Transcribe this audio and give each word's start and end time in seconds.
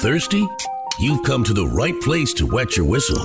Thirsty? 0.00 0.48
You've 0.98 1.22
come 1.24 1.44
to 1.44 1.52
the 1.52 1.66
right 1.66 1.92
place 2.00 2.32
to 2.34 2.46
wet 2.46 2.74
your 2.74 2.86
whistle. 2.86 3.22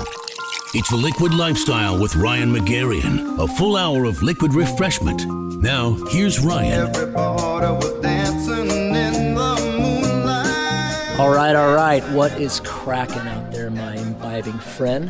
It's 0.74 0.90
the 0.90 0.98
Liquid 0.98 1.34
Lifestyle 1.34 1.98
with 1.98 2.18
Ryan 2.18 2.52
Magarian, 2.52 3.42
a 3.42 3.48
full 3.48 3.78
hour 3.78 4.04
of 4.04 4.22
liquid 4.22 4.54
refreshment. 4.54 5.26
Now, 5.62 5.94
here's 6.10 6.42
Ryan. 6.42 6.94
All 11.18 11.30
right, 11.34 11.56
all 11.56 11.74
right. 11.74 12.04
What 12.12 12.34
is 12.42 12.60
cracking 12.66 13.26
out 13.26 13.54
there, 13.54 13.72
my 13.72 13.96
imbibing 13.96 14.60
friend? 14.60 15.10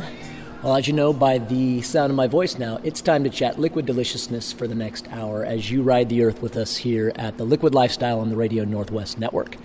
Well, 0.62 0.76
as 0.76 0.86
you 0.86 0.92
know 0.92 1.12
by 1.12 1.38
the 1.38 1.82
sound 1.82 2.10
of 2.10 2.16
my 2.16 2.28
voice 2.28 2.58
now, 2.58 2.78
it's 2.84 3.00
time 3.00 3.24
to 3.24 3.30
chat 3.30 3.58
liquid 3.58 3.86
deliciousness 3.86 4.52
for 4.52 4.68
the 4.68 4.76
next 4.76 5.08
hour 5.08 5.44
as 5.44 5.68
you 5.68 5.82
ride 5.82 6.10
the 6.10 6.22
earth 6.22 6.40
with 6.40 6.56
us 6.56 6.76
here 6.76 7.10
at 7.16 7.38
the 7.38 7.44
Liquid 7.44 7.74
Lifestyle 7.74 8.20
on 8.20 8.28
the 8.28 8.36
Radio 8.36 8.64
Northwest 8.64 9.18
Network. 9.18 9.56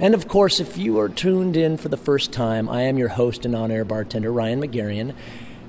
And 0.00 0.12
of 0.12 0.26
course, 0.26 0.58
if 0.58 0.76
you 0.76 0.98
are 0.98 1.08
tuned 1.08 1.56
in 1.56 1.76
for 1.76 1.88
the 1.88 1.96
first 1.96 2.32
time, 2.32 2.68
I 2.68 2.82
am 2.82 2.98
your 2.98 3.10
host 3.10 3.44
and 3.44 3.54
on 3.54 3.70
air 3.70 3.84
bartender, 3.84 4.32
Ryan 4.32 4.60
Magarian. 4.60 5.14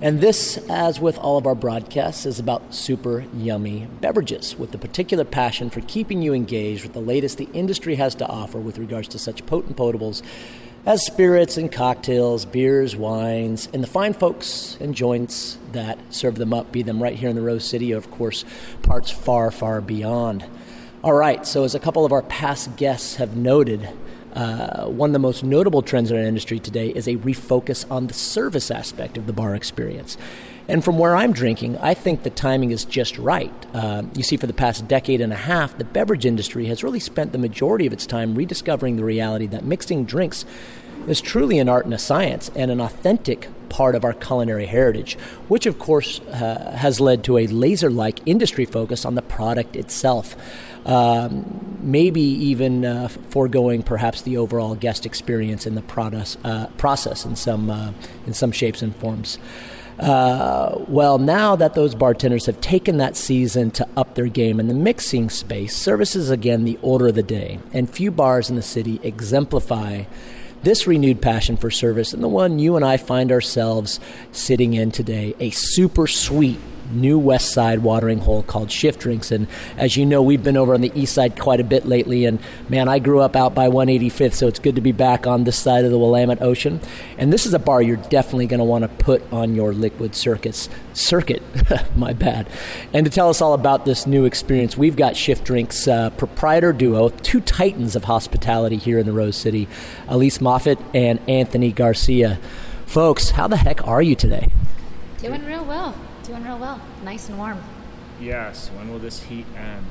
And 0.01 0.19
this, 0.19 0.57
as 0.69 0.99
with 0.99 1.17
all 1.17 1.37
of 1.37 1.45
our 1.45 1.55
broadcasts, 1.55 2.25
is 2.25 2.39
about 2.39 2.73
super 2.73 3.25
yummy 3.33 3.87
beverages 4.01 4.57
with 4.57 4.73
a 4.73 4.79
particular 4.79 5.23
passion 5.23 5.69
for 5.69 5.81
keeping 5.81 6.21
you 6.21 6.33
engaged 6.33 6.83
with 6.83 6.93
the 6.93 6.99
latest 6.99 7.37
the 7.37 7.49
industry 7.53 7.95
has 7.95 8.15
to 8.15 8.27
offer 8.27 8.57
with 8.57 8.77
regards 8.77 9.07
to 9.09 9.19
such 9.19 9.45
potent 9.45 9.77
potables 9.77 10.21
as 10.85 11.05
spirits 11.05 11.57
and 11.57 11.71
cocktails, 11.71 12.45
beers, 12.45 12.95
wines, 12.95 13.69
and 13.73 13.81
the 13.81 13.87
fine 13.87 14.13
folks 14.13 14.77
and 14.79 14.93
joints 14.93 15.57
that 15.71 15.97
serve 16.13 16.35
them 16.35 16.53
up, 16.53 16.71
be 16.71 16.83
them 16.83 17.01
right 17.01 17.15
here 17.15 17.29
in 17.29 17.35
the 17.35 17.41
Rose 17.41 17.65
City, 17.65 17.93
or 17.93 17.97
of 17.97 18.11
course, 18.11 18.45
parts 18.83 19.09
far, 19.09 19.49
far 19.49 19.81
beyond. 19.81 20.45
All 21.05 21.13
right, 21.13 21.45
so 21.45 21.63
as 21.65 21.75
a 21.75 21.79
couple 21.79 22.03
of 22.03 22.11
our 22.11 22.23
past 22.23 22.77
guests 22.77 23.17
have 23.17 23.37
noted, 23.37 23.87
uh, 24.33 24.85
one 24.87 25.11
of 25.11 25.13
the 25.13 25.19
most 25.19 25.43
notable 25.43 25.83
trends 25.83 26.09
in 26.09 26.17
our 26.17 26.23
industry 26.23 26.57
today 26.57 26.89
is 26.89 27.07
a 27.07 27.17
refocus 27.17 27.85
on 27.91 28.07
the 28.07 28.15
service 28.15 28.71
aspect 28.71 29.15
of 29.15 29.27
the 29.27 29.31
bar 29.31 29.53
experience. 29.53 30.17
And 30.67 30.83
from 30.83 30.97
where 30.97 31.15
I'm 31.15 31.31
drinking, 31.31 31.77
I 31.77 31.93
think 31.93 32.23
the 32.23 32.31
timing 32.31 32.71
is 32.71 32.85
just 32.85 33.19
right. 33.19 33.53
Uh, 33.71 34.05
you 34.15 34.23
see, 34.23 34.35
for 34.35 34.47
the 34.47 34.53
past 34.53 34.87
decade 34.87 35.21
and 35.21 35.31
a 35.31 35.35
half, 35.35 35.77
the 35.77 35.83
beverage 35.83 36.25
industry 36.25 36.65
has 36.65 36.83
really 36.83 36.99
spent 36.99 37.33
the 37.33 37.37
majority 37.37 37.85
of 37.85 37.93
its 37.93 38.07
time 38.07 38.33
rediscovering 38.33 38.95
the 38.95 39.03
reality 39.03 39.45
that 39.45 39.63
mixing 39.63 40.05
drinks 40.05 40.43
is 41.07 41.21
truly 41.21 41.59
an 41.59 41.69
art 41.69 41.85
and 41.85 41.93
a 41.93 41.99
science 41.99 42.49
and 42.55 42.71
an 42.71 42.81
authentic 42.81 43.47
part 43.69 43.93
of 43.93 44.03
our 44.03 44.13
culinary 44.13 44.65
heritage, 44.65 45.15
which 45.47 45.65
of 45.65 45.77
course 45.77 46.19
uh, 46.21 46.75
has 46.77 46.99
led 46.99 47.23
to 47.23 47.37
a 47.37 47.45
laser 47.45 47.91
like 47.91 48.25
industry 48.25 48.65
focus 48.65 49.05
on 49.05 49.15
the 49.15 49.21
product 49.21 49.75
itself. 49.75 50.35
Um, 50.85 51.65
maybe 51.85 52.21
even 52.21 52.83
uh, 52.83 53.07
foregoing 53.07 53.83
perhaps 53.83 54.23
the 54.23 54.37
overall 54.37 54.75
guest 54.75 55.05
experience 55.05 55.65
in 55.65 55.75
the 55.75 55.81
process, 55.81 56.37
uh, 56.43 56.67
process 56.77 57.25
in 57.25 57.35
some 57.35 57.69
uh, 57.69 57.91
in 58.25 58.33
some 58.33 58.51
shapes 58.51 58.81
and 58.81 58.95
forms. 58.95 59.37
Uh, 59.99 60.83
well, 60.89 61.17
now 61.17 61.55
that 61.55 61.73
those 61.73 61.95
bartenders 61.95 62.47
have 62.47 62.59
taken 62.59 62.97
that 62.97 63.15
season 63.15 63.71
to 63.71 63.87
up 63.95 64.15
their 64.15 64.27
game 64.27 64.59
in 64.59 64.67
the 64.67 64.73
mixing 64.73 65.29
space, 65.29 65.75
service 65.75 66.15
is 66.15 66.29
again 66.29 66.65
the 66.65 66.77
order 66.81 67.07
of 67.07 67.15
the 67.15 67.23
day, 67.23 67.59
and 67.71 67.89
few 67.89 68.11
bars 68.11 68.49
in 68.49 68.55
the 68.55 68.61
city 68.61 68.99
exemplify 69.03 70.03
this 70.63 70.87
renewed 70.87 71.21
passion 71.21 71.55
for 71.55 71.69
service 71.69 72.11
and 72.11 72.23
the 72.23 72.27
one 72.27 72.57
you 72.57 72.75
and 72.75 72.83
I 72.83 72.97
find 72.97 73.31
ourselves 73.31 73.99
sitting 74.31 74.73
in 74.73 74.91
today, 74.91 75.35
a 75.39 75.51
super 75.51 76.07
sweet 76.07 76.59
new 76.91 77.17
west 77.17 77.51
side 77.53 77.79
watering 77.79 78.19
hole 78.19 78.43
called 78.43 78.71
Shift 78.71 78.99
Drinks. 78.99 79.31
And 79.31 79.47
as 79.77 79.97
you 79.97 80.05
know, 80.05 80.21
we've 80.21 80.43
been 80.43 80.57
over 80.57 80.73
on 80.73 80.81
the 80.81 80.91
east 80.95 81.13
side 81.13 81.39
quite 81.39 81.59
a 81.59 81.63
bit 81.63 81.85
lately. 81.85 82.25
And 82.25 82.39
man, 82.69 82.87
I 82.87 82.99
grew 82.99 83.19
up 83.19 83.35
out 83.35 83.55
by 83.55 83.67
185th, 83.67 84.33
so 84.33 84.47
it's 84.47 84.59
good 84.59 84.75
to 84.75 84.81
be 84.81 84.91
back 84.91 85.27
on 85.27 85.43
this 85.43 85.57
side 85.57 85.85
of 85.85 85.91
the 85.91 85.97
Willamette 85.97 86.41
Ocean. 86.41 86.79
And 87.17 87.31
this 87.31 87.45
is 87.45 87.53
a 87.53 87.59
bar 87.59 87.81
you're 87.81 87.97
definitely 87.97 88.47
going 88.47 88.59
to 88.59 88.63
want 88.63 88.83
to 88.83 88.87
put 89.03 89.21
on 89.31 89.55
your 89.55 89.73
liquid 89.73 90.15
circuits. 90.15 90.69
Circuit, 90.93 91.41
my 91.95 92.13
bad. 92.13 92.47
And 92.93 93.05
to 93.05 93.11
tell 93.11 93.29
us 93.29 93.41
all 93.41 93.53
about 93.53 93.85
this 93.85 94.07
new 94.07 94.25
experience, 94.25 94.77
we've 94.77 94.95
got 94.95 95.15
Shift 95.15 95.43
Drinks 95.45 95.87
uh, 95.87 96.09
proprietor 96.11 96.73
duo, 96.73 97.09
two 97.09 97.41
titans 97.41 97.95
of 97.95 98.05
hospitality 98.05 98.77
here 98.77 98.99
in 98.99 99.05
the 99.05 99.13
Rose 99.13 99.35
City, 99.35 99.67
Elise 100.07 100.41
Moffat 100.41 100.79
and 100.93 101.19
Anthony 101.27 101.71
Garcia. 101.71 102.39
Folks, 102.85 103.31
how 103.31 103.47
the 103.47 103.57
heck 103.57 103.85
are 103.87 104.01
you 104.01 104.15
today? 104.15 104.47
Doing 105.17 105.43
real 105.45 105.65
well. 105.65 105.95
Doing 106.27 106.43
real 106.43 106.57
well. 106.57 106.81
Nice 107.03 107.29
and 107.29 107.37
warm. 107.37 107.61
Yes. 108.19 108.69
When 108.75 108.89
will 108.89 108.97
this 108.97 109.21
heat 109.21 109.45
end? 109.55 109.85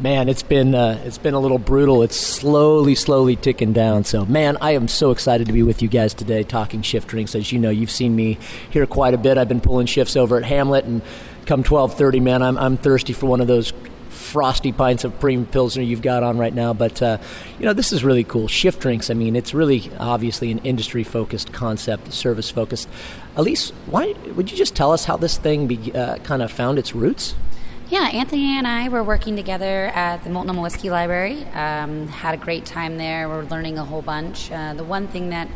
Man, 0.00 0.28
it's 0.28 0.42
been 0.42 0.74
uh, 0.74 1.00
it's 1.04 1.18
been 1.18 1.34
a 1.34 1.38
little 1.38 1.58
brutal. 1.58 2.02
It's 2.02 2.16
slowly, 2.16 2.96
slowly 2.96 3.36
ticking 3.36 3.72
down. 3.72 4.02
So, 4.02 4.26
man, 4.26 4.56
I 4.60 4.72
am 4.72 4.88
so 4.88 5.12
excited 5.12 5.46
to 5.46 5.52
be 5.52 5.62
with 5.62 5.80
you 5.80 5.86
guys 5.86 6.12
today, 6.12 6.42
talking 6.42 6.82
shift 6.82 7.06
drinks. 7.06 7.36
As 7.36 7.52
you 7.52 7.60
know, 7.60 7.70
you've 7.70 7.90
seen 7.90 8.16
me 8.16 8.38
here 8.70 8.84
quite 8.84 9.14
a 9.14 9.18
bit. 9.18 9.38
I've 9.38 9.48
been 9.48 9.60
pulling 9.60 9.86
shifts 9.86 10.16
over 10.16 10.36
at 10.36 10.42
Hamlet, 10.42 10.86
and 10.86 11.02
come 11.46 11.62
twelve 11.62 11.94
thirty, 11.94 12.18
man, 12.18 12.42
I'm 12.42 12.58
I'm 12.58 12.76
thirsty 12.76 13.12
for 13.12 13.26
one 13.26 13.40
of 13.40 13.46
those 13.46 13.72
frosty 14.08 14.72
pints 14.72 15.04
of 15.04 15.18
premium 15.20 15.46
pilsner 15.46 15.82
you've 15.82 16.02
got 16.02 16.22
on 16.22 16.36
right 16.36 16.54
now. 16.54 16.72
But 16.72 17.00
uh, 17.00 17.18
you 17.60 17.66
know, 17.66 17.72
this 17.72 17.92
is 17.92 18.02
really 18.02 18.24
cool. 18.24 18.48
Shift 18.48 18.80
drinks. 18.80 19.08
I 19.08 19.14
mean, 19.14 19.36
it's 19.36 19.54
really 19.54 19.88
obviously 20.00 20.50
an 20.50 20.58
industry 20.60 21.04
focused 21.04 21.52
concept, 21.52 22.12
service 22.12 22.50
focused. 22.50 22.88
Elise, 23.34 23.70
why 23.86 24.14
would 24.36 24.50
you 24.50 24.56
just 24.56 24.74
tell 24.74 24.92
us 24.92 25.06
how 25.06 25.16
this 25.16 25.38
thing 25.38 25.66
be, 25.66 25.92
uh, 25.94 26.18
kind 26.18 26.42
of 26.42 26.52
found 26.52 26.78
its 26.78 26.94
roots? 26.94 27.34
Yeah, 27.88 28.08
Anthony 28.12 28.56
and 28.56 28.66
I 28.66 28.88
were 28.88 29.02
working 29.02 29.36
together 29.36 29.86
at 29.94 30.24
the 30.24 30.30
Multnomah 30.30 30.60
Whiskey 30.60 30.90
Library. 30.90 31.44
Um, 31.54 32.08
had 32.08 32.34
a 32.34 32.38
great 32.38 32.66
time 32.66 32.98
there. 32.98 33.28
We're 33.28 33.44
learning 33.44 33.78
a 33.78 33.84
whole 33.84 34.02
bunch. 34.02 34.50
Uh, 34.52 34.74
the 34.74 34.84
one 34.84 35.08
thing 35.08 35.30
that 35.30 35.48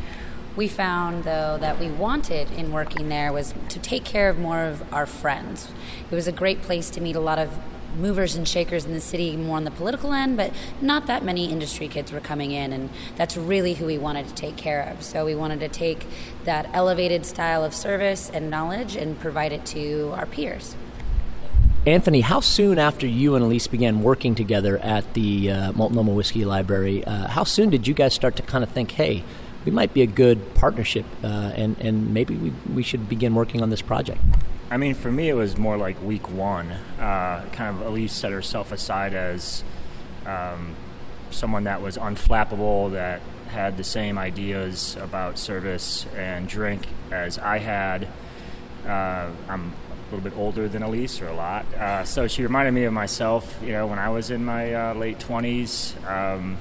we 0.54 0.69
found, 0.69 1.25
though, 1.25 1.59
that 1.59 1.78
we 1.78 1.91
wanted 1.91 2.50
in 2.53 2.72
working 2.72 3.10
there 3.10 3.31
was 3.31 3.53
to 3.69 3.78
take 3.78 4.04
care 4.04 4.31
of 4.31 4.38
more 4.38 4.65
of 4.65 4.82
our 4.92 5.04
friends. 5.04 5.69
It 6.10 6.15
was 6.15 6.26
a 6.26 6.32
great 6.32 6.62
place 6.62 6.88
to 6.91 7.00
meet 7.03 7.15
a 7.15 7.20
lot 7.20 7.38
of 7.38 7.59
movers 7.97 8.37
and 8.37 8.47
shakers 8.47 8.84
in 8.84 8.93
the 8.93 9.01
city 9.01 9.37
more 9.37 9.57
on 9.57 9.65
the 9.65 9.71
political 9.71 10.12
end, 10.12 10.37
but 10.37 10.53
not 10.81 11.07
that 11.07 11.25
many 11.25 11.51
industry 11.51 11.89
kids 11.89 12.12
were 12.12 12.21
coming 12.21 12.53
in, 12.53 12.73
and 12.73 12.91
that's 13.17 13.37
really 13.37 13.75
who 13.75 13.87
we 13.87 13.99
wanted 13.99 14.29
to 14.29 14.34
take 14.34 14.57
care 14.57 14.83
of. 14.83 15.03
So 15.03 15.25
we 15.25 15.34
wanted 15.34 15.61
to 15.61 15.69
take 15.69 16.07
that 16.45 16.69
elevated 16.73 17.27
style 17.27 17.65
of 17.65 17.75
service 17.75 18.31
and 18.31 18.51
knowledge 18.51 18.97
and 18.97 19.19
provide 19.19 19.53
it 19.53 19.65
to 19.67 20.12
our 20.15 20.27
peers. 20.27 20.77
Anthony, 21.87 22.21
how 22.21 22.41
soon 22.41 22.81
after 22.81 23.07
you 23.07 23.37
and 23.37 23.45
Elise 23.45 23.69
began 23.69 24.03
working 24.03 24.34
together 24.34 24.78
at 24.78 25.15
the 25.15 25.53
uh, 25.53 25.73
Multnomah 25.73 26.13
Whiskey 26.13 26.45
Library, 26.45 27.05
uh, 27.05 27.28
how 27.28 27.45
soon 27.45 27.71
did 27.71 27.87
you 27.87 27.95
guys 27.95 28.13
start 28.13 28.34
to 28.37 28.43
kind 28.43 28.65
of 28.65 28.71
think, 28.71 28.91
hey, 28.91 29.23
we 29.65 29.71
might 29.71 29.93
be 29.93 30.03
a 30.03 30.07
good 30.07 30.55
partnership, 30.55 31.05
uh, 31.23 31.27
and 31.27 31.77
and 31.78 32.15
maybe 32.15 32.37
we 32.37 32.53
we 32.73 32.83
should 32.83 33.09
begin 33.09 33.34
working 33.34 33.63
on 33.63 33.71
this 33.71 33.83
project. 33.83 34.21
I 34.69 34.78
mean, 34.78 34.94
for 34.94 35.12
me, 35.12 35.28
it 35.28 35.34
was 35.34 35.56
more 35.56 35.77
like 35.77 36.03
week 36.03 36.28
one. 36.28 36.72
Uh, 36.99 37.44
kind 37.53 37.77
of 37.77 37.87
Elise 37.87 38.12
set 38.12 38.32
herself 38.32 38.72
aside 38.72 39.15
as 39.15 39.62
um, 40.27 40.75
someone 41.31 41.65
that 41.65 41.81
was 41.81 41.97
unflappable, 41.97 42.93
that 42.93 43.21
had 43.49 43.77
the 43.77 43.84
same 43.84 44.19
ideas 44.19 44.97
about 45.00 45.38
service 45.38 46.06
and 46.16 46.49
drink 46.49 46.82
as 47.12 47.38
I 47.38 47.59
had. 47.59 48.09
Uh, 48.84 49.31
I'm 49.49 49.72
a 49.72 50.15
little 50.15 50.31
bit 50.31 50.37
older 50.37 50.69
than 50.69 50.83
Elise, 50.83 51.21
or 51.21 51.28
a 51.28 51.34
lot. 51.34 51.65
Uh, 51.75 52.04
so 52.04 52.27
she 52.27 52.43
reminded 52.43 52.72
me 52.72 52.84
of 52.84 52.93
myself, 52.93 53.59
you 53.62 53.71
know, 53.72 53.87
when 53.87 54.00
I 54.00 54.09
was 54.09 54.31
in 54.31 54.44
my 54.44 54.75
uh, 54.75 54.94
late 54.94 55.21
20s. 55.21 55.94
Um, 56.10 56.59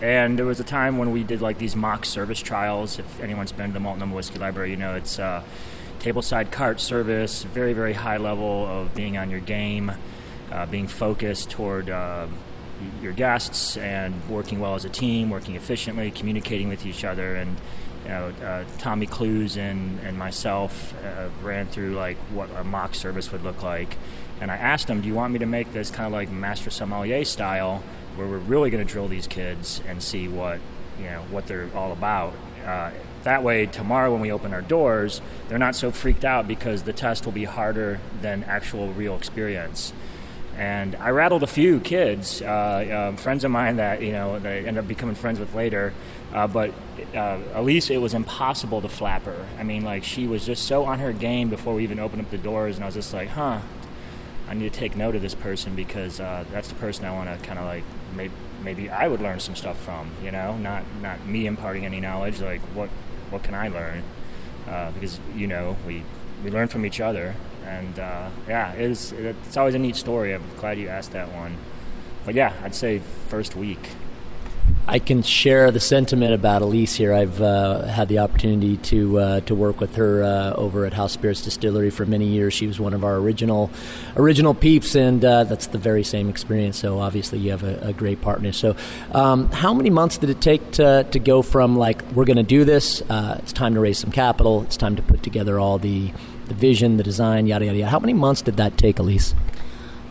and 0.00 0.38
there 0.38 0.46
was 0.46 0.60
a 0.60 0.64
time 0.64 0.96
when 0.96 1.12
we 1.12 1.24
did 1.24 1.42
like 1.42 1.58
these 1.58 1.76
mock 1.76 2.06
service 2.06 2.40
trials. 2.40 2.98
If 2.98 3.20
anyone's 3.20 3.52
been 3.52 3.68
to 3.68 3.74
the 3.74 3.80
Multnomah 3.80 4.14
Whiskey 4.14 4.38
Library, 4.38 4.70
you 4.70 4.76
know 4.76 4.94
it's 4.94 5.18
uh, 5.18 5.42
tableside 6.04 6.52
cart 6.52 6.80
service, 6.80 7.44
very, 7.44 7.72
very 7.72 7.94
high 7.94 8.18
level 8.18 8.66
of 8.66 8.94
being 8.94 9.16
on 9.16 9.30
your 9.30 9.40
game, 9.40 9.90
uh, 10.52 10.66
being 10.66 10.86
focused 10.86 11.50
toward 11.50 11.88
uh, 11.88 12.26
your 13.00 13.12
guests, 13.12 13.78
and 13.78 14.14
working 14.28 14.60
well 14.60 14.74
as 14.74 14.84
a 14.84 14.90
team, 14.90 15.30
working 15.30 15.56
efficiently, 15.56 16.10
communicating 16.10 16.68
with 16.68 16.84
each 16.84 17.04
other. 17.04 17.34
And 17.36 17.56
you 18.02 18.10
know, 18.10 18.32
uh, 18.44 18.64
Tommy 18.78 19.06
Klus 19.06 19.56
and, 19.56 19.98
and 20.00 20.18
myself 20.18 20.94
uh, 21.02 21.28
ran 21.42 21.66
through 21.68 21.94
like 21.94 22.18
what 22.34 22.50
a 22.54 22.64
mock 22.64 22.94
service 22.94 23.32
would 23.32 23.42
look 23.42 23.62
like. 23.62 23.96
And 24.42 24.50
I 24.50 24.56
asked 24.56 24.88
them, 24.88 25.00
"Do 25.00 25.08
you 25.08 25.14
want 25.14 25.32
me 25.32 25.38
to 25.38 25.46
make 25.46 25.72
this 25.72 25.90
kind 25.90 26.06
of 26.06 26.12
like 26.12 26.30
master 26.30 26.70
sommelier 26.70 27.24
style?" 27.24 27.82
where 28.16 28.28
we're 28.28 28.38
really 28.38 28.70
going 28.70 28.86
to 28.86 28.92
drill 28.92 29.08
these 29.08 29.26
kids 29.26 29.82
and 29.88 30.00
see 30.00 30.28
what 30.28 30.60
you 30.98 31.06
know 31.06 31.22
what 31.30 31.46
they're 31.46 31.68
all 31.74 31.92
about. 31.92 32.32
That 33.24 33.42
way, 33.42 33.64
tomorrow 33.66 34.12
when 34.12 34.20
we 34.20 34.30
open 34.30 34.52
our 34.52 34.60
doors, 34.60 35.22
they're 35.48 35.58
not 35.58 35.74
so 35.74 35.90
freaked 35.90 36.24
out 36.24 36.46
because 36.46 36.82
the 36.82 36.92
test 36.92 37.24
will 37.24 37.32
be 37.32 37.44
harder 37.44 37.98
than 38.20 38.44
actual 38.44 38.92
real 38.92 39.16
experience. 39.16 39.94
And 40.58 40.94
I 40.96 41.08
rattled 41.10 41.42
a 41.42 41.48
few 41.48 41.80
kids, 41.80 42.40
uh, 42.42 43.08
um, 43.08 43.16
friends 43.16 43.42
of 43.42 43.50
mine 43.50 43.76
that 43.76 44.02
you 44.02 44.12
know 44.12 44.38
they 44.38 44.64
end 44.64 44.78
up 44.78 44.86
becoming 44.86 45.16
friends 45.16 45.40
with 45.40 45.54
later. 45.54 45.92
Uh, 46.32 46.46
but 46.46 46.72
uh, 47.14 47.38
Elise, 47.54 47.90
it 47.90 48.00
was 48.00 48.14
impossible 48.14 48.80
to 48.82 48.88
flap 48.88 49.24
her. 49.24 49.46
I 49.58 49.64
mean, 49.64 49.82
like 49.84 50.04
she 50.04 50.26
was 50.26 50.44
just 50.44 50.64
so 50.64 50.84
on 50.84 50.98
her 51.00 51.12
game 51.12 51.48
before 51.48 51.74
we 51.74 51.82
even 51.82 51.98
opened 51.98 52.22
up 52.22 52.30
the 52.30 52.38
doors, 52.38 52.76
and 52.76 52.84
I 52.84 52.86
was 52.86 52.94
just 52.94 53.12
like, 53.12 53.30
huh, 53.30 53.60
I 54.48 54.54
need 54.54 54.72
to 54.72 54.78
take 54.78 54.96
note 54.96 55.16
of 55.16 55.22
this 55.22 55.34
person 55.34 55.74
because 55.74 56.20
uh, 56.20 56.44
that's 56.52 56.68
the 56.68 56.74
person 56.74 57.04
I 57.04 57.12
want 57.12 57.30
to 57.30 57.46
kind 57.46 57.58
of 57.58 57.64
like 57.64 57.84
maybe 58.14 58.34
maybe 58.62 58.90
I 58.90 59.08
would 59.08 59.20
learn 59.20 59.40
some 59.40 59.56
stuff 59.56 59.80
from. 59.80 60.10
You 60.22 60.30
know, 60.30 60.56
not 60.56 60.84
not 61.00 61.26
me 61.26 61.46
imparting 61.46 61.84
any 61.84 62.00
knowledge. 62.00 62.40
Like 62.40 62.60
what 62.74 62.90
what 63.34 63.42
can 63.42 63.54
I 63.54 63.68
learn? 63.68 64.02
Uh, 64.68 64.90
because 64.92 65.20
you 65.36 65.46
know 65.46 65.76
we 65.86 66.02
we 66.42 66.50
learn 66.50 66.68
from 66.68 66.86
each 66.86 67.00
other, 67.00 67.34
and 67.66 67.98
uh, 67.98 68.30
yeah, 68.48 68.72
it 68.72 68.90
is, 68.90 69.12
it's 69.12 69.56
always 69.56 69.74
a 69.74 69.78
neat 69.78 69.96
story. 69.96 70.34
I'm 70.34 70.42
glad 70.56 70.78
you 70.78 70.88
asked 70.88 71.12
that 71.12 71.32
one. 71.32 71.56
But 72.24 72.34
yeah, 72.34 72.54
I'd 72.62 72.74
say 72.74 73.00
first 73.28 73.56
week. 73.56 73.90
I 74.86 74.98
can 74.98 75.22
share 75.22 75.70
the 75.70 75.80
sentiment 75.80 76.34
about 76.34 76.60
Elise 76.60 76.94
here. 76.94 77.14
I've 77.14 77.40
uh, 77.40 77.84
had 77.84 78.08
the 78.08 78.18
opportunity 78.18 78.76
to 78.76 79.18
uh, 79.18 79.40
to 79.40 79.54
work 79.54 79.80
with 79.80 79.96
her 79.96 80.22
uh, 80.22 80.52
over 80.52 80.84
at 80.84 80.92
House 80.92 81.12
Spirits 81.12 81.40
Distillery 81.40 81.88
for 81.88 82.04
many 82.04 82.26
years. 82.26 82.52
She 82.52 82.66
was 82.66 82.78
one 82.78 82.92
of 82.92 83.02
our 83.02 83.16
original 83.16 83.70
original 84.14 84.52
peeps, 84.52 84.94
and 84.94 85.24
uh, 85.24 85.44
that's 85.44 85.68
the 85.68 85.78
very 85.78 86.04
same 86.04 86.28
experience. 86.28 86.78
So 86.78 87.00
obviously, 87.00 87.38
you 87.38 87.50
have 87.50 87.64
a, 87.64 87.78
a 87.88 87.92
great 87.94 88.20
partner. 88.20 88.52
So, 88.52 88.76
um, 89.12 89.50
how 89.52 89.72
many 89.72 89.88
months 89.88 90.18
did 90.18 90.28
it 90.28 90.42
take 90.42 90.72
to 90.72 91.06
to 91.10 91.18
go 91.18 91.40
from 91.40 91.78
like 91.78 92.02
we're 92.12 92.26
going 92.26 92.36
to 92.36 92.42
do 92.42 92.64
this? 92.64 93.00
Uh, 93.08 93.40
it's 93.42 93.54
time 93.54 93.72
to 93.74 93.80
raise 93.80 93.98
some 93.98 94.12
capital. 94.12 94.64
It's 94.64 94.76
time 94.76 94.96
to 94.96 95.02
put 95.02 95.22
together 95.22 95.58
all 95.58 95.78
the 95.78 96.12
the 96.48 96.54
vision, 96.54 96.98
the 96.98 97.02
design, 97.02 97.46
yada 97.46 97.64
yada 97.64 97.78
yada. 97.78 97.90
How 97.90 98.00
many 98.00 98.12
months 98.12 98.42
did 98.42 98.58
that 98.58 98.76
take, 98.76 98.98
Elise? 98.98 99.34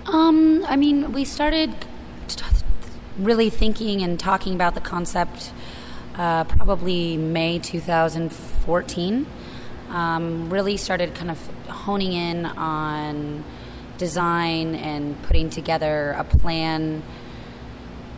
Um, 0.07 0.65
I 0.67 0.75
mean, 0.77 1.13
we 1.13 1.25
started 1.25 1.73
really 3.17 3.49
thinking 3.49 4.01
and 4.01 4.19
talking 4.19 4.55
about 4.55 4.73
the 4.73 4.81
concept 4.81 5.51
uh, 6.15 6.43
probably 6.43 7.17
May 7.17 7.59
2014. 7.59 9.25
Um, 9.89 10.49
really 10.49 10.77
started 10.77 11.13
kind 11.13 11.29
of 11.29 11.39
honing 11.67 12.13
in 12.13 12.45
on 12.45 13.43
design 13.97 14.75
and 14.75 15.21
putting 15.23 15.49
together 15.49 16.15
a 16.17 16.23
plan 16.23 17.03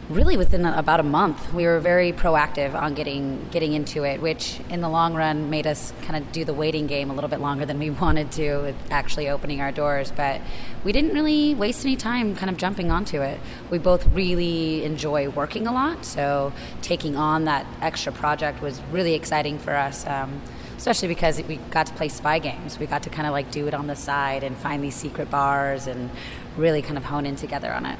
really 0.09 0.37
within 0.37 0.63
about 0.65 0.99
a 0.99 1.03
month 1.03 1.51
we 1.51 1.65
were 1.65 1.79
very 1.79 2.13
proactive 2.13 2.75
on 2.75 2.93
getting 2.93 3.43
getting 3.49 3.73
into 3.73 4.03
it 4.03 4.21
which 4.21 4.59
in 4.69 4.79
the 4.81 4.89
long 4.89 5.15
run 5.15 5.49
made 5.49 5.65
us 5.65 5.93
kind 6.03 6.15
of 6.15 6.31
do 6.31 6.45
the 6.45 6.53
waiting 6.53 6.85
game 6.85 7.09
a 7.09 7.13
little 7.13 7.29
bit 7.29 7.39
longer 7.39 7.65
than 7.65 7.79
we 7.79 7.89
wanted 8.01 8.31
to 8.31 8.57
with 8.59 8.75
actually 8.91 9.27
opening 9.27 9.61
our 9.61 9.71
doors 9.71 10.11
but 10.11 10.39
we 10.83 10.91
didn't 10.91 11.11
really 11.13 11.55
waste 11.55 11.83
any 11.83 11.95
time 11.95 12.35
kind 12.35 12.51
of 12.51 12.57
jumping 12.57 12.91
onto 12.91 13.21
it. 13.21 13.39
We 13.71 13.79
both 13.79 14.05
really 14.13 14.83
enjoy 14.83 15.29
working 15.29 15.65
a 15.65 15.73
lot 15.73 16.05
so 16.05 16.53
taking 16.83 17.17
on 17.17 17.45
that 17.45 17.65
extra 17.81 18.11
project 18.11 18.61
was 18.61 18.79
really 18.91 19.15
exciting 19.15 19.57
for 19.57 19.75
us 19.75 20.05
um, 20.05 20.39
especially 20.77 21.07
because 21.07 21.41
we 21.43 21.55
got 21.71 21.87
to 21.87 21.93
play 21.93 22.09
spy 22.09 22.37
games. 22.37 22.77
We 22.77 22.85
got 22.85 23.01
to 23.03 23.09
kind 23.09 23.25
of 23.25 23.31
like 23.31 23.49
do 23.49 23.65
it 23.67 23.73
on 23.73 23.87
the 23.87 23.95
side 23.95 24.43
and 24.43 24.55
find 24.55 24.83
these 24.83 24.93
secret 24.93 25.31
bars 25.31 25.87
and 25.87 26.11
really 26.57 26.83
kind 26.83 26.97
of 26.97 27.05
hone 27.05 27.25
in 27.25 27.35
together 27.35 27.73
on 27.73 27.87
it 27.87 27.97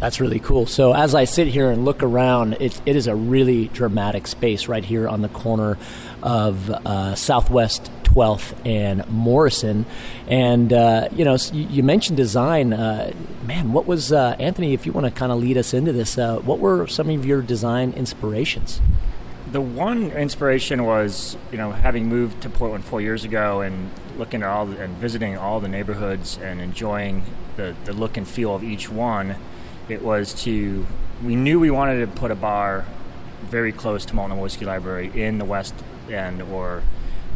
that's 0.00 0.20
really 0.20 0.38
cool. 0.38 0.66
So 0.66 0.94
as 0.94 1.14
I 1.14 1.24
sit 1.24 1.48
here 1.48 1.70
and 1.70 1.84
look 1.84 2.02
around, 2.02 2.54
it, 2.60 2.80
it 2.86 2.96
is 2.96 3.06
a 3.06 3.16
really 3.16 3.68
dramatic 3.68 4.26
space 4.26 4.68
right 4.68 4.84
here 4.84 5.08
on 5.08 5.22
the 5.22 5.28
corner 5.28 5.76
of 6.22 6.70
uh, 6.70 7.14
Southwest 7.14 7.90
12th 8.04 8.54
and 8.64 9.08
Morrison. 9.08 9.86
And, 10.28 10.72
uh, 10.72 11.08
you 11.12 11.24
know, 11.24 11.36
you 11.52 11.82
mentioned 11.82 12.16
design. 12.16 12.72
Uh, 12.72 13.12
man, 13.44 13.72
what 13.72 13.86
was, 13.86 14.12
uh, 14.12 14.36
Anthony, 14.38 14.72
if 14.72 14.86
you 14.86 14.92
want 14.92 15.06
to 15.06 15.10
kind 15.10 15.32
of 15.32 15.38
lead 15.38 15.56
us 15.56 15.74
into 15.74 15.92
this, 15.92 16.16
uh, 16.16 16.38
what 16.38 16.58
were 16.58 16.86
some 16.86 17.10
of 17.10 17.26
your 17.26 17.42
design 17.42 17.92
inspirations? 17.92 18.80
The 19.50 19.60
one 19.60 20.10
inspiration 20.12 20.84
was, 20.84 21.36
you 21.50 21.58
know, 21.58 21.72
having 21.72 22.06
moved 22.06 22.42
to 22.42 22.50
Portland 22.50 22.84
four 22.84 23.00
years 23.00 23.24
ago 23.24 23.62
and 23.62 23.90
looking 24.16 24.42
at 24.42 24.48
all 24.48 24.68
and 24.68 24.96
visiting 24.98 25.38
all 25.38 25.58
the 25.58 25.68
neighborhoods 25.68 26.38
and 26.38 26.60
enjoying 26.60 27.24
the, 27.56 27.74
the 27.84 27.92
look 27.92 28.16
and 28.16 28.28
feel 28.28 28.54
of 28.54 28.62
each 28.62 28.90
one 28.90 29.36
it 29.88 30.02
was 30.02 30.34
to 30.44 30.86
we 31.24 31.34
knew 31.34 31.58
we 31.58 31.70
wanted 31.70 32.00
to 32.00 32.06
put 32.06 32.30
a 32.30 32.36
bar 32.36 32.84
very 33.42 33.72
close 33.72 34.04
to 34.06 34.14
Multnomah 34.14 34.42
Whiskey 34.42 34.64
Library 34.64 35.10
in 35.14 35.38
the 35.38 35.44
West 35.44 35.74
End 36.10 36.42
or 36.42 36.82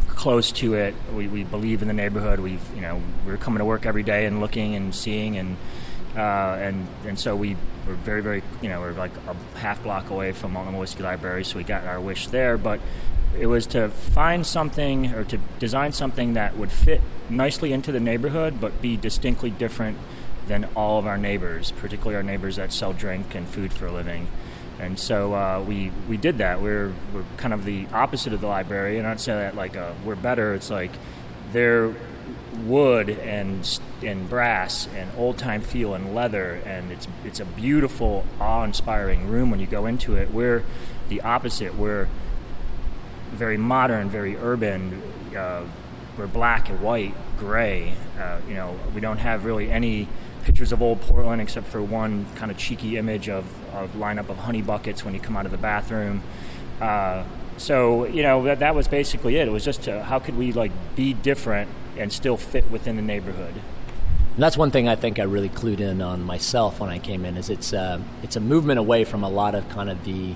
close 0.07 0.51
to 0.53 0.75
it. 0.75 0.93
We, 1.13 1.27
we 1.27 1.43
believe 1.43 1.81
in 1.81 1.87
the 1.87 1.93
neighborhood. 1.93 2.39
We've 2.39 2.75
you 2.75 2.81
know 2.81 3.01
we're 3.25 3.37
coming 3.37 3.59
to 3.59 3.65
work 3.65 3.85
every 3.85 4.03
day 4.03 4.25
and 4.25 4.39
looking 4.39 4.75
and 4.75 4.93
seeing 4.93 5.37
and 5.37 5.57
uh, 6.15 6.57
and 6.59 6.87
and 7.05 7.19
so 7.19 7.35
we 7.35 7.55
were 7.87 7.95
very 7.95 8.21
very 8.21 8.43
you 8.61 8.69
know 8.69 8.79
we're 8.79 8.93
like 8.93 9.11
a 9.27 9.57
half 9.57 9.83
block 9.83 10.09
away 10.09 10.31
from 10.31 10.53
Multnomah 10.53 10.79
Whiskey 10.79 11.03
Library, 11.03 11.43
so 11.43 11.57
we 11.57 11.63
got 11.63 11.83
our 11.85 11.99
wish 11.99 12.27
there. 12.27 12.57
But 12.57 12.79
it 13.37 13.47
was 13.47 13.65
to 13.67 13.89
find 13.89 14.45
something 14.45 15.13
or 15.13 15.23
to 15.25 15.37
design 15.57 15.91
something 15.91 16.33
that 16.33 16.55
would 16.55 16.71
fit 16.71 17.01
nicely 17.29 17.73
into 17.73 17.91
the 17.91 17.99
neighborhood, 17.99 18.61
but 18.61 18.81
be 18.81 18.95
distinctly 18.95 19.49
different 19.49 19.97
than 20.47 20.65
all 20.75 20.99
of 20.99 21.07
our 21.07 21.17
neighbors, 21.17 21.71
particularly 21.71 22.15
our 22.15 22.23
neighbors 22.23 22.57
that 22.57 22.71
sell 22.73 22.93
drink 22.93 23.35
and 23.35 23.47
food 23.47 23.71
for 23.71 23.87
a 23.87 23.91
living. 23.91 24.27
And 24.79 24.99
so 24.99 25.33
uh, 25.33 25.63
we 25.65 25.91
we 26.09 26.17
did 26.17 26.39
that. 26.39 26.61
We're 26.61 26.93
we're 27.13 27.23
kind 27.37 27.53
of 27.53 27.63
the 27.63 27.87
opposite 27.93 28.33
of 28.33 28.41
the 28.41 28.47
library, 28.47 28.97
and 28.97 29.07
I'd 29.07 29.21
say 29.21 29.33
that 29.33 29.55
like 29.55 29.77
uh, 29.77 29.93
we're 30.03 30.15
better. 30.15 30.53
It's 30.53 30.69
like 30.69 30.91
they're 31.51 31.93
wood 32.65 33.09
and 33.09 33.79
and 34.01 34.29
brass 34.29 34.87
and 34.95 35.09
old 35.17 35.37
time 35.37 35.61
feel 35.61 35.93
and 35.93 36.13
leather, 36.13 36.61
and 36.65 36.91
it's 36.91 37.07
it's 37.23 37.39
a 37.39 37.45
beautiful, 37.45 38.25
awe 38.39 38.63
inspiring 38.63 39.27
room 39.27 39.51
when 39.51 39.59
you 39.59 39.67
go 39.67 39.85
into 39.85 40.15
it. 40.15 40.31
We're 40.31 40.63
the 41.09 41.21
opposite. 41.21 41.75
We're 41.75 42.09
very 43.31 43.57
modern, 43.57 44.09
very 44.09 44.35
urban. 44.37 45.01
Uh, 45.35 45.65
we're 46.17 46.27
black 46.27 46.69
and 46.69 46.81
white, 46.81 47.15
gray. 47.39 47.95
Uh, 48.19 48.39
you 48.47 48.53
know, 48.53 48.77
we 48.93 49.01
don't 49.01 49.17
have 49.17 49.45
really 49.45 49.71
any 49.71 50.07
pictures 50.43 50.71
of 50.71 50.81
old 50.81 51.01
Portland, 51.01 51.41
except 51.41 51.67
for 51.67 51.81
one 51.81 52.25
kind 52.35 52.51
of 52.51 52.57
cheeky 52.57 52.97
image 52.97 53.29
of 53.29 53.45
a 53.73 53.87
lineup 53.97 54.29
of 54.29 54.37
honey 54.37 54.61
buckets 54.61 55.03
when 55.03 55.13
you 55.13 55.19
come 55.19 55.35
out 55.35 55.45
of 55.45 55.51
the 55.51 55.57
bathroom. 55.57 56.21
Uh, 56.79 57.23
so 57.57 58.05
you 58.05 58.23
know 58.23 58.43
that 58.43 58.59
that 58.59 58.75
was 58.75 58.87
basically 58.87 59.37
it. 59.37 59.47
It 59.47 59.51
was 59.51 59.63
just 59.63 59.85
how 59.85 60.19
could 60.19 60.37
we 60.37 60.51
like 60.53 60.71
be 60.95 61.13
different 61.13 61.69
and 61.97 62.11
still 62.11 62.37
fit 62.37 62.69
within 62.71 62.95
the 62.95 63.01
neighborhood. 63.01 63.53
And 64.33 64.41
that's 64.41 64.57
one 64.57 64.71
thing 64.71 64.87
I 64.87 64.95
think 64.95 65.19
I 65.19 65.23
really 65.23 65.49
clued 65.49 65.79
in 65.79 66.01
on 66.01 66.23
myself 66.23 66.79
when 66.79 66.89
I 66.89 66.97
came 66.97 67.23
in. 67.23 67.37
Is 67.37 67.49
it's 67.49 67.71
uh, 67.71 67.99
it's 68.23 68.35
a 68.35 68.39
movement 68.39 68.79
away 68.79 69.03
from 69.03 69.23
a 69.23 69.29
lot 69.29 69.53
of 69.53 69.69
kind 69.69 69.89
of 69.89 70.03
the 70.05 70.33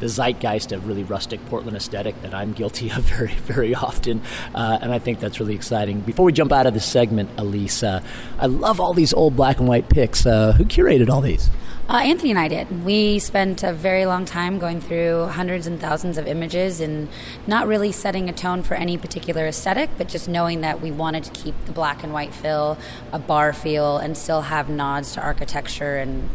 the 0.00 0.06
zeitgeist 0.08 0.72
of 0.72 0.86
really 0.86 1.04
rustic 1.04 1.44
Portland 1.46 1.76
aesthetic 1.76 2.20
that 2.22 2.34
I'm 2.34 2.52
guilty 2.52 2.90
of 2.90 2.98
very, 3.04 3.34
very 3.34 3.74
often. 3.74 4.22
Uh, 4.54 4.78
and 4.80 4.92
I 4.92 4.98
think 4.98 5.20
that's 5.20 5.40
really 5.40 5.54
exciting. 5.54 6.00
Before 6.00 6.24
we 6.24 6.32
jump 6.32 6.52
out 6.52 6.66
of 6.66 6.74
this 6.74 6.86
segment, 6.86 7.30
Elise, 7.36 7.82
uh, 7.82 8.02
I 8.38 8.46
love 8.46 8.80
all 8.80 8.94
these 8.94 9.12
old 9.12 9.36
black 9.36 9.58
and 9.58 9.68
white 9.68 9.88
pics. 9.88 10.26
Uh, 10.26 10.52
who 10.52 10.64
curated 10.64 11.08
all 11.08 11.20
these? 11.20 11.50
Uh, 11.88 12.02
Anthony 12.04 12.28
and 12.28 12.38
I 12.38 12.48
did. 12.48 12.84
We 12.84 13.18
spent 13.18 13.62
a 13.62 13.72
very 13.72 14.04
long 14.04 14.26
time 14.26 14.58
going 14.58 14.78
through 14.78 15.28
hundreds 15.28 15.66
and 15.66 15.80
thousands 15.80 16.18
of 16.18 16.26
images 16.26 16.82
and 16.82 17.08
not 17.46 17.66
really 17.66 17.92
setting 17.92 18.28
a 18.28 18.32
tone 18.34 18.62
for 18.62 18.74
any 18.74 18.98
particular 18.98 19.46
aesthetic, 19.46 19.88
but 19.96 20.06
just 20.06 20.28
knowing 20.28 20.60
that 20.60 20.82
we 20.82 20.90
wanted 20.90 21.24
to 21.24 21.30
keep 21.30 21.54
the 21.64 21.72
black 21.72 22.04
and 22.04 22.12
white 22.12 22.34
feel, 22.34 22.76
a 23.10 23.18
bar 23.18 23.54
feel, 23.54 23.96
and 23.96 24.18
still 24.18 24.42
have 24.42 24.68
nods 24.68 25.14
to 25.14 25.22
architecture 25.22 25.96
and 25.96 26.28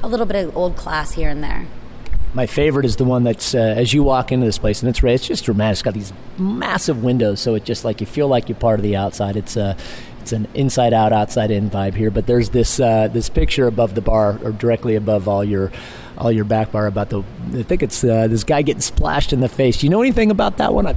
a 0.00 0.06
little 0.06 0.26
bit 0.26 0.46
of 0.46 0.56
old 0.56 0.76
class 0.76 1.14
here 1.14 1.28
and 1.28 1.42
there. 1.42 1.66
My 2.32 2.46
favorite 2.46 2.86
is 2.86 2.96
the 2.96 3.04
one 3.04 3.24
that's 3.24 3.54
uh, 3.54 3.58
as 3.58 3.92
you 3.92 4.04
walk 4.04 4.30
into 4.30 4.46
this 4.46 4.58
place, 4.58 4.82
and 4.82 4.88
it's 4.88 5.02
it's 5.02 5.26
just 5.26 5.44
dramatic. 5.44 5.72
It's 5.72 5.82
got 5.82 5.94
these 5.94 6.12
massive 6.38 7.02
windows, 7.02 7.40
so 7.40 7.54
it 7.56 7.64
just 7.64 7.84
like 7.84 8.00
you 8.00 8.06
feel 8.06 8.28
like 8.28 8.48
you're 8.48 8.56
part 8.56 8.78
of 8.78 8.84
the 8.84 8.94
outside. 8.94 9.36
It's 9.36 9.56
uh, 9.56 9.76
it's 10.20 10.32
an 10.32 10.46
inside 10.54 10.92
out, 10.92 11.12
outside 11.12 11.50
in 11.50 11.70
vibe 11.70 11.94
here. 11.94 12.10
But 12.10 12.26
there's 12.26 12.50
this 12.50 12.78
uh, 12.78 13.08
this 13.08 13.28
picture 13.28 13.66
above 13.66 13.96
the 13.96 14.00
bar, 14.00 14.38
or 14.44 14.52
directly 14.52 14.94
above 14.94 15.26
all 15.26 15.42
your 15.42 15.72
all 16.18 16.30
your 16.30 16.44
back 16.44 16.70
bar 16.70 16.86
about 16.86 17.10
the. 17.10 17.24
I 17.52 17.62
think 17.62 17.82
it's 17.82 18.04
uh, 18.04 18.28
this 18.28 18.44
guy 18.44 18.62
getting 18.62 18.82
splashed 18.82 19.32
in 19.32 19.40
the 19.40 19.48
face. 19.48 19.78
Do 19.78 19.86
you 19.86 19.90
know 19.90 20.00
anything 20.00 20.30
about 20.30 20.58
that 20.58 20.72
one? 20.72 20.86
I, 20.86 20.94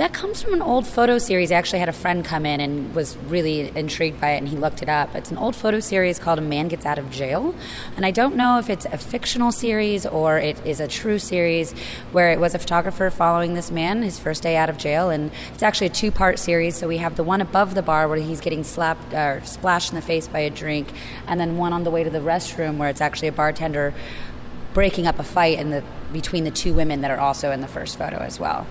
that 0.00 0.14
comes 0.14 0.40
from 0.40 0.54
an 0.54 0.62
old 0.62 0.86
photo 0.86 1.18
series. 1.18 1.52
I 1.52 1.56
actually 1.56 1.80
had 1.80 1.90
a 1.90 1.92
friend 1.92 2.24
come 2.24 2.46
in 2.46 2.58
and 2.58 2.94
was 2.94 3.18
really 3.18 3.70
intrigued 3.76 4.18
by 4.18 4.30
it, 4.30 4.38
and 4.38 4.48
he 4.48 4.56
looked 4.56 4.80
it 4.80 4.88
up. 4.88 5.14
It's 5.14 5.30
an 5.30 5.36
old 5.36 5.54
photo 5.54 5.78
series 5.78 6.18
called 6.18 6.38
A 6.38 6.42
Man 6.42 6.68
Gets 6.68 6.86
Out 6.86 6.98
of 6.98 7.10
Jail. 7.10 7.54
And 7.96 8.06
I 8.06 8.10
don't 8.10 8.34
know 8.34 8.58
if 8.58 8.70
it's 8.70 8.86
a 8.86 8.96
fictional 8.96 9.52
series 9.52 10.06
or 10.06 10.38
it 10.38 10.58
is 10.64 10.80
a 10.80 10.88
true 10.88 11.18
series 11.18 11.72
where 12.12 12.32
it 12.32 12.40
was 12.40 12.54
a 12.54 12.58
photographer 12.58 13.10
following 13.10 13.52
this 13.52 13.70
man 13.70 14.00
his 14.00 14.18
first 14.18 14.42
day 14.42 14.56
out 14.56 14.70
of 14.70 14.78
jail. 14.78 15.10
And 15.10 15.30
it's 15.52 15.62
actually 15.62 15.88
a 15.88 15.90
two 15.90 16.10
part 16.10 16.38
series. 16.38 16.76
So 16.76 16.88
we 16.88 16.96
have 16.96 17.16
the 17.16 17.24
one 17.24 17.42
above 17.42 17.74
the 17.74 17.82
bar 17.82 18.08
where 18.08 18.16
he's 18.16 18.40
getting 18.40 18.64
slapped 18.64 19.12
or 19.12 19.42
splashed 19.44 19.90
in 19.92 19.96
the 19.96 20.02
face 20.02 20.26
by 20.26 20.38
a 20.38 20.48
drink, 20.48 20.88
and 21.26 21.38
then 21.38 21.58
one 21.58 21.74
on 21.74 21.84
the 21.84 21.90
way 21.90 22.04
to 22.04 22.10
the 22.10 22.20
restroom 22.20 22.78
where 22.78 22.88
it's 22.88 23.02
actually 23.02 23.28
a 23.28 23.32
bartender 23.32 23.92
breaking 24.72 25.06
up 25.06 25.18
a 25.18 25.24
fight 25.24 25.58
in 25.58 25.68
the 25.68 25.84
between 26.10 26.44
the 26.44 26.50
two 26.50 26.72
women 26.72 27.02
that 27.02 27.10
are 27.10 27.20
also 27.20 27.50
in 27.50 27.60
the 27.60 27.68
first 27.68 27.98
photo 27.98 28.16
as 28.16 28.40
well. 28.40 28.66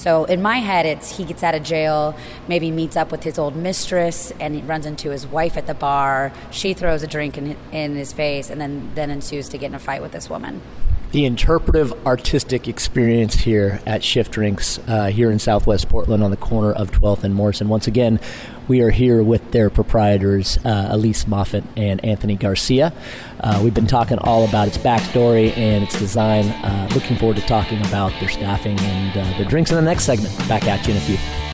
So 0.00 0.24
in 0.24 0.40
my 0.40 0.60
head, 0.60 0.86
it's 0.86 1.18
he 1.18 1.24
gets 1.26 1.42
out 1.42 1.54
of 1.54 1.62
jail, 1.62 2.16
maybe 2.48 2.70
meets 2.70 2.96
up 2.96 3.12
with 3.12 3.22
his 3.22 3.38
old 3.38 3.54
mistress, 3.54 4.32
and 4.40 4.54
he 4.54 4.62
runs 4.62 4.86
into 4.86 5.10
his 5.10 5.26
wife 5.26 5.58
at 5.58 5.66
the 5.66 5.74
bar. 5.74 6.32
She 6.50 6.72
throws 6.72 7.02
a 7.02 7.06
drink 7.06 7.36
in, 7.36 7.54
in 7.70 7.96
his 7.96 8.10
face, 8.10 8.48
and 8.48 8.58
then 8.58 8.92
then 8.94 9.10
ensues 9.10 9.50
to 9.50 9.58
get 9.58 9.66
in 9.66 9.74
a 9.74 9.78
fight 9.78 10.00
with 10.00 10.12
this 10.12 10.30
woman. 10.30 10.62
The 11.12 11.24
interpretive 11.24 12.06
artistic 12.06 12.68
experience 12.68 13.34
here 13.34 13.80
at 13.84 14.04
Shift 14.04 14.30
Drinks 14.30 14.78
uh, 14.86 15.06
here 15.06 15.30
in 15.30 15.38
Southwest 15.38 15.88
Portland 15.88 16.22
on 16.22 16.30
the 16.30 16.36
corner 16.36 16.72
of 16.72 16.90
12th 16.92 17.24
and 17.24 17.34
Morrison. 17.34 17.68
Once 17.68 17.86
again, 17.86 18.20
we 18.68 18.80
are 18.80 18.90
here 18.90 19.22
with 19.22 19.50
their 19.50 19.70
proprietors, 19.70 20.58
uh, 20.64 20.88
Elise 20.90 21.26
Moffat 21.26 21.64
and 21.76 22.04
Anthony 22.04 22.36
Garcia. 22.36 22.92
Uh, 23.40 23.60
we've 23.62 23.74
been 23.74 23.88
talking 23.88 24.18
all 24.18 24.44
about 24.44 24.68
its 24.68 24.78
backstory 24.78 25.56
and 25.56 25.82
its 25.82 25.98
design. 25.98 26.46
Uh, 26.46 26.88
looking 26.94 27.16
forward 27.16 27.36
to 27.36 27.42
talking 27.42 27.84
about 27.86 28.12
their 28.20 28.28
staffing 28.28 28.78
and 28.78 29.16
uh, 29.16 29.38
their 29.38 29.48
drinks 29.48 29.70
in 29.70 29.76
the 29.76 29.82
next 29.82 30.04
segment. 30.04 30.36
Back 30.48 30.64
at 30.68 30.86
you 30.86 30.92
in 30.92 30.98
a 30.98 31.00
few. 31.00 31.49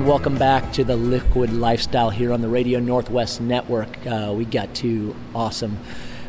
And 0.00 0.08
welcome 0.08 0.38
back 0.38 0.72
to 0.72 0.82
the 0.82 0.96
Liquid 0.96 1.52
Lifestyle 1.52 2.08
here 2.08 2.32
on 2.32 2.40
the 2.40 2.48
Radio 2.48 2.80
Northwest 2.80 3.38
Network. 3.38 4.06
Uh, 4.06 4.32
we 4.34 4.46
got 4.46 4.74
two 4.74 5.14
awesome 5.34 5.76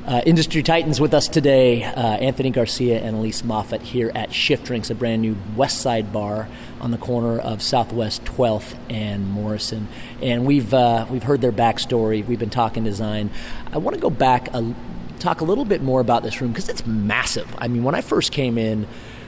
uh, 0.05 0.21
industry 0.25 0.61
titans 0.61 0.99
with 0.99 1.13
us 1.13 1.29
today 1.29 1.85
uh, 1.85 2.17
Anthony 2.17 2.49
Garcia 2.49 2.99
and 2.99 3.15
Elise 3.15 3.45
Moffat 3.45 3.81
here 3.81 4.11
at 4.13 4.33
Shift 4.33 4.65
Drinks, 4.65 4.89
a 4.89 4.95
brand 4.95 5.21
new 5.21 5.37
West 5.55 5.79
Side 5.79 6.11
bar 6.11 6.49
on 6.81 6.91
the 6.91 6.97
corner 6.97 7.39
of 7.39 7.61
Southwest 7.61 8.25
12th 8.25 8.75
and 8.89 9.29
Morrison. 9.29 9.87
And 10.21 10.45
we've, 10.45 10.73
uh, 10.73 11.05
we've 11.09 11.23
heard 11.23 11.39
their 11.39 11.53
backstory, 11.53 12.27
we've 12.27 12.39
been 12.39 12.49
talking 12.49 12.83
design. 12.83 13.29
I 13.71 13.77
want 13.77 13.95
to 13.95 14.01
go 14.01 14.09
back, 14.09 14.53
a, 14.53 14.75
talk 15.19 15.39
a 15.39 15.45
little 15.45 15.63
bit 15.63 15.81
more 15.81 16.01
about 16.01 16.23
this 16.23 16.41
room 16.41 16.51
because 16.51 16.67
it's 16.67 16.85
massive. 16.85 17.47
I 17.57 17.69
mean, 17.69 17.85
when 17.85 17.95
I 17.95 18.01
first 18.01 18.33
came 18.33 18.57
in, 18.57 18.85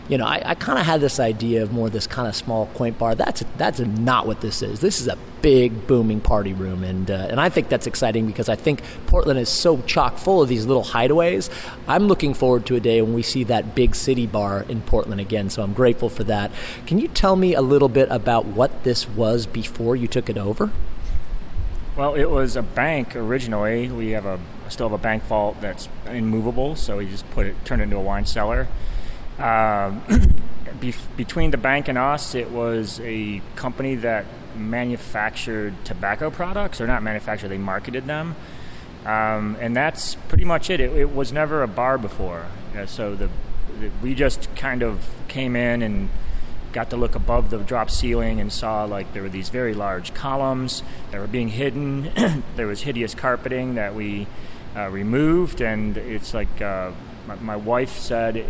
you 0.09 0.17
know, 0.17 0.25
I, 0.25 0.41
I 0.45 0.55
kind 0.55 0.77
of 0.77 0.85
had 0.85 0.99
this 1.01 1.19
idea 1.19 1.63
of 1.63 1.71
more 1.71 1.89
this 1.89 2.07
kind 2.07 2.27
of 2.27 2.35
small, 2.35 2.65
quaint 2.67 2.97
bar. 2.97 3.15
That's 3.15 3.43
that's 3.57 3.79
not 3.79 4.27
what 4.27 4.41
this 4.41 4.61
is. 4.61 4.81
This 4.81 4.99
is 4.99 5.07
a 5.07 5.17
big, 5.41 5.87
booming 5.87 6.19
party 6.19 6.53
room, 6.53 6.83
and 6.83 7.09
uh, 7.09 7.27
and 7.29 7.39
I 7.39 7.49
think 7.49 7.69
that's 7.69 7.87
exciting 7.87 8.27
because 8.27 8.49
I 8.49 8.55
think 8.55 8.81
Portland 9.07 9.39
is 9.39 9.49
so 9.49 9.81
chock 9.83 10.17
full 10.17 10.41
of 10.41 10.49
these 10.49 10.65
little 10.65 10.83
hideaways. 10.83 11.49
I'm 11.87 12.07
looking 12.07 12.33
forward 12.33 12.65
to 12.65 12.75
a 12.75 12.79
day 12.81 13.01
when 13.01 13.13
we 13.13 13.21
see 13.21 13.45
that 13.45 13.75
big 13.75 13.95
city 13.95 14.27
bar 14.27 14.65
in 14.67 14.81
Portland 14.81 15.21
again. 15.21 15.49
So 15.49 15.63
I'm 15.63 15.73
grateful 15.73 16.09
for 16.09 16.25
that. 16.25 16.51
Can 16.85 16.99
you 16.99 17.07
tell 17.07 17.35
me 17.35 17.53
a 17.53 17.61
little 17.61 17.89
bit 17.89 18.09
about 18.11 18.45
what 18.45 18.83
this 18.83 19.07
was 19.07 19.45
before 19.45 19.95
you 19.95 20.07
took 20.07 20.29
it 20.29 20.37
over? 20.37 20.71
Well, 21.95 22.15
it 22.15 22.29
was 22.29 22.55
a 22.55 22.63
bank 22.63 23.15
originally. 23.15 23.87
We 23.89 24.11
have 24.11 24.25
a 24.25 24.39
still 24.67 24.89
have 24.89 24.99
a 24.99 25.01
bank 25.01 25.23
vault 25.23 25.61
that's 25.61 25.87
immovable, 26.07 26.75
so 26.75 26.97
we 26.97 27.05
just 27.05 27.29
put 27.31 27.45
it, 27.45 27.55
turned 27.63 27.81
it 27.81 27.85
into 27.85 27.97
a 27.97 28.01
wine 28.01 28.25
cellar. 28.25 28.67
Um, 29.39 30.03
between 31.15 31.51
the 31.51 31.57
bank 31.57 31.87
and 31.87 31.97
us, 31.97 32.35
it 32.35 32.51
was 32.51 32.99
a 33.03 33.41
company 33.55 33.95
that 33.95 34.25
manufactured 34.55 35.73
tobacco 35.85 36.29
products, 36.29 36.81
or 36.81 36.87
not 36.87 37.03
manufactured, 37.03 37.47
they 37.47 37.57
marketed 37.57 38.05
them. 38.05 38.35
Um, 39.05 39.57
and 39.59 39.75
that's 39.75 40.15
pretty 40.15 40.45
much 40.45 40.69
it. 40.69 40.79
it. 40.79 40.91
it. 40.93 41.15
was 41.15 41.31
never 41.31 41.63
a 41.63 41.67
bar 41.67 41.97
before. 41.97 42.45
Uh, 42.75 42.85
so 42.85 43.15
the, 43.15 43.29
the, 43.79 43.91
we 44.01 44.13
just 44.13 44.53
kind 44.55 44.81
of 44.81 45.09
came 45.27 45.55
in 45.55 45.81
and 45.81 46.09
got 46.71 46.89
to 46.89 46.97
look 46.97 47.13
above 47.13 47.49
the 47.49 47.57
drop 47.59 47.89
ceiling 47.89 48.39
and 48.39 48.51
saw 48.51 48.83
like 48.85 49.13
there 49.13 49.21
were 49.21 49.29
these 49.29 49.49
very 49.49 49.73
large 49.73 50.13
columns 50.13 50.83
that 51.11 51.19
were 51.19 51.27
being 51.27 51.49
hidden. 51.49 52.43
there 52.55 52.67
was 52.67 52.81
hideous 52.81 53.13
carpeting 53.13 53.75
that 53.75 53.93
we 53.93 54.25
uh, 54.75 54.89
removed, 54.89 55.61
and 55.61 55.97
it's 55.97 56.33
like 56.33 56.61
uh, 56.61 56.91
my, 57.27 57.35
my 57.35 57.55
wife 57.55 57.97
said 57.97 58.45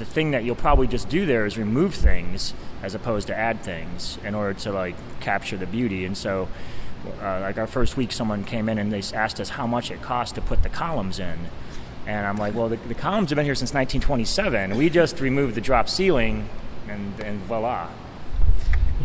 the 0.00 0.04
thing 0.06 0.32
that 0.32 0.42
you'll 0.42 0.56
probably 0.56 0.88
just 0.88 1.08
do 1.08 1.26
there 1.26 1.46
is 1.46 1.56
remove 1.56 1.94
things 1.94 2.54
as 2.82 2.94
opposed 2.94 3.28
to 3.28 3.36
add 3.36 3.62
things 3.62 4.18
in 4.24 4.34
order 4.34 4.58
to 4.60 4.72
like 4.72 4.96
capture 5.20 5.56
the 5.56 5.66
beauty. 5.66 6.04
And 6.04 6.16
so, 6.16 6.48
uh, 7.22 7.40
like 7.40 7.58
our 7.58 7.66
first 7.66 7.96
week, 7.96 8.10
someone 8.10 8.42
came 8.42 8.68
in 8.68 8.78
and 8.78 8.92
they 8.92 9.02
asked 9.14 9.38
us 9.40 9.50
how 9.50 9.66
much 9.66 9.90
it 9.90 10.02
cost 10.02 10.34
to 10.34 10.40
put 10.40 10.62
the 10.62 10.70
columns 10.70 11.18
in. 11.18 11.38
And 12.06 12.26
I'm 12.26 12.38
like, 12.38 12.54
well, 12.54 12.68
the, 12.68 12.76
the 12.76 12.94
columns 12.94 13.30
have 13.30 13.36
been 13.36 13.44
here 13.44 13.54
since 13.54 13.74
1927. 13.74 14.76
We 14.76 14.88
just 14.88 15.20
removed 15.20 15.54
the 15.54 15.60
drop 15.60 15.88
ceiling, 15.88 16.48
and, 16.88 17.20
and 17.20 17.38
voila. 17.40 17.88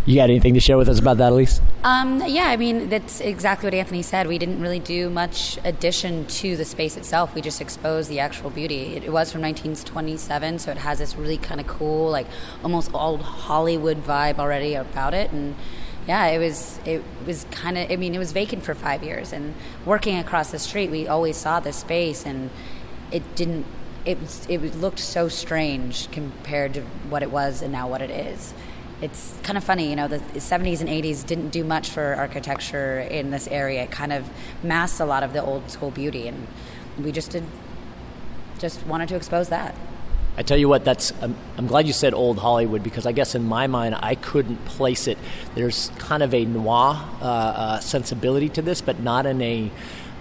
You 0.06 0.16
got 0.16 0.30
anything 0.30 0.54
to 0.54 0.60
share 0.60 0.78
with 0.78 0.90
us 0.90 1.00
about 1.00 1.18
that, 1.18 1.32
Elise? 1.32 1.62
Um, 1.84 2.22
yeah, 2.28 2.50
I 2.50 2.58
mean, 2.58 2.90
that's 2.90 3.22
exactly 3.22 3.68
what 3.68 3.74
Anthony 3.74 4.02
said. 4.02 4.28
We 4.28 4.38
didn't 4.38 4.62
really 4.62 4.80
do 4.80 5.10
much 5.10 5.58
addition 5.64 6.26
to 6.28 6.56
the 6.56 6.66
space 6.66 6.98
itself. 6.98 7.34
We 7.34 7.42
just 7.42 7.62
exposed 7.62 8.10
the 8.10 8.20
actual 8.20 8.50
beauty. 8.50 8.96
It, 8.96 9.04
it 9.06 9.12
was 9.12 9.32
from 9.32 9.42
1927, 9.42 10.60
so 10.60 10.72
it 10.72 10.78
has 10.78 11.00
this 11.00 11.16
really 11.16 11.38
kind 11.38 11.60
of 11.60 11.68
cool, 11.68 12.12
like 12.12 12.28
almost 12.64 12.94
old 12.94 13.22
Hollywood 13.22 14.04
vibe 14.04 14.38
already 14.38 14.76
about 14.76 15.14
it. 15.14 15.32
And 15.32 15.56
yeah, 16.08 16.28
it 16.28 16.38
was 16.38 16.80
it 16.86 17.04
was 17.26 17.46
kind 17.50 17.78
of. 17.78 17.90
I 17.90 17.96
mean, 17.96 18.14
it 18.14 18.20
was 18.20 18.32
vacant 18.32 18.64
for 18.64 18.76
five 18.76 19.04
years, 19.04 19.34
and 19.34 19.56
working 19.86 20.20
across 20.20 20.52
the 20.52 20.60
street, 20.60 20.92
we 20.92 21.08
always 21.08 21.38
saw 21.38 21.60
this 21.60 21.78
space, 21.78 22.26
and 22.26 22.52
it 23.12 23.36
didn't. 23.36 23.66
It 24.06 24.20
was, 24.20 24.46
it 24.48 24.60
looked 24.76 25.00
so 25.00 25.30
strange 25.30 26.12
compared 26.12 26.76
to 26.76 26.82
what 27.10 27.24
it 27.24 27.32
was 27.32 27.64
and 27.64 27.72
now 27.72 27.88
what 27.88 28.04
it 28.04 28.12
is 28.12 28.54
it's 29.06 29.36
kind 29.44 29.56
of 29.56 29.64
funny, 29.64 29.88
you 29.88 29.96
know, 29.96 30.08
the 30.08 30.18
70s 30.18 30.82
and 30.82 30.90
80s 30.90 31.24
didn't 31.24 31.50
do 31.50 31.64
much 31.64 31.90
for 31.92 32.16
architecture 32.16 33.02
in 33.02 33.30
this 33.30 33.48
area. 33.48 33.84
It 33.84 33.92
kind 33.92 34.12
of 34.12 34.28
masked 34.64 35.00
a 35.00 35.06
lot 35.06 35.22
of 35.22 35.32
the 35.32 35.44
old 35.44 35.70
school 35.70 35.92
beauty, 35.92 36.28
and 36.28 36.48
we 36.98 37.12
just 37.12 37.30
did, 37.30 37.44
just 38.58 38.84
wanted 38.88 39.08
to 39.10 39.16
expose 39.16 39.50
that. 39.50 39.76
I 40.38 40.42
tell 40.42 40.58
you 40.58 40.68
what, 40.68 40.84
that's. 40.84 41.14
I'm, 41.22 41.36
I'm, 41.56 41.68
glad 41.68 41.86
you 41.86 41.94
said 41.94 42.14
old 42.14 42.40
Hollywood 42.40 42.84
because 42.84 43.06
I 43.06 43.12
guess 43.12 43.36
in 43.36 43.44
my 43.44 43.68
mind 43.68 43.96
I 44.02 44.16
couldn't 44.16 44.66
place 44.66 45.08
it. 45.08 45.18
There's 45.54 45.92
kind 45.98 46.24
of 46.24 46.34
a 46.34 46.44
noir 46.44 47.00
uh, 47.22 47.24
uh, 47.24 47.80
sensibility 47.80 48.50
to 48.50 48.62
this, 48.62 48.82
but 48.82 49.00
not 49.00 49.26
in 49.28 49.40
a 49.42 49.72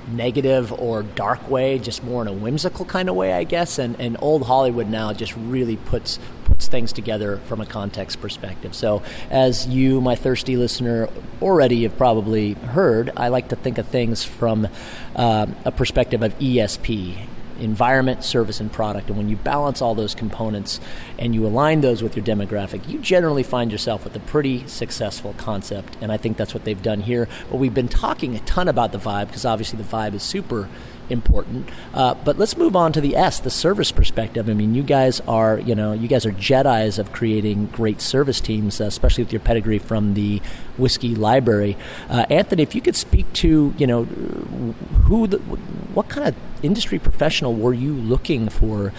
negative 0.08 0.72
or 0.72 1.02
dark 1.02 1.48
way, 1.50 1.78
just 1.78 2.02
more 2.04 2.22
in 2.22 2.28
a 2.28 2.32
whimsical 2.32 2.84
kind 2.84 3.08
of 3.08 3.14
way, 3.14 3.32
I 3.32 3.44
guess. 3.44 3.78
And, 3.78 3.98
and 4.00 4.16
old 4.20 4.46
Hollywood 4.46 4.88
now 4.88 5.12
just 5.12 5.34
really 5.36 5.76
puts 5.76 6.18
puts 6.44 6.68
things 6.68 6.92
together 6.92 7.38
from 7.46 7.60
a 7.60 7.66
context 7.66 8.20
perspective. 8.20 8.74
So, 8.74 9.02
as 9.30 9.66
you, 9.66 10.00
my 10.00 10.14
thirsty 10.14 10.56
listener, 10.56 11.08
already 11.40 11.82
have 11.84 11.96
probably 11.96 12.52
heard, 12.52 13.10
I 13.16 13.28
like 13.28 13.48
to 13.48 13.56
think 13.56 13.78
of 13.78 13.88
things 13.88 14.24
from 14.24 14.68
uh, 15.16 15.46
a 15.64 15.72
perspective 15.72 16.22
of 16.22 16.38
ESP 16.38 17.26
environment, 17.58 18.24
service, 18.24 18.60
and 18.60 18.72
product. 18.72 19.08
And 19.08 19.16
when 19.16 19.28
you 19.28 19.36
balance 19.36 19.80
all 19.80 19.94
those 19.94 20.14
components 20.14 20.80
and 21.18 21.34
you 21.34 21.46
align 21.46 21.80
those 21.80 22.02
with 22.02 22.16
your 22.16 22.24
demographic, 22.24 22.88
you 22.88 22.98
generally 22.98 23.42
find 23.42 23.70
yourself 23.70 24.04
with 24.04 24.16
a 24.16 24.20
pretty 24.20 24.66
successful 24.66 25.34
concept. 25.38 25.96
And 26.00 26.10
I 26.12 26.16
think 26.16 26.36
that's 26.36 26.54
what 26.54 26.64
they've 26.64 26.82
done 26.82 27.00
here. 27.02 27.28
But 27.50 27.56
we've 27.56 27.74
been 27.74 27.88
talking 27.88 28.34
a 28.34 28.40
ton 28.40 28.68
about 28.68 28.92
the 28.92 28.98
vibe 28.98 29.28
because 29.28 29.44
obviously 29.44 29.76
the 29.78 29.84
vibe 29.84 30.14
is 30.14 30.22
super 30.22 30.68
important. 31.10 31.68
Uh, 31.92 32.14
but 32.14 32.38
let's 32.38 32.56
move 32.56 32.74
on 32.76 32.92
to 32.92 33.00
the 33.00 33.16
S, 33.16 33.40
the 33.40 33.50
service 33.50 33.92
perspective. 33.92 34.48
I 34.48 34.54
mean, 34.54 34.74
you 34.74 34.82
guys 34.82 35.20
are, 35.20 35.58
you 35.58 35.74
know, 35.74 35.92
you 35.92 36.08
guys 36.08 36.24
are 36.26 36.32
Jedi's 36.32 36.98
of 36.98 37.12
creating 37.12 37.66
great 37.66 38.00
service 38.00 38.40
teams, 38.40 38.80
uh, 38.80 38.84
especially 38.84 39.24
with 39.24 39.32
your 39.32 39.40
pedigree 39.40 39.78
from 39.78 40.14
the 40.14 40.40
whiskey 40.76 41.14
library. 41.14 41.76
Uh, 42.08 42.26
Anthony, 42.30 42.62
if 42.62 42.74
you 42.74 42.80
could 42.80 42.96
speak 42.96 43.32
to, 43.34 43.74
you 43.76 43.86
know, 43.86 44.04
who, 44.04 45.26
the, 45.26 45.38
what 45.38 46.08
kind 46.08 46.28
of 46.28 46.34
industry 46.62 46.98
professional 46.98 47.54
were 47.54 47.74
you 47.74 47.92
looking 47.92 48.48
for 48.48 48.92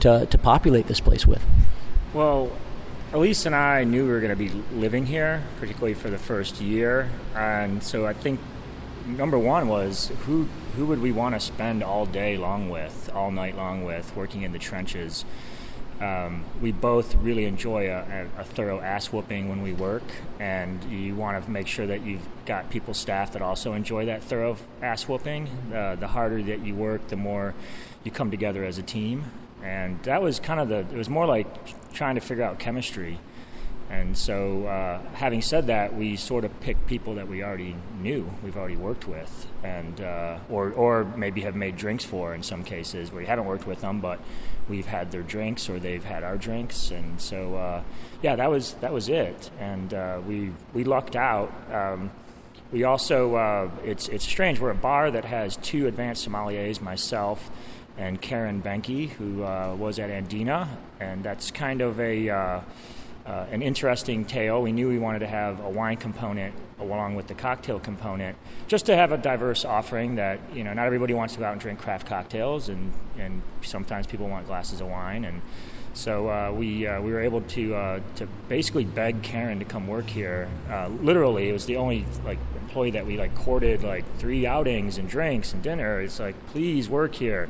to, 0.00 0.26
to 0.26 0.38
populate 0.38 0.86
this 0.86 1.00
place 1.00 1.26
with? 1.26 1.44
Well, 2.12 2.52
Elise 3.12 3.46
and 3.46 3.54
I 3.54 3.84
knew 3.84 4.04
we 4.04 4.10
were 4.10 4.20
going 4.20 4.30
to 4.30 4.36
be 4.36 4.50
living 4.72 5.06
here, 5.06 5.44
particularly 5.60 5.94
for 5.94 6.10
the 6.10 6.18
first 6.18 6.60
year, 6.60 7.10
and 7.34 7.80
so 7.82 8.06
I 8.06 8.12
think 8.12 8.40
number 9.06 9.38
one 9.38 9.68
was 9.68 10.10
who 10.26 10.48
who 10.76 10.86
would 10.86 11.00
we 11.00 11.12
want 11.12 11.34
to 11.34 11.40
spend 11.40 11.82
all 11.82 12.06
day 12.06 12.36
long 12.36 12.68
with, 12.68 13.10
all 13.14 13.30
night 13.30 13.56
long 13.56 13.84
with, 13.84 14.14
working 14.16 14.42
in 14.42 14.52
the 14.52 14.58
trenches. 14.58 15.24
Um, 16.00 16.44
we 16.60 16.72
both 16.72 17.14
really 17.14 17.44
enjoy 17.44 17.88
a, 17.88 18.26
a, 18.36 18.42
thorough 18.42 18.80
ass 18.80 19.12
whooping 19.12 19.48
when 19.48 19.62
we 19.62 19.72
work, 19.72 20.02
and 20.40 20.82
you 20.90 21.14
want 21.14 21.42
to 21.42 21.48
make 21.48 21.68
sure 21.68 21.86
that 21.86 22.02
you've 22.02 22.26
got 22.46 22.68
people, 22.68 22.94
staff 22.94 23.32
that 23.34 23.42
also 23.42 23.74
enjoy 23.74 24.06
that 24.06 24.24
thorough 24.24 24.56
ass 24.82 25.08
whooping. 25.08 25.48
Uh, 25.72 25.94
the 25.94 26.08
harder 26.08 26.42
that 26.42 26.66
you 26.66 26.74
work, 26.74 27.06
the 27.08 27.16
more 27.16 27.54
you 28.02 28.10
come 28.10 28.32
together 28.32 28.64
as 28.64 28.76
a 28.76 28.82
team, 28.82 29.24
and 29.62 30.02
that 30.02 30.20
was 30.20 30.40
kind 30.40 30.58
of 30.58 30.68
the. 30.68 30.78
It 30.78 30.98
was 30.98 31.08
more 31.08 31.26
like 31.26 31.46
trying 31.92 32.16
to 32.16 32.20
figure 32.20 32.42
out 32.42 32.58
chemistry 32.58 33.20
and 33.94 34.18
so, 34.18 34.66
uh, 34.66 34.98
having 35.14 35.40
said 35.40 35.68
that, 35.68 35.94
we 35.94 36.16
sort 36.16 36.44
of 36.44 36.60
picked 36.60 36.86
people 36.88 37.14
that 37.14 37.28
we 37.28 37.44
already 37.44 37.76
knew, 38.00 38.28
we've 38.42 38.56
already 38.56 38.76
worked 38.76 39.06
with, 39.06 39.46
and 39.62 40.00
uh, 40.00 40.38
or 40.50 40.72
or 40.72 41.04
maybe 41.04 41.42
have 41.42 41.54
made 41.54 41.76
drinks 41.76 42.04
for 42.04 42.34
in 42.34 42.42
some 42.42 42.64
cases 42.64 43.12
where 43.12 43.20
we 43.20 43.26
haven't 43.26 43.44
worked 43.44 43.68
with 43.68 43.82
them, 43.82 44.00
but 44.00 44.18
we've 44.68 44.86
had 44.86 45.12
their 45.12 45.22
drinks 45.22 45.70
or 45.70 45.78
they've 45.78 46.02
had 46.02 46.24
our 46.24 46.36
drinks, 46.36 46.90
and 46.90 47.20
so 47.20 47.54
uh, 47.54 47.82
yeah, 48.20 48.34
that 48.34 48.50
was 48.50 48.74
that 48.80 48.92
was 48.92 49.08
it, 49.08 49.50
and 49.60 49.94
uh, 49.94 50.20
we 50.26 50.50
we 50.72 50.82
lucked 50.82 51.14
out. 51.14 51.52
Um, 51.72 52.10
we 52.72 52.82
also 52.82 53.36
uh, 53.36 53.70
it's 53.84 54.08
it's 54.08 54.24
strange. 54.24 54.58
We're 54.58 54.70
a 54.70 54.74
bar 54.74 55.12
that 55.12 55.24
has 55.24 55.56
two 55.58 55.86
advanced 55.86 56.28
sommeliers, 56.28 56.80
myself 56.80 57.48
and 57.96 58.20
Karen 58.20 58.60
Benke, 58.60 59.10
who 59.10 59.44
uh, 59.44 59.76
was 59.78 60.00
at 60.00 60.10
Andina, 60.10 60.66
and 60.98 61.22
that's 61.22 61.52
kind 61.52 61.80
of 61.80 62.00
a 62.00 62.28
uh, 63.26 63.46
an 63.50 63.62
interesting 63.62 64.24
tale. 64.24 64.60
We 64.60 64.72
knew 64.72 64.88
we 64.88 64.98
wanted 64.98 65.20
to 65.20 65.26
have 65.26 65.60
a 65.60 65.68
wine 65.68 65.96
component 65.96 66.54
along 66.78 67.14
with 67.14 67.26
the 67.26 67.34
cocktail 67.34 67.80
component, 67.80 68.36
just 68.68 68.86
to 68.86 68.96
have 68.96 69.12
a 69.12 69.16
diverse 69.16 69.64
offering 69.64 70.16
that 70.16 70.40
you 70.52 70.64
know 70.64 70.72
not 70.74 70.86
everybody 70.86 71.14
wants 71.14 71.34
to 71.34 71.40
go 71.40 71.46
out 71.46 71.52
and 71.52 71.60
drink 71.60 71.78
craft 71.78 72.06
cocktails, 72.06 72.68
and 72.68 72.92
and 73.18 73.42
sometimes 73.62 74.06
people 74.06 74.28
want 74.28 74.46
glasses 74.46 74.80
of 74.80 74.88
wine, 74.88 75.24
and 75.24 75.40
so 75.94 76.28
uh, 76.28 76.52
we 76.52 76.86
uh, 76.86 77.00
we 77.00 77.12
were 77.12 77.20
able 77.20 77.40
to 77.40 77.74
uh, 77.74 78.00
to 78.16 78.26
basically 78.48 78.84
beg 78.84 79.22
Karen 79.22 79.60
to 79.60 79.64
come 79.64 79.86
work 79.86 80.06
here. 80.06 80.48
Uh, 80.68 80.88
literally, 80.88 81.48
it 81.48 81.52
was 81.52 81.66
the 81.66 81.76
only 81.76 82.04
like 82.24 82.38
employee 82.60 82.90
that 82.90 83.06
we 83.06 83.16
like 83.16 83.34
courted 83.36 83.84
like 83.84 84.04
three 84.18 84.44
outings 84.44 84.98
and 84.98 85.08
drinks 85.08 85.52
and 85.52 85.62
dinner. 85.62 86.00
It's 86.00 86.18
like 86.18 86.34
please 86.48 86.88
work 86.88 87.14
here. 87.14 87.48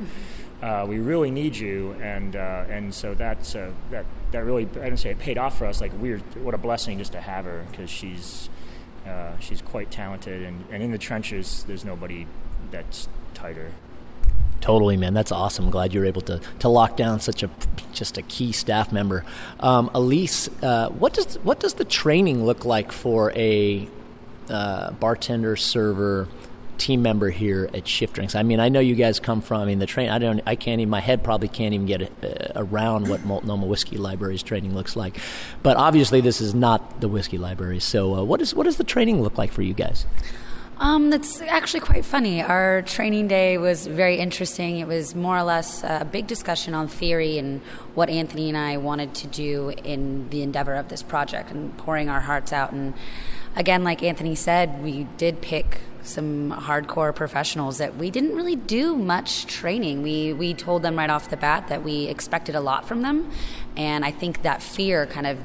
Uh, 0.61 0.85
we 0.87 0.99
really 0.99 1.31
need 1.31 1.55
you, 1.55 1.95
and 2.01 2.35
uh, 2.35 2.65
and 2.69 2.93
so 2.93 3.15
that's 3.15 3.53
that 3.53 4.05
that 4.31 4.45
really 4.45 4.63
I 4.63 4.85
didn't 4.85 4.97
say 4.97 5.09
it 5.09 5.19
paid 5.19 5.39
off 5.39 5.57
for 5.57 5.65
us. 5.65 5.81
Like 5.81 5.93
we're 5.93 6.19
what 6.35 6.53
a 6.53 6.59
blessing 6.59 6.99
just 6.99 7.13
to 7.13 7.21
have 7.21 7.45
her 7.45 7.65
because 7.71 7.89
she's 7.89 8.49
she's 9.39 9.61
quite 9.61 9.89
talented, 9.89 10.43
and, 10.43 10.65
and 10.71 10.83
in 10.83 10.91
the 10.91 10.97
trenches, 10.97 11.63
there's 11.67 11.83
nobody 11.83 12.27
that's 12.71 13.07
tighter. 13.33 13.71
Totally, 14.65 14.97
man. 14.97 15.13
That's 15.13 15.31
awesome. 15.31 15.69
Glad 15.69 15.93
you're 15.93 16.05
able 16.05 16.23
to, 16.23 16.41
to 16.57 16.69
lock 16.69 16.97
down 16.97 17.19
such 17.19 17.43
a 17.43 17.51
just 17.93 18.17
a 18.17 18.23
key 18.23 18.51
staff 18.51 18.91
member. 18.91 19.23
Um, 19.59 19.91
Elise, 19.93 20.49
uh, 20.63 20.89
what 20.89 21.13
does 21.13 21.35
what 21.43 21.59
does 21.59 21.75
the 21.75 21.85
training 21.85 22.43
look 22.43 22.65
like 22.65 22.91
for 22.91 23.31
a 23.33 23.87
uh, 24.49 24.89
bartender, 24.93 25.55
server, 25.55 26.27
team 26.79 27.03
member 27.03 27.29
here 27.29 27.69
at 27.75 27.87
Shift 27.87 28.15
Drinks. 28.15 28.33
I 28.33 28.41
mean, 28.41 28.59
I 28.59 28.69
know 28.69 28.79
you 28.79 28.95
guys 28.95 29.19
come 29.19 29.41
from. 29.41 29.61
I 29.61 29.65
mean, 29.65 29.77
the 29.77 29.85
train. 29.85 30.09
I 30.09 30.17
don't. 30.17 30.41
I 30.47 30.55
can't 30.55 30.81
even. 30.81 30.89
My 30.89 30.99
head 30.99 31.23
probably 31.23 31.47
can't 31.47 31.75
even 31.75 31.85
get 31.85 32.01
uh, 32.01 32.53
around 32.55 33.07
what 33.07 33.23
Multnomah 33.23 33.67
Whiskey 33.67 33.97
Library's 33.97 34.41
training 34.41 34.73
looks 34.73 34.95
like. 34.95 35.19
But 35.61 35.77
obviously, 35.77 36.21
this 36.21 36.41
is 36.41 36.55
not 36.55 37.01
the 37.01 37.07
whiskey 37.07 37.37
library. 37.37 37.79
So, 37.81 38.15
uh, 38.15 38.23
what 38.23 38.41
is 38.41 38.55
what 38.55 38.63
does 38.63 38.77
the 38.77 38.83
training 38.83 39.21
look 39.21 39.37
like 39.37 39.51
for 39.51 39.61
you 39.61 39.75
guys? 39.75 40.07
Um, 40.77 41.09
that's 41.09 41.39
actually 41.41 41.79
quite 41.79 42.03
funny. 42.03 42.41
Our 42.41 42.81
training 42.81 43.29
day 43.29 43.57
was 43.57 43.87
very 43.87 44.17
interesting. 44.17 44.79
It 44.79 44.87
was 44.87 45.15
more 45.15 45.37
or 45.37 45.43
less 45.43 45.83
a 45.83 46.05
big 46.09 46.27
discussion 46.27 46.73
on 46.73 46.89
theory 46.89 47.37
and 47.37 47.61
what 47.93 48.09
Anthony 48.09 48.49
and 48.49 48.57
I 48.57 48.75
wanted 48.75 49.13
to 49.15 49.27
do 49.27 49.69
in 49.69 50.29
the 50.29 50.41
endeavor 50.41 50.75
of 50.75 50.89
this 50.89 51.01
project 51.01 51.51
and 51.51 51.75
pouring 51.77 52.09
our 52.09 52.19
hearts 52.19 52.51
out. 52.51 52.73
And 52.73 52.93
again, 53.55 53.85
like 53.85 54.03
Anthony 54.03 54.35
said, 54.35 54.83
we 54.83 55.07
did 55.17 55.41
pick 55.41 55.79
some 56.03 56.51
hardcore 56.51 57.15
professionals 57.15 57.77
that 57.77 57.95
we 57.95 58.11
didn't 58.11 58.35
really 58.35 58.55
do 58.55 58.95
much 58.95 59.45
training. 59.47 60.03
We 60.03 60.33
we 60.33 60.53
told 60.53 60.83
them 60.83 60.97
right 60.97 61.09
off 61.09 61.29
the 61.29 61.37
bat 61.37 61.67
that 61.69 61.83
we 61.83 62.05
expected 62.07 62.53
a 62.53 62.59
lot 62.61 62.87
from 62.87 63.01
them, 63.01 63.31
and 63.75 64.05
I 64.05 64.11
think 64.11 64.43
that 64.43 64.61
fear 64.61 65.05
kind 65.07 65.25
of 65.25 65.39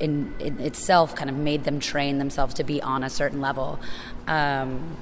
in, 0.00 0.34
in 0.40 0.58
itself 0.60 1.14
kind 1.14 1.30
of 1.30 1.36
made 1.36 1.64
them 1.64 1.78
train 1.78 2.18
themselves 2.18 2.54
to 2.54 2.64
be 2.64 2.82
on 2.82 3.04
a 3.04 3.10
certain 3.10 3.40
level. 3.40 3.78
Um, 4.26 4.96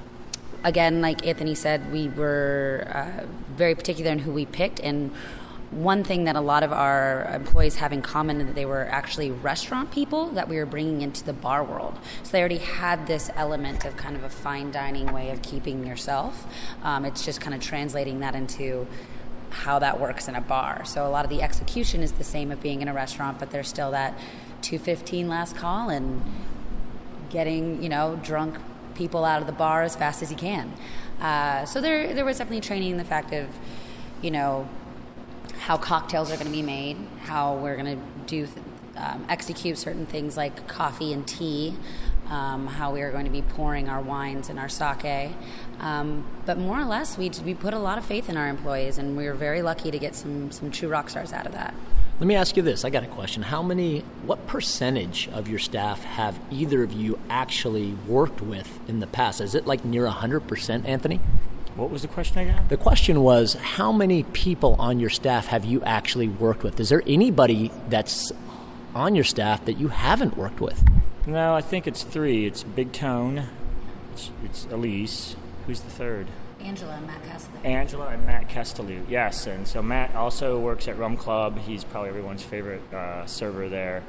again, 0.63 1.01
like 1.01 1.25
Anthony 1.25 1.55
said, 1.55 1.91
we 1.91 2.09
were 2.09 2.87
uh, 2.93 3.25
very 3.55 3.75
particular 3.75 4.11
in 4.11 4.19
who 4.19 4.31
we 4.31 4.45
picked 4.45 4.79
and 4.79 5.11
one 5.71 6.03
thing 6.03 6.23
that 6.23 6.35
a 6.35 6.41
lot 6.41 6.63
of 6.63 6.73
our 6.73 7.25
employees 7.33 7.75
have 7.75 7.93
in 7.93 8.01
common 8.01 8.41
is 8.41 8.47
that 8.47 8.55
they 8.55 8.65
were 8.65 8.87
actually 8.89 9.29
restaurant 9.29 9.91
people 9.91 10.29
that 10.31 10.49
we 10.49 10.57
were 10.57 10.65
bringing 10.65 11.01
into 11.01 11.23
the 11.23 11.33
bar 11.33 11.63
world. 11.63 11.97
So 12.23 12.31
they 12.31 12.39
already 12.39 12.57
had 12.57 13.05
this 13.05 13.29
element 13.35 13.85
of 13.85 13.95
kind 13.95 14.15
of 14.15 14.23
a 14.23 14.29
fine 14.29 14.71
dining 14.71 15.13
way 15.13 15.29
of 15.29 15.41
keeping 15.41 15.85
yourself. 15.85 16.47
Um, 16.81 17.05
it's 17.05 17.23
just 17.23 17.39
kind 17.39 17.53
of 17.53 17.61
translating 17.61 18.19
that 18.21 18.33
into 18.33 18.87
how 19.51 19.79
that 19.79 19.99
works 19.99 20.27
in 20.27 20.35
a 20.35 20.41
bar. 20.41 20.85
So 20.85 21.05
a 21.05 21.09
lot 21.09 21.23
of 21.23 21.29
the 21.29 21.41
execution 21.41 22.01
is 22.01 22.13
the 22.13 22.23
same 22.23 22.51
of 22.51 22.61
being 22.61 22.81
in 22.81 22.87
a 22.87 22.93
restaurant, 22.93 23.39
but 23.39 23.51
there's 23.51 23.67
still 23.67 23.91
that 23.91 24.17
215 24.61 25.27
last 25.27 25.55
call 25.55 25.89
and 25.89 26.21
getting, 27.29 27.81
you 27.81 27.89
know, 27.89 28.19
drunk 28.23 28.57
people 28.95 29.23
out 29.23 29.41
of 29.41 29.47
the 29.47 29.53
bar 29.53 29.83
as 29.83 29.95
fast 29.95 30.21
as 30.21 30.31
you 30.31 30.37
can. 30.37 30.73
Uh, 31.21 31.65
so 31.65 31.81
there, 31.81 32.13
there 32.13 32.25
was 32.25 32.37
definitely 32.37 32.61
training 32.61 32.91
in 32.91 32.97
the 32.97 33.05
fact 33.05 33.33
of, 33.33 33.47
you 34.21 34.31
know, 34.31 34.67
how 35.59 35.77
cocktails 35.77 36.31
are 36.31 36.35
going 36.35 36.47
to 36.47 36.51
be 36.51 36.61
made, 36.61 36.97
how 37.21 37.55
we're 37.55 37.75
going 37.75 37.97
to 37.97 38.03
do 38.25 38.47
um, 38.95 39.25
execute 39.29 39.77
certain 39.77 40.05
things 40.05 40.35
like 40.35 40.67
coffee 40.67 41.13
and 41.13 41.27
tea, 41.27 41.75
um, 42.29 42.67
how 42.67 42.93
we 42.93 43.01
are 43.01 43.11
going 43.11 43.25
to 43.25 43.31
be 43.31 43.41
pouring 43.41 43.87
our 43.87 44.01
wines 44.01 44.49
and 44.49 44.59
our 44.59 44.69
sake. 44.69 45.31
Um, 45.79 46.25
but 46.45 46.57
more 46.57 46.79
or 46.79 46.85
less, 46.85 47.17
we, 47.17 47.31
we 47.43 47.53
put 47.53 47.73
a 47.73 47.79
lot 47.79 47.97
of 47.97 48.05
faith 48.05 48.29
in 48.29 48.37
our 48.37 48.47
employees, 48.47 48.97
and 48.97 49.15
we 49.15 49.25
were 49.25 49.33
very 49.33 49.61
lucky 49.61 49.91
to 49.91 49.99
get 49.99 50.15
some, 50.15 50.51
some 50.51 50.71
true 50.71 50.89
rock 50.89 51.09
stars 51.09 51.31
out 51.31 51.45
of 51.45 51.53
that. 51.53 51.73
Let 52.19 52.27
me 52.27 52.35
ask 52.35 52.57
you 52.57 52.63
this. 52.63 52.83
I 52.83 52.89
got 52.89 53.03
a 53.03 53.07
question. 53.07 53.43
How 53.43 53.63
many, 53.63 53.99
what 54.25 54.45
percentage 54.45 55.29
of 55.29 55.47
your 55.47 55.57
staff 55.57 56.03
have 56.03 56.37
either 56.51 56.83
of 56.83 56.91
you 56.91 57.17
actually 57.29 57.93
worked 57.93 58.41
with 58.41 58.77
in 58.89 58.99
the 58.99 59.07
past? 59.07 59.39
Is 59.39 59.55
it 59.55 59.65
like 59.65 59.85
near 59.85 60.05
100%, 60.05 60.85
Anthony? 60.85 61.21
What 61.77 61.89
was 61.89 62.01
the 62.01 62.09
question 62.09 62.39
again? 62.39 62.65
The 62.67 62.75
question 62.75 63.21
was 63.21 63.53
how 63.53 63.93
many 63.93 64.23
people 64.23 64.75
on 64.79 64.99
your 64.99 65.09
staff 65.09 65.47
have 65.47 65.63
you 65.63 65.81
actually 65.83 66.27
worked 66.27 66.61
with? 66.61 66.77
Is 66.81 66.89
there 66.89 67.03
anybody 67.07 67.71
that's 67.87 68.33
on 68.93 69.15
your 69.15 69.23
staff 69.23 69.63
that 69.63 69.79
you 69.79 69.87
haven't 69.87 70.35
worked 70.35 70.59
with? 70.59 70.83
No, 71.25 71.55
I 71.55 71.61
think 71.61 71.87
it's 71.87 72.03
three. 72.03 72.45
It's 72.45 72.63
Big 72.63 72.91
Tone, 72.91 73.47
it's, 74.11 74.29
it's 74.43 74.65
Elise. 74.65 75.37
Who's 75.67 75.79
the 75.79 75.89
third? 75.89 76.27
Angela 76.61 76.93
and 76.93 77.07
Matt 77.07 77.23
Castellu. 77.23 77.65
Angela 77.65 78.07
and 78.07 78.25
Matt 78.25 78.49
Castellu, 78.49 79.05
yes. 79.09 79.47
And 79.47 79.67
so 79.67 79.81
Matt 79.81 80.15
also 80.15 80.59
works 80.59 80.87
at 80.87 80.97
Rum 80.97 81.17
Club. 81.17 81.57
He's 81.59 81.83
probably 81.83 82.09
everyone's 82.09 82.43
favorite 82.43 82.81
uh, 82.93 83.25
server 83.25 83.69
there. 83.69 84.03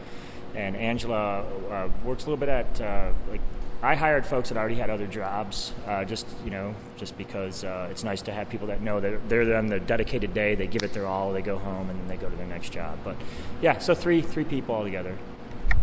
And 0.55 0.77
Angela 0.77 1.43
uh, 1.71 1.89
works 2.05 2.25
a 2.25 2.27
little 2.27 2.37
bit 2.37 2.49
at 2.49 2.81
uh, 2.81 3.13
like 3.31 3.41
I 3.83 3.95
hired 3.95 4.27
folks 4.27 4.51
that 4.51 4.59
already 4.59 4.75
had 4.75 4.91
other 4.91 5.07
jobs, 5.07 5.73
uh, 5.87 6.05
just 6.05 6.27
you 6.45 6.51
know, 6.51 6.75
just 6.99 7.17
because 7.17 7.65
uh, 7.65 7.89
it's 7.91 8.05
nice 8.05 8.21
to 8.23 8.33
have 8.33 8.51
people 8.51 8.67
that 8.67 8.83
know 8.83 9.01
that 9.01 9.29
they're 9.29 9.57
on 9.57 9.69
the 9.69 9.81
dedicated 9.81 10.35
day, 10.35 10.55
they 10.55 10.67
give 10.67 10.83
it 10.83 10.93
their 10.93 11.07
all, 11.07 11.33
they 11.33 11.41
go 11.41 11.57
home, 11.57 11.89
and 11.89 11.99
then 11.99 12.09
they 12.09 12.17
go 12.17 12.29
to 12.29 12.37
their 12.37 12.47
next 12.47 12.73
job. 12.73 12.99
But 13.05 13.17
yeah, 13.63 13.79
so 13.79 13.95
three 13.95 14.21
three 14.21 14.45
people 14.45 14.75
altogether. 14.75 15.17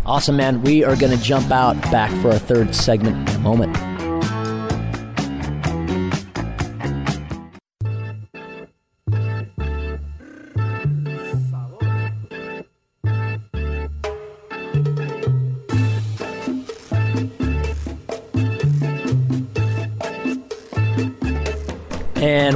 Awesome, 0.06 0.38
man. 0.38 0.62
We 0.62 0.84
are 0.84 0.96
going 0.96 1.18
to 1.18 1.24
jump 1.24 1.50
out 1.52 1.82
back 1.92 2.12
for 2.22 2.30
our 2.30 2.40
third 2.40 2.76
segment 2.76 3.30
in 3.30 3.36
a 3.36 3.40
moment. 3.40 3.76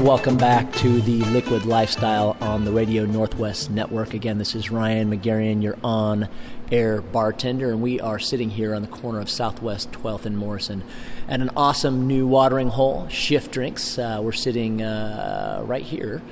And 0.02 0.08
welcome 0.08 0.36
back 0.36 0.74
to 0.78 1.00
the 1.02 1.20
Liquid 1.26 1.64
Lifestyle 1.64 2.36
on 2.42 2.66
the 2.66 2.72
Radio 2.72 3.06
Northwest 3.06 3.70
Network. 3.70 4.16
Again, 4.16 4.40
this 4.40 4.56
is 4.56 4.72
Ryan 4.72 5.12
Magarian, 5.12 5.62
your 5.62 5.78
on 5.84 6.28
air 6.72 7.04
bartender, 7.04 7.70
and 7.70 7.84
we 7.84 8.02
are 8.02 8.18
sitting 8.18 8.50
here 8.50 8.74
on 8.74 8.82
the 8.82 8.88
corner 8.88 9.20
of 9.20 9.30
Southwest 9.30 9.92
12th 9.92 10.26
and 10.26 10.36
Morrison 10.36 10.84
at 11.28 11.40
an 11.40 11.52
awesome 11.56 12.08
new 12.08 12.26
watering 12.26 12.70
hole, 12.70 13.08
Shift 13.10 13.52
Drinks. 13.52 14.00
Uh, 14.00 14.22
we're 14.24 14.32
sitting 14.32 14.82
uh, 14.82 15.62
right 15.68 15.84
here 15.84 16.24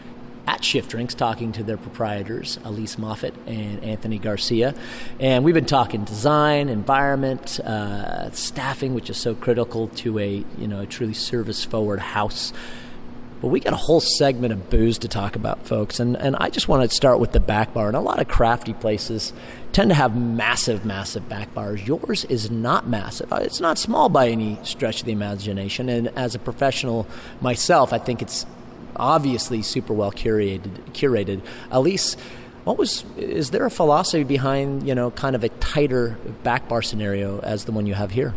at 0.47 0.63
Shift 0.63 0.89
Drinks 0.89 1.13
talking 1.13 1.51
to 1.51 1.61
their 1.61 1.77
proprietors, 1.77 2.57
Elise 2.63 2.97
Moffat 2.97 3.35
and 3.45 3.83
Anthony 3.83 4.17
Garcia. 4.17 4.73
And 5.19 5.43
we've 5.43 5.53
been 5.53 5.65
talking 5.65 6.05
design, 6.05 6.69
environment, 6.69 7.59
uh, 7.59 8.31
staffing, 8.31 8.95
which 8.95 9.11
is 9.11 9.17
so 9.17 9.35
critical 9.35 9.89
to 9.89 10.17
a, 10.17 10.43
you 10.57 10.67
know, 10.67 10.79
a 10.79 10.87
truly 10.87 11.13
service 11.13 11.63
forward 11.63 11.99
house. 11.99 12.51
But 13.41 13.47
we 13.47 13.61
got 13.61 13.73
a 13.73 13.77
whole 13.77 14.01
segment 14.01 14.51
of 14.51 14.69
booze 14.69 14.97
to 14.99 15.07
talk 15.07 15.35
about, 15.35 15.65
folks. 15.65 15.99
And, 15.99 16.17
and 16.17 16.35
I 16.35 16.49
just 16.49 16.67
want 16.67 16.89
to 16.89 16.93
start 16.93 17.19
with 17.19 17.31
the 17.31 17.39
back 17.39 17.73
bar. 17.73 17.87
And 17.87 17.95
a 17.95 18.01
lot 18.01 18.19
of 18.19 18.27
crafty 18.27 18.73
places 18.73 19.31
tend 19.71 19.91
to 19.91 19.95
have 19.95 20.15
massive, 20.17 20.83
massive 20.83 21.29
back 21.29 21.53
bars. 21.53 21.87
Yours 21.87 22.25
is 22.25 22.51
not 22.51 22.87
massive. 22.87 23.31
Uh, 23.31 23.37
it's 23.37 23.61
not 23.61 23.77
small 23.77 24.09
by 24.09 24.27
any 24.27 24.59
stretch 24.63 24.99
of 24.99 25.05
the 25.05 25.13
imagination. 25.13 25.87
And 25.87 26.09
as 26.09 26.35
a 26.35 26.39
professional 26.39 27.07
myself, 27.39 27.93
I 27.93 27.97
think 27.97 28.21
it's 28.21 28.45
obviously 28.97 29.61
super 29.61 29.93
well 29.93 30.11
curated. 30.11 30.71
Curated. 30.91 31.41
Elise, 31.71 32.17
what 32.65 32.77
was 32.77 33.05
is 33.17 33.51
there 33.51 33.65
a 33.65 33.71
philosophy 33.71 34.23
behind 34.23 34.85
you 34.85 34.93
know 34.93 35.11
kind 35.11 35.35
of 35.35 35.43
a 35.43 35.49
tighter 35.49 36.17
back 36.43 36.67
bar 36.67 36.81
scenario 36.81 37.39
as 37.39 37.65
the 37.65 37.71
one 37.71 37.87
you 37.87 37.93
have 37.93 38.11
here? 38.11 38.33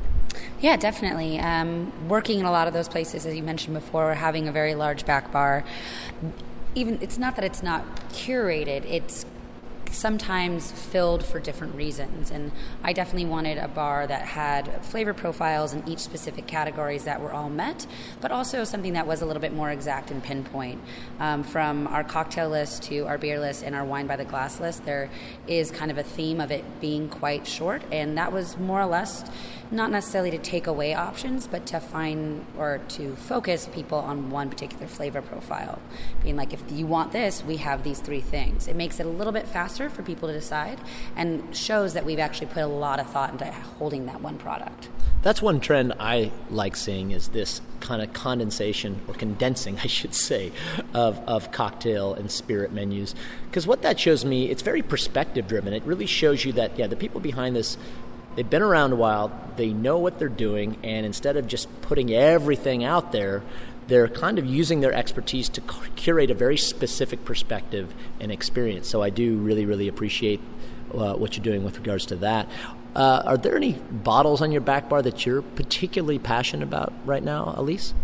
Yeah, 0.61 0.77
definitely. 0.77 1.39
Um, 1.39 2.09
working 2.09 2.39
in 2.39 2.47
a 2.47 2.53
lot 2.53 2.69
of 2.69 2.75
those 2.75 2.89
places, 2.89 3.27
as 3.27 3.35
you 3.35 3.43
mentioned 3.43 3.75
before, 3.75 4.15
having 4.15 4.49
a 4.49 4.53
very 4.53 4.75
large 4.75 5.05
back 5.05 5.33
bar. 5.33 5.65
Even 6.75 6.99
it's 7.03 7.19
not 7.19 7.37
that 7.37 7.45
it's 7.45 7.63
not 7.63 7.85
curated; 8.11 8.85
it's 8.87 9.27
sometimes 9.93 10.73
filled 10.73 11.25
for 11.25 11.39
different 11.39 11.75
reasons. 11.75 12.31
And 12.31 12.51
I 12.83 12.93
definitely 12.93 13.27
wanted 13.27 13.59
a 13.59 13.69
bar 13.69 14.07
that 14.07 14.23
had 14.23 14.85
flavor 14.85 15.15
profiles 15.15 15.73
in 15.75 15.87
each 15.87 15.99
specific 15.99 16.47
categories 16.47 17.05
that 17.05 17.21
were 17.21 17.33
all 17.33 17.51
met, 17.51 17.87
but 18.21 18.31
also 18.31 18.65
something 18.65 18.95
that 18.95 19.07
was 19.07 19.23
a 19.23 19.27
little 19.27 19.43
bit 19.43 19.53
more 19.53 19.71
exact 19.71 20.11
and 20.11 20.23
pinpoint. 20.23 20.81
Um, 21.21 21.43
from 21.43 21.87
our 21.87 22.05
cocktail 22.05 22.49
list 22.49 22.83
to 22.85 23.07
our 23.07 23.19
beer 23.19 23.39
list 23.39 23.63
and 23.63 23.75
our 23.75 23.85
wine 23.85 24.07
by 24.07 24.17
the 24.17 24.25
glass 24.25 24.61
list, 24.61 24.85
there 24.85 25.11
is 25.47 25.71
kind 25.71 25.91
of 25.91 25.99
a 25.99 26.03
theme 26.03 26.41
of 26.41 26.51
it 26.51 26.65
being 26.81 27.09
quite 27.09 27.47
short, 27.47 27.83
and 27.93 28.17
that 28.17 28.33
was 28.33 28.59
more 28.59 28.81
or 28.81 28.87
less 28.87 29.25
not 29.73 29.91
necessarily 29.91 30.31
to 30.31 30.39
take 30.39 30.67
away 30.67 30.95
options, 30.95 31.47
but 31.47 31.67
to 31.67 31.81
find 31.81 32.45
or 32.59 32.81
to 32.89 33.17
focus 33.17 33.69
people 33.73 33.99
on 33.99 34.31
one 34.31 34.51
particular 34.51 34.87
flavor 34.87 35.23
profile. 35.23 35.81
Being 36.23 36.37
like, 36.37 36.53
if 36.53 36.63
you 36.71 36.87
want 36.87 37.13
this, 37.13 37.43
we 37.43 37.57
have 37.57 37.83
these 37.83 38.01
three 38.01 38.21
things. 38.21 38.69
It 38.69 38.77
makes 38.77 39.01
it 39.01 39.07
a 39.07 39.09
little 39.09 39.33
bit 39.33 39.49
faster 39.49 39.89
for 39.89 40.03
people 40.03 40.29
to 40.29 40.35
decide 40.35 40.79
and 41.17 41.57
shows 41.57 41.95
that 41.95 42.05
we've 42.05 42.19
actually 42.19 42.49
put 42.49 42.63
a 42.63 42.67
lot 42.67 43.01
of 43.01 43.09
thought 43.09 43.33
into 43.33 43.47
holding 43.47 44.07
that 44.07 44.21
one 44.21 44.39
product. 44.39 44.89
That's 45.23 45.41
one 45.41 45.61
trend 45.61 45.95
I 46.01 46.33
like 46.51 46.77
seeing 46.77 47.13
is 47.13 47.29
this 47.29 47.61
kind 47.79 48.03
of 48.03 48.13
condensation 48.13 49.01
or 49.07 49.15
condensing, 49.15 49.79
I 49.85 49.87
should 49.87 50.15
say, 50.15 50.53
of, 50.93 51.21
of 51.29 51.53
cocktail 51.53 52.15
and 52.15 52.31
spirit 52.31 52.73
menus. 52.73 53.15
Because 53.47 53.67
what 53.67 53.83
that 53.83 54.01
shows 54.01 54.25
me, 54.25 54.51
it's 54.51 54.63
very 54.63 54.83
perspective 54.83 55.47
driven. 55.47 55.73
It 55.73 55.83
really 55.85 56.07
shows 56.07 56.45
you 56.45 56.53
that, 56.55 56.77
yeah, 56.79 56.89
the 56.89 56.97
people 56.97 57.21
behind 57.21 57.55
this 57.55 57.77
they've 58.35 58.49
been 58.49 58.63
around 58.63 58.93
a 58.93 58.97
while, 58.97 59.31
they 59.57 59.73
know 59.73 59.99
what 59.99 60.19
they're 60.19 60.29
doing, 60.29 60.77
and 60.83 61.05
instead 61.07 61.37
of 61.37 61.47
just 61.47 61.69
putting 61.83 62.13
everything 62.13 62.85
out 62.85 63.13
there, 63.13 63.43
they're 63.89 64.09
kind 64.09 64.39
of 64.39 64.47
using 64.47 64.81
their 64.81 64.93
expertise 64.93 65.49
to 65.51 65.61
curate 65.97 66.31
a 66.31 66.35
very 66.35 66.57
specific 66.57 67.25
perspective 67.25 67.93
and 68.21 68.31
experience. 68.31 68.89
So 68.89 69.03
I 69.03 69.11
do 69.11 69.37
really, 69.37 69.67
really 69.67 69.89
appreciate 69.89 70.41
uh, 70.95 71.15
what 71.15 71.37
you're 71.37 71.45
doing 71.45 71.65
with 71.65 71.77
regards 71.79 72.07
to 72.07 72.17
that. 72.17 72.49
Uh, 72.95 73.23
are 73.25 73.37
there 73.37 73.57
any 73.57 73.73
bottles 73.73 74.43
on 74.43 74.53
your 74.53 74.61
back 74.61 74.89
bar 74.89 75.03
that 75.03 75.25
you're 75.25 75.43
particularly 75.43 76.19
passionate 76.19 76.63
about 76.63 76.93
right 77.05 77.23
now, 77.23 77.55
Elise? 77.57 77.95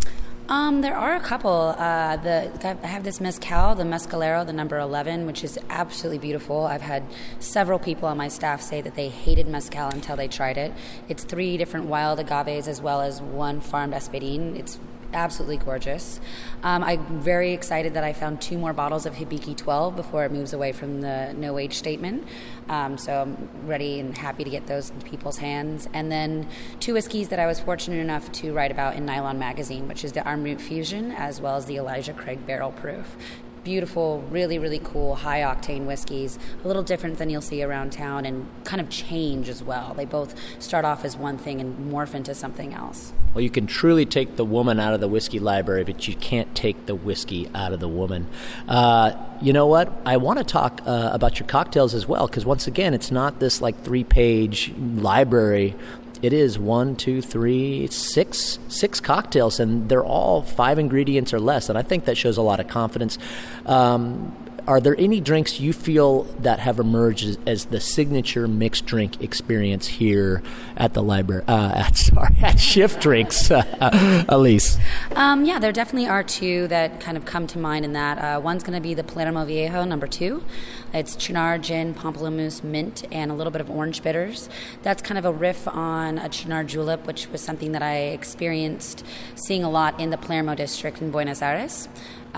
Um, 0.50 0.80
there 0.80 0.96
are 0.96 1.14
a 1.14 1.20
couple. 1.20 1.74
Uh, 1.76 2.16
the 2.16 2.50
I 2.82 2.86
have 2.86 3.04
this 3.04 3.20
mezcal, 3.20 3.74
the 3.74 3.84
Mezcalero, 3.84 4.46
the 4.46 4.52
number 4.54 4.78
eleven, 4.78 5.26
which 5.26 5.44
is 5.44 5.58
absolutely 5.68 6.16
beautiful. 6.16 6.66
I've 6.66 6.80
had 6.80 7.02
several 7.38 7.78
people 7.78 8.08
on 8.08 8.16
my 8.16 8.28
staff 8.28 8.62
say 8.62 8.80
that 8.80 8.94
they 8.94 9.10
hated 9.10 9.46
mezcal 9.46 9.90
until 9.90 10.16
they 10.16 10.26
tried 10.26 10.56
it. 10.56 10.72
It's 11.06 11.22
three 11.22 11.58
different 11.58 11.84
wild 11.86 12.18
agaves 12.18 12.66
as 12.66 12.80
well 12.80 13.02
as 13.02 13.20
one 13.20 13.60
farmed 13.60 13.92
espadin. 13.92 14.58
It's 14.58 14.78
absolutely 15.12 15.56
gorgeous. 15.58 16.20
Um, 16.62 16.82
I'm 16.82 17.20
very 17.20 17.52
excited 17.52 17.94
that 17.94 18.04
I 18.04 18.12
found 18.12 18.40
two 18.40 18.58
more 18.58 18.72
bottles 18.72 19.06
of 19.06 19.14
Hibiki 19.14 19.56
12 19.56 19.96
before 19.96 20.24
it 20.24 20.32
moves 20.32 20.52
away 20.52 20.72
from 20.72 21.00
the 21.00 21.32
no 21.34 21.58
age 21.58 21.74
statement. 21.74 22.26
Um, 22.68 22.98
so 22.98 23.22
I'm 23.22 23.48
ready 23.66 24.00
and 24.00 24.16
happy 24.16 24.44
to 24.44 24.50
get 24.50 24.66
those 24.66 24.90
in 24.90 25.00
people's 25.02 25.38
hands. 25.38 25.88
And 25.92 26.10
then 26.10 26.48
two 26.80 26.94
whiskeys 26.94 27.28
that 27.28 27.38
I 27.38 27.46
was 27.46 27.60
fortunate 27.60 27.98
enough 27.98 28.30
to 28.32 28.52
write 28.52 28.70
about 28.70 28.96
in 28.96 29.06
Nylon 29.06 29.38
Magazine, 29.38 29.88
which 29.88 30.04
is 30.04 30.12
the 30.12 30.20
Amrut 30.20 30.60
Fusion 30.60 31.12
as 31.12 31.40
well 31.40 31.56
as 31.56 31.66
the 31.66 31.76
Elijah 31.76 32.12
Craig 32.12 32.46
Barrel 32.46 32.72
Proof 32.72 33.16
beautiful, 33.64 34.24
really, 34.30 34.58
really 34.58 34.80
cool, 34.82 35.16
high 35.16 35.40
octane 35.40 35.84
whiskeys, 35.84 36.38
a 36.64 36.66
little 36.66 36.82
different 36.82 37.18
than 37.18 37.30
you'll 37.30 37.40
see 37.40 37.62
around 37.62 37.92
town 37.92 38.24
and 38.24 38.46
kind 38.64 38.80
of 38.80 38.88
change 38.88 39.48
as 39.48 39.62
well. 39.62 39.94
They 39.94 40.04
both 40.04 40.34
start 40.60 40.84
off 40.84 41.04
as 41.04 41.16
one 41.16 41.38
thing 41.38 41.60
and 41.60 41.92
morph 41.92 42.14
into 42.14 42.34
something 42.34 42.74
else. 42.74 43.12
Well, 43.34 43.42
you 43.42 43.50
can 43.50 43.66
truly 43.66 44.06
take 44.06 44.36
the 44.36 44.44
woman 44.44 44.80
out 44.80 44.94
of 44.94 45.00
the 45.00 45.08
whiskey 45.08 45.38
library, 45.38 45.84
but 45.84 46.08
you 46.08 46.14
can't 46.14 46.54
take 46.54 46.86
the 46.86 46.94
whiskey 46.94 47.48
out 47.54 47.72
of 47.72 47.80
the 47.80 47.88
woman. 47.88 48.26
Uh, 48.66 49.12
you 49.40 49.52
know 49.52 49.66
what? 49.66 49.92
I 50.04 50.16
want 50.16 50.38
to 50.38 50.44
talk 50.44 50.80
uh, 50.86 51.10
about 51.12 51.38
your 51.38 51.46
cocktails 51.46 51.94
as 51.94 52.08
well, 52.08 52.26
because 52.26 52.46
once 52.46 52.66
again, 52.66 52.94
it's 52.94 53.10
not 53.10 53.38
this 53.38 53.60
like 53.60 53.82
three 53.84 54.04
page 54.04 54.72
library 54.76 55.76
it 56.22 56.32
is 56.32 56.58
one, 56.58 56.96
two, 56.96 57.22
three, 57.22 57.86
six, 57.88 58.58
six 58.68 59.00
cocktails, 59.00 59.60
and 59.60 59.88
they're 59.88 60.04
all 60.04 60.42
five 60.42 60.78
ingredients 60.78 61.32
or 61.32 61.40
less. 61.40 61.68
And 61.68 61.78
I 61.78 61.82
think 61.82 62.04
that 62.06 62.16
shows 62.16 62.36
a 62.36 62.42
lot 62.42 62.60
of 62.60 62.68
confidence. 62.68 63.18
Um, 63.66 64.34
are 64.68 64.80
there 64.80 64.94
any 64.98 65.18
drinks 65.18 65.58
you 65.58 65.72
feel 65.72 66.24
that 66.40 66.58
have 66.58 66.78
emerged 66.78 67.24
as, 67.24 67.38
as 67.46 67.64
the 67.66 67.80
signature 67.80 68.46
mixed 68.46 68.84
drink 68.84 69.22
experience 69.22 69.86
here 69.86 70.42
at 70.76 70.92
the 70.92 71.02
library? 71.02 71.42
Uh, 71.48 71.72
at 71.74 71.96
sorry, 71.96 72.36
at 72.42 72.60
Shift 72.60 73.00
Drinks, 73.00 73.50
uh, 73.50 74.24
Elise. 74.28 74.78
Um, 75.16 75.46
yeah, 75.46 75.58
there 75.58 75.72
definitely 75.72 76.06
are 76.06 76.22
two 76.22 76.68
that 76.68 77.00
kind 77.00 77.16
of 77.16 77.24
come 77.24 77.46
to 77.46 77.58
mind. 77.58 77.86
In 77.86 77.94
that 77.94 78.18
uh, 78.18 78.40
one's 78.40 78.62
going 78.62 78.74
to 78.74 78.82
be 78.82 78.92
the 78.92 79.02
Palermo 79.02 79.46
Viejo 79.46 79.84
number 79.84 80.06
two. 80.06 80.44
It's 80.92 81.16
Cynar 81.16 81.60
gin, 81.60 81.94
pamplemousse, 81.94 82.62
mint, 82.62 83.04
and 83.10 83.30
a 83.30 83.34
little 83.34 83.50
bit 83.50 83.62
of 83.62 83.70
orange 83.70 84.02
bitters. 84.02 84.50
That's 84.82 85.00
kind 85.00 85.16
of 85.16 85.24
a 85.24 85.32
riff 85.32 85.66
on 85.66 86.18
a 86.18 86.28
Cynar 86.28 86.66
julep, 86.66 87.06
which 87.06 87.28
was 87.28 87.40
something 87.40 87.72
that 87.72 87.82
I 87.82 87.96
experienced 87.96 89.04
seeing 89.34 89.64
a 89.64 89.70
lot 89.70 89.98
in 89.98 90.10
the 90.10 90.18
Palermo 90.18 90.54
district 90.54 91.00
in 91.00 91.10
Buenos 91.10 91.40
Aires. 91.40 91.88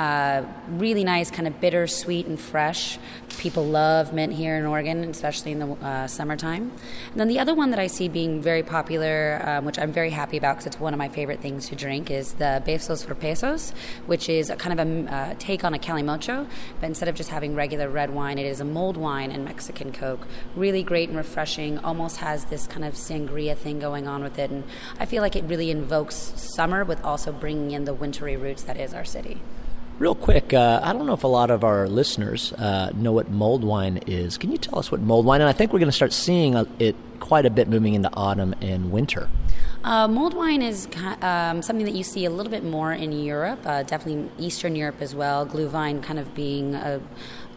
Uh, 0.01 0.43
really 0.79 1.05
nice, 1.05 1.31
kind 1.31 1.47
of 1.47 1.61
bitter, 1.61 1.87
sweet, 1.87 2.25
and 2.25 2.41
fresh. 2.41 2.99
People 3.37 3.67
love 3.67 4.15
mint 4.15 4.33
here 4.33 4.57
in 4.57 4.65
Oregon, 4.65 5.05
especially 5.05 5.53
in 5.53 5.59
the 5.59 5.73
uh, 5.73 6.07
summertime. 6.07 6.73
And 7.11 7.21
then 7.21 7.29
the 7.29 7.39
other 7.39 7.55
one 7.55 7.69
that 7.69 7.79
I 7.79 7.87
see 7.87 8.09
being 8.09 8.41
very 8.41 8.63
popular, 8.63 9.43
um, 9.45 9.67
which 9.67 9.79
I'm 9.79 9.93
very 9.93 10.09
happy 10.09 10.39
about 10.39 10.55
because 10.55 10.69
it's 10.69 10.81
one 10.81 10.95
of 10.95 10.99
my 10.99 11.11
favorite 11.11 11.43
things 11.43 11.69
to 11.69 11.77
drink, 11.77 12.11
is 12.11 12.33
the 12.33 12.63
Besos 12.67 13.05
for 13.05 13.15
Pesos, 13.15 13.75
which 14.07 14.31
is 14.31 14.49
a 14.49 14.57
kind 14.57 14.81
of 14.81 14.89
a 14.89 15.15
uh, 15.15 15.35
take 15.39 15.65
on 15.65 15.75
a 15.75 15.79
Calimocho, 15.79 16.49
but 16.81 16.87
instead 16.87 17.11
of 17.11 17.15
just 17.15 17.29
having 17.29 17.55
regular 17.55 17.91
red 17.91 18.09
wine, 18.09 18.39
it 18.39 18.47
is 18.47 18.59
a 18.59 18.65
mulled 18.65 18.97
wine 18.97 19.31
and 19.31 19.45
Mexican 19.45 19.93
Coke. 19.93 20.27
Really 20.57 20.83
great 20.83 21.11
and 21.11 21.19
refreshing. 21.19 21.79
Almost 21.79 22.17
has 22.19 22.47
this 22.47 22.67
kind 22.67 22.87
of 22.87 22.95
sangria 22.95 23.55
thing 23.55 23.79
going 23.79 24.09
on 24.09 24.23
with 24.23 24.39
it, 24.39 24.51
and 24.51 24.65
I 24.99 25.05
feel 25.05 25.21
like 25.21 25.37
it 25.37 25.45
really 25.45 25.71
invokes 25.71 26.17
summer 26.17 26.85
with 26.85 27.05
also 27.05 27.33
bringing 27.33 27.73
in 27.73 27.85
the 27.85 27.93
wintry 27.93 28.39
roots 28.39 28.63
that 28.63 28.79
is 28.79 28.95
our 28.95 29.05
city. 29.05 29.43
Real 30.01 30.15
quick, 30.15 30.55
uh, 30.55 30.81
I 30.83 30.95
don't 30.95 31.05
know 31.05 31.13
if 31.13 31.25
a 31.25 31.29
lot 31.29 31.51
of 31.51 31.63
our 31.63 31.87
listeners 31.87 32.55
uh, 32.55 32.91
know 32.95 33.13
what 33.13 33.31
mulled 33.31 33.63
wine 33.63 33.99
is. 34.07 34.39
Can 34.39 34.51
you 34.51 34.57
tell 34.57 34.79
us 34.79 34.91
what 34.91 35.03
mulled 35.03 35.27
wine? 35.27 35.43
And 35.43 35.51
I 35.51 35.53
think 35.53 35.75
we're 35.75 35.79
going 35.79 35.91
to 35.91 35.95
start 35.95 36.15
seeing 36.15 36.55
it 36.79 36.97
quite 37.21 37.45
a 37.45 37.51
bit 37.51 37.69
moving 37.69 37.93
into 37.93 38.09
autumn 38.15 38.55
and 38.63 38.91
winter. 38.91 39.29
Uh, 39.85 40.09
mulled 40.09 40.33
wine 40.33 40.63
is 40.63 40.89
um, 41.21 41.61
something 41.61 41.85
that 41.85 41.95
you 41.95 42.03
see 42.03 42.25
a 42.25 42.31
little 42.31 42.51
bit 42.51 42.65
more 42.65 42.95
in 42.95 43.13
Europe, 43.13 43.61
uh, 43.67 43.83
definitely 43.83 44.31
Eastern 44.39 44.75
Europe 44.75 45.03
as 45.03 45.15
well. 45.15 45.47
Glühwein 45.47 46.03
kind 46.03 46.19
of 46.19 46.35
being 46.35 46.75
a, 46.75 47.03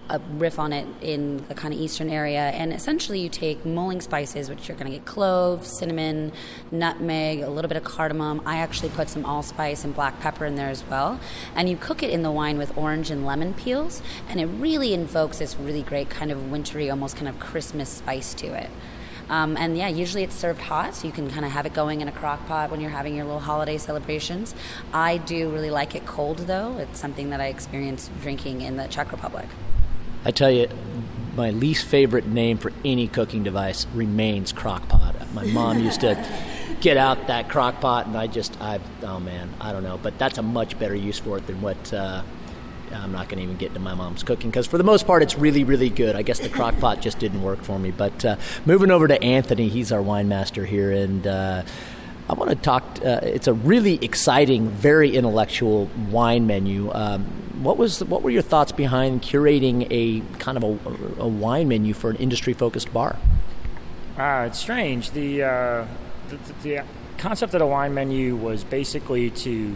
a 0.10 0.20
riff 0.20 0.60
on 0.60 0.74
it 0.74 0.88
in 1.02 1.38
the 1.48 1.56
kind 1.56 1.74
of 1.74 1.80
eastern 1.80 2.10
area. 2.10 2.50
And 2.50 2.74
essentially, 2.74 3.20
you 3.20 3.30
take 3.30 3.66
mulling 3.66 4.02
spices, 4.02 4.50
which 4.50 4.68
you're 4.68 4.78
going 4.78 4.92
to 4.92 4.98
get 4.98 5.06
clove, 5.06 5.66
cinnamon, 5.66 6.32
nutmeg, 6.72 7.42
a 7.42 7.50
little 7.50 7.70
bit 7.70 7.78
of 7.78 7.84
cardamom. 7.84 8.42
I 8.46 8.58
actually 8.58 8.90
put 8.90 9.10
some 9.10 9.26
allspice 9.26 9.84
and 9.84 9.96
black 9.96 10.20
pepper 10.20 10.46
in 10.46 10.56
there 10.56 10.70
as 10.70 10.84
well. 10.86 11.20
And 11.56 11.70
you 11.70 11.78
cook 11.78 12.04
it 12.04 12.10
in 12.10 12.22
the 12.22 12.32
wine 12.32 12.58
with 12.58 12.78
orange 12.78 13.10
and 13.10 13.26
lemon 13.26 13.54
peels, 13.54 14.02
and 14.30 14.40
it 14.40 14.46
really 14.46 14.94
invokes 14.94 15.40
this 15.40 15.56
really 15.56 15.84
great 15.84 16.10
kind 16.10 16.32
of 16.32 16.52
wintry, 16.52 16.90
almost 16.90 17.16
kind 17.16 17.28
of 17.28 17.40
Christmas 17.40 17.90
spice 17.90 18.34
to 18.36 18.48
it. 18.48 18.70
Um, 19.30 19.56
and 19.58 19.78
yeah, 19.78 19.88
usually 19.88 20.24
it's 20.24 20.36
served 20.36 20.62
hot, 20.62 20.96
so 20.96 21.08
you 21.08 21.14
can 21.14 21.30
kind 21.30 21.46
of 21.46 21.52
have 21.52 21.66
it 21.66 21.74
going 21.74 22.02
in 22.02 22.08
a 22.08 22.12
crock 22.12 22.46
pot 22.46 22.70
when 22.70 22.82
you're 22.82 22.90
having 22.90 23.16
your 23.16 23.26
little 23.26 23.40
holiday 23.40 23.78
celebrations. 23.78 24.54
I 24.94 25.18
do 25.18 25.50
really 25.50 25.70
like 25.70 25.96
it 25.96 26.06
cold, 26.06 26.40
though. 26.40 26.78
It's 26.78 27.00
something 27.00 27.30
that 27.30 27.40
I 27.40 27.48
experience 27.48 28.10
drinking 28.22 28.62
in 28.62 28.76
the 28.78 28.88
Czech 28.88 29.12
Republic. 29.12 29.48
I 30.26 30.32
tell 30.32 30.52
you, 30.52 30.68
my 31.36 31.50
least 31.50 31.86
favorite 31.86 32.28
name 32.28 32.58
for 32.58 32.72
any 32.86 33.08
cooking 33.08 33.44
device 33.44 33.86
remains 33.94 34.54
crockpot. 34.54 35.34
My 35.34 35.46
mom 35.46 35.80
used 35.80 36.02
to 36.02 36.24
get 36.80 36.98
out 36.98 37.28
that 37.28 37.50
crockpot, 37.50 38.06
and 38.06 38.16
I 38.16 38.28
just, 38.28 38.60
I, 38.62 38.80
oh 39.02 39.20
man, 39.20 39.54
I 39.60 39.72
don't 39.72 39.84
know. 39.84 40.00
But 40.02 40.18
that's 40.20 40.38
a 40.38 40.44
much 40.44 40.78
better 40.78 40.96
use 40.96 41.20
for 41.20 41.38
it 41.38 41.48
than 41.48 41.62
what. 41.62 41.94
Uh, 41.94 42.24
I'm 42.92 43.12
not 43.12 43.28
going 43.28 43.38
to 43.38 43.44
even 43.44 43.58
get 43.58 43.70
into 43.70 43.80
my 43.80 43.96
mom's 43.96 44.22
cooking 44.22 44.52
because 44.52 44.68
for 44.68 44.78
the 44.78 44.84
most 44.84 45.08
part 45.08 45.24
it's 45.24 45.36
really 45.36 45.64
really 45.64 45.90
good. 45.90 46.16
I 46.16 46.22
guess 46.22 46.40
the 46.40 46.50
crock 46.50 46.78
pot 46.78 47.02
just 47.02 47.18
didn't 47.18 47.42
work 47.42 47.64
for 47.64 47.80
me. 47.80 47.90
But 47.90 48.24
uh, 48.24 48.36
moving 48.68 48.92
over 48.92 49.08
to 49.08 49.22
Anthony, 49.24 49.68
he's 49.68 49.92
our 49.92 50.02
wine 50.02 50.28
master 50.28 50.66
here, 50.66 50.92
and 50.92 51.26
uh, 51.26 51.64
I 52.30 52.34
want 52.34 52.52
to 52.52 52.56
talk. 52.56 52.84
Uh, 53.04 53.20
it's 53.24 53.48
a 53.48 53.54
really 53.54 53.96
exciting, 54.04 54.70
very 54.70 55.16
intellectual 55.16 55.90
wine 56.12 56.46
menu. 56.46 56.92
Um, 56.94 57.26
what 57.64 57.78
was 57.78 58.04
what 58.04 58.22
were 58.22 58.30
your 58.30 58.42
thoughts 58.42 58.72
behind 58.72 59.22
curating 59.22 59.88
a 59.90 60.22
kind 60.40 60.58
of 60.58 60.64
a, 60.64 61.22
a 61.22 61.28
wine 61.28 61.68
menu 61.68 61.94
for 61.94 62.10
an 62.10 62.18
industry 62.18 62.54
focused 62.54 62.94
bar? 62.94 63.18
Uh, 64.18 64.46
it's 64.48 64.60
strange. 64.60 65.12
The, 65.12 65.44
uh, 65.44 65.88
the, 66.30 66.38
the 66.62 66.84
concept 67.18 67.54
of 67.54 67.62
a 67.62 67.68
wine 67.68 67.94
menu 67.94 68.36
was 68.36 68.64
basically 68.64 69.32
to 69.32 69.76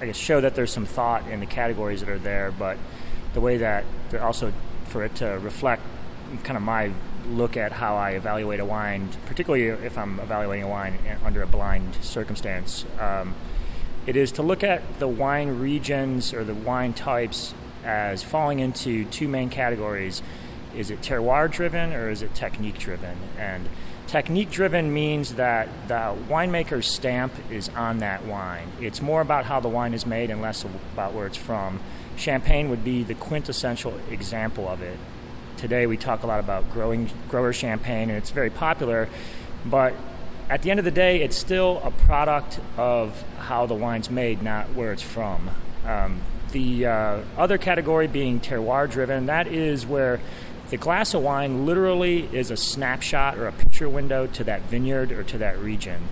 I 0.00 0.06
guess 0.06 0.16
show 0.16 0.40
that 0.40 0.54
there's 0.54 0.72
some 0.72 0.86
thought 0.86 1.26
in 1.28 1.40
the 1.40 1.46
categories 1.46 2.00
that 2.00 2.08
are 2.08 2.18
there, 2.18 2.52
but 2.52 2.76
the 3.32 3.40
way 3.40 3.56
that 3.58 3.84
also 4.20 4.52
for 4.86 5.04
it 5.04 5.14
to 5.16 5.26
reflect 5.40 5.82
kind 6.42 6.56
of 6.56 6.62
my 6.62 6.92
look 7.28 7.56
at 7.56 7.72
how 7.72 7.96
I 7.96 8.10
evaluate 8.10 8.60
a 8.60 8.64
wine, 8.64 9.08
particularly 9.26 9.68
if 9.68 9.96
I'm 9.96 10.20
evaluating 10.20 10.64
a 10.64 10.68
wine 10.68 10.98
under 11.24 11.42
a 11.42 11.46
blind 11.46 11.96
circumstance. 12.02 12.84
Um, 13.00 13.34
it 14.06 14.16
is 14.16 14.32
to 14.32 14.42
look 14.42 14.62
at 14.62 14.98
the 14.98 15.08
wine 15.08 15.58
regions 15.58 16.32
or 16.34 16.44
the 16.44 16.54
wine 16.54 16.92
types 16.92 17.54
as 17.84 18.22
falling 18.22 18.60
into 18.60 19.04
two 19.06 19.28
main 19.28 19.50
categories 19.50 20.22
is 20.76 20.90
it 20.90 21.00
terroir 21.00 21.50
driven 21.50 21.92
or 21.92 22.10
is 22.10 22.22
it 22.22 22.34
technique 22.34 22.78
driven? 22.78 23.16
And 23.38 23.68
technique 24.06 24.50
driven 24.50 24.92
means 24.92 25.34
that 25.34 25.68
the 25.88 26.16
winemaker's 26.28 26.86
stamp 26.86 27.32
is 27.50 27.68
on 27.70 27.98
that 27.98 28.24
wine. 28.24 28.68
It's 28.80 29.00
more 29.00 29.20
about 29.20 29.44
how 29.44 29.60
the 29.60 29.68
wine 29.68 29.94
is 29.94 30.04
made 30.04 30.30
and 30.30 30.42
less 30.42 30.64
about 30.64 31.14
where 31.14 31.26
it's 31.26 31.36
from. 31.36 31.80
Champagne 32.16 32.68
would 32.70 32.84
be 32.84 33.02
the 33.02 33.14
quintessential 33.14 33.98
example 34.10 34.68
of 34.68 34.82
it. 34.82 34.98
Today 35.56 35.86
we 35.86 35.96
talk 35.96 36.22
a 36.22 36.26
lot 36.26 36.40
about 36.40 36.70
growing 36.72 37.10
grower 37.28 37.52
champagne 37.52 38.10
and 38.10 38.18
it's 38.18 38.30
very 38.30 38.50
popular, 38.50 39.08
but 39.64 39.94
at 40.48 40.62
the 40.62 40.70
end 40.70 40.78
of 40.78 40.84
the 40.84 40.90
day, 40.90 41.22
it's 41.22 41.36
still 41.36 41.80
a 41.82 41.90
product 41.90 42.60
of 42.76 43.22
how 43.38 43.66
the 43.66 43.74
wine's 43.74 44.10
made, 44.10 44.42
not 44.42 44.74
where 44.74 44.92
it's 44.92 45.02
from. 45.02 45.50
Um, 45.86 46.20
the 46.52 46.86
uh, 46.86 47.20
other 47.36 47.58
category 47.58 48.06
being 48.06 48.40
terroir 48.40 48.90
driven, 48.90 49.26
that 49.26 49.46
is 49.46 49.86
where 49.86 50.20
the 50.70 50.76
glass 50.76 51.14
of 51.14 51.22
wine 51.22 51.66
literally 51.66 52.28
is 52.32 52.50
a 52.50 52.56
snapshot 52.56 53.38
or 53.38 53.46
a 53.46 53.52
picture 53.52 53.88
window 53.88 54.26
to 54.28 54.44
that 54.44 54.62
vineyard 54.62 55.12
or 55.12 55.22
to 55.24 55.38
that 55.38 55.58
region. 55.58 56.08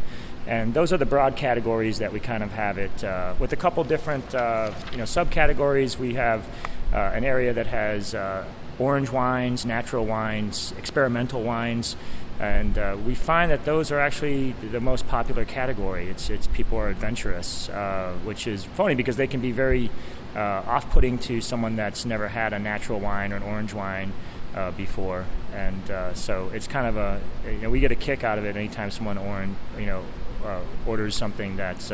And 0.46 0.74
those 0.74 0.92
are 0.92 0.96
the 0.96 1.06
broad 1.06 1.36
categories 1.36 1.98
that 1.98 2.12
we 2.12 2.18
kind 2.18 2.42
of 2.42 2.50
have 2.52 2.76
it 2.76 3.04
uh, 3.04 3.34
with 3.38 3.52
a 3.52 3.56
couple 3.56 3.84
different 3.84 4.34
uh, 4.34 4.72
you 4.90 4.98
know 4.98 5.04
subcategories. 5.04 5.98
We 5.98 6.14
have 6.14 6.44
uh, 6.92 6.96
an 6.96 7.24
area 7.24 7.52
that 7.52 7.68
has 7.68 8.14
uh, 8.14 8.44
orange 8.78 9.10
wines, 9.10 9.64
natural 9.64 10.04
wines, 10.04 10.74
experimental 10.78 11.42
wines 11.42 11.96
and 12.42 12.76
uh, 12.76 12.96
we 13.06 13.14
find 13.14 13.52
that 13.52 13.64
those 13.64 13.92
are 13.92 14.00
actually 14.00 14.50
the 14.72 14.80
most 14.80 15.06
popular 15.06 15.44
category. 15.44 16.08
It's 16.08 16.28
it's 16.28 16.48
people 16.48 16.76
are 16.76 16.88
adventurous, 16.88 17.68
uh, 17.68 18.14
which 18.24 18.48
is 18.48 18.64
funny 18.64 18.96
because 18.96 19.16
they 19.16 19.28
can 19.28 19.40
be 19.40 19.52
very 19.52 19.90
uh, 20.34 20.64
off-putting 20.66 21.18
to 21.18 21.40
someone 21.40 21.76
that's 21.76 22.04
never 22.04 22.26
had 22.26 22.52
a 22.52 22.58
natural 22.58 22.98
wine 22.98 23.32
or 23.32 23.36
an 23.36 23.44
orange 23.44 23.72
wine 23.72 24.12
uh, 24.56 24.72
before, 24.72 25.24
and 25.54 25.88
uh, 25.88 26.12
so 26.14 26.50
it's 26.52 26.66
kind 26.66 26.88
of 26.88 26.96
a 26.96 27.20
you 27.46 27.58
know 27.58 27.70
we 27.70 27.78
get 27.78 27.92
a 27.92 27.96
kick 27.96 28.24
out 28.24 28.38
of 28.38 28.44
it 28.44 28.56
anytime 28.56 28.90
someone 28.90 29.18
orange 29.18 29.56
you 29.78 29.86
know 29.86 30.02
uh, 30.44 30.60
orders 30.84 31.14
something 31.14 31.56
that's 31.56 31.92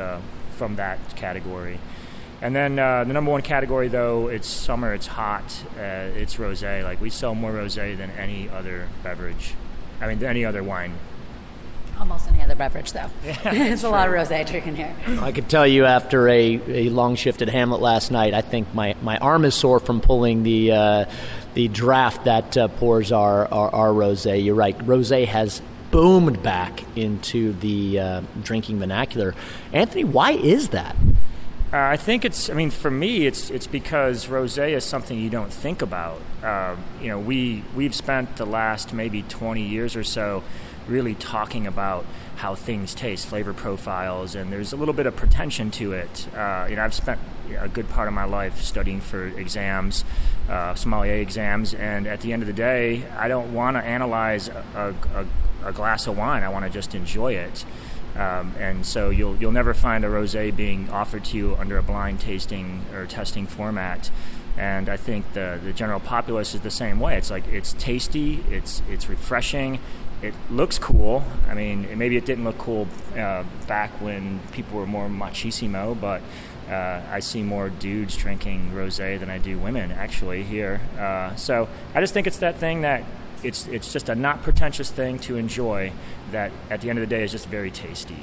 from 0.56 0.76
that 0.76 0.98
category. 1.14 1.78
And 2.40 2.56
then 2.56 2.76
the 2.76 3.12
number 3.12 3.32
one 3.32 3.42
category, 3.42 3.88
though, 3.88 4.28
it's 4.28 4.46
summer, 4.46 4.94
it's 4.94 5.08
hot, 5.08 5.64
it's 5.76 6.36
rosé. 6.36 6.84
Like 6.84 7.00
we 7.00 7.10
sell 7.10 7.34
more 7.34 7.52
rosé 7.52 7.96
than 7.96 8.12
any 8.12 8.48
other 8.48 8.88
beverage. 9.02 9.54
I 10.00 10.08
mean, 10.08 10.22
any 10.24 10.44
other 10.44 10.62
wine. 10.62 10.94
Almost 11.98 12.28
any 12.28 12.42
other 12.42 12.54
beverage, 12.54 12.92
though. 12.92 13.10
Yeah, 13.24 13.36
it's 13.44 13.82
a 13.82 13.88
lot 13.88 14.06
of 14.08 14.14
rosé 14.14 14.48
drinking 14.48 14.76
here. 14.76 14.94
I 15.20 15.32
could 15.32 15.48
tell 15.48 15.66
you 15.66 15.84
after 15.84 16.28
a, 16.28 16.60
a 16.68 16.88
long 16.90 17.16
shift 17.16 17.42
at 17.42 17.48
Hamlet 17.48 17.80
last 17.80 18.12
night, 18.12 18.34
I 18.34 18.40
think 18.40 18.72
my, 18.72 18.94
my 19.02 19.18
arm 19.18 19.44
is 19.44 19.54
sore 19.56 19.80
from 19.80 20.00
pulling 20.00 20.44
the 20.44 20.72
uh, 20.72 21.04
the 21.54 21.66
draft 21.66 22.24
that 22.24 22.56
uh, 22.56 22.68
pours 22.68 23.10
our, 23.10 23.52
our, 23.52 23.74
our 23.74 23.88
rosé. 23.88 24.44
You're 24.44 24.54
right. 24.54 24.78
Rosé 24.78 25.26
has 25.26 25.60
boomed 25.90 26.40
back 26.40 26.84
into 26.96 27.52
the 27.54 27.98
uh, 27.98 28.20
drinking 28.44 28.78
vernacular. 28.78 29.34
Anthony, 29.72 30.04
why 30.04 30.32
is 30.32 30.68
that? 30.68 30.94
Uh, 31.70 31.76
I 31.76 31.98
think 31.98 32.24
it's. 32.24 32.48
I 32.48 32.54
mean, 32.54 32.70
for 32.70 32.90
me, 32.90 33.26
it's 33.26 33.50
it's 33.50 33.66
because 33.66 34.26
rosé 34.26 34.70
is 34.70 34.84
something 34.84 35.18
you 35.18 35.28
don't 35.28 35.52
think 35.52 35.82
about. 35.82 36.18
Uh, 36.42 36.76
you 36.98 37.08
know, 37.08 37.18
we 37.18 37.62
we've 37.76 37.94
spent 37.94 38.36
the 38.36 38.46
last 38.46 38.94
maybe 38.94 39.22
20 39.22 39.62
years 39.62 39.94
or 39.94 40.02
so 40.02 40.42
really 40.86 41.14
talking 41.14 41.66
about 41.66 42.06
how 42.36 42.54
things 42.54 42.94
taste, 42.94 43.26
flavor 43.26 43.52
profiles, 43.52 44.34
and 44.34 44.50
there's 44.50 44.72
a 44.72 44.76
little 44.76 44.94
bit 44.94 45.04
of 45.04 45.14
pretension 45.14 45.70
to 45.72 45.92
it. 45.92 46.26
Uh, 46.34 46.66
you 46.70 46.76
know, 46.76 46.82
I've 46.82 46.94
spent 46.94 47.20
a 47.58 47.68
good 47.68 47.90
part 47.90 48.08
of 48.08 48.14
my 48.14 48.24
life 48.24 48.62
studying 48.62 49.02
for 49.02 49.26
exams, 49.26 50.04
uh, 50.48 50.74
sommelier 50.74 51.16
exams, 51.16 51.74
and 51.74 52.06
at 52.06 52.22
the 52.22 52.32
end 52.32 52.42
of 52.42 52.46
the 52.46 52.54
day, 52.54 53.04
I 53.18 53.28
don't 53.28 53.52
want 53.52 53.76
to 53.76 53.82
analyze 53.82 54.48
a, 54.48 54.94
a, 55.14 55.68
a 55.68 55.72
glass 55.74 56.06
of 56.06 56.16
wine. 56.16 56.42
I 56.42 56.48
want 56.48 56.64
to 56.64 56.70
just 56.70 56.94
enjoy 56.94 57.34
it. 57.34 57.66
Um, 58.16 58.54
and 58.58 58.84
so 58.84 59.10
you'll 59.10 59.36
you'll 59.36 59.52
never 59.52 59.74
find 59.74 60.04
a 60.04 60.08
rosé 60.08 60.54
being 60.54 60.90
offered 60.90 61.24
to 61.26 61.36
you 61.36 61.56
under 61.56 61.78
a 61.78 61.82
blind 61.82 62.20
tasting 62.20 62.84
or 62.94 63.06
testing 63.06 63.46
format. 63.46 64.10
And 64.56 64.88
I 64.88 64.96
think 64.96 65.32
the 65.34 65.60
the 65.62 65.72
general 65.72 66.00
populace 66.00 66.54
is 66.54 66.62
the 66.62 66.70
same 66.70 66.98
way. 66.98 67.16
It's 67.16 67.30
like 67.30 67.46
it's 67.48 67.74
tasty, 67.74 68.44
it's 68.50 68.82
it's 68.90 69.08
refreshing, 69.08 69.78
it 70.22 70.34
looks 70.50 70.78
cool. 70.78 71.24
I 71.48 71.54
mean, 71.54 71.86
maybe 71.96 72.16
it 72.16 72.24
didn't 72.24 72.44
look 72.44 72.58
cool 72.58 72.88
uh, 73.16 73.44
back 73.66 73.90
when 74.00 74.40
people 74.52 74.78
were 74.78 74.86
more 74.86 75.08
machismo, 75.08 75.98
but 75.98 76.22
uh, 76.68 77.00
I 77.10 77.20
see 77.20 77.42
more 77.42 77.68
dudes 77.68 78.16
drinking 78.16 78.72
rosé 78.74 79.18
than 79.18 79.30
I 79.30 79.38
do 79.38 79.58
women 79.58 79.92
actually 79.92 80.42
here. 80.42 80.80
Uh, 80.98 81.34
so 81.36 81.68
I 81.94 82.00
just 82.00 82.14
think 82.14 82.26
it's 82.26 82.38
that 82.38 82.56
thing 82.56 82.80
that 82.82 83.04
it's 83.42 83.68
it's 83.68 83.92
just 83.92 84.08
a 84.08 84.14
not 84.14 84.42
pretentious 84.42 84.90
thing 84.90 85.18
to 85.20 85.36
enjoy 85.36 85.92
that 86.32 86.52
at 86.70 86.80
the 86.80 86.90
end 86.90 86.98
of 86.98 87.08
the 87.08 87.14
day 87.14 87.22
is 87.22 87.32
just 87.32 87.48
very 87.48 87.70
tasty. 87.70 88.16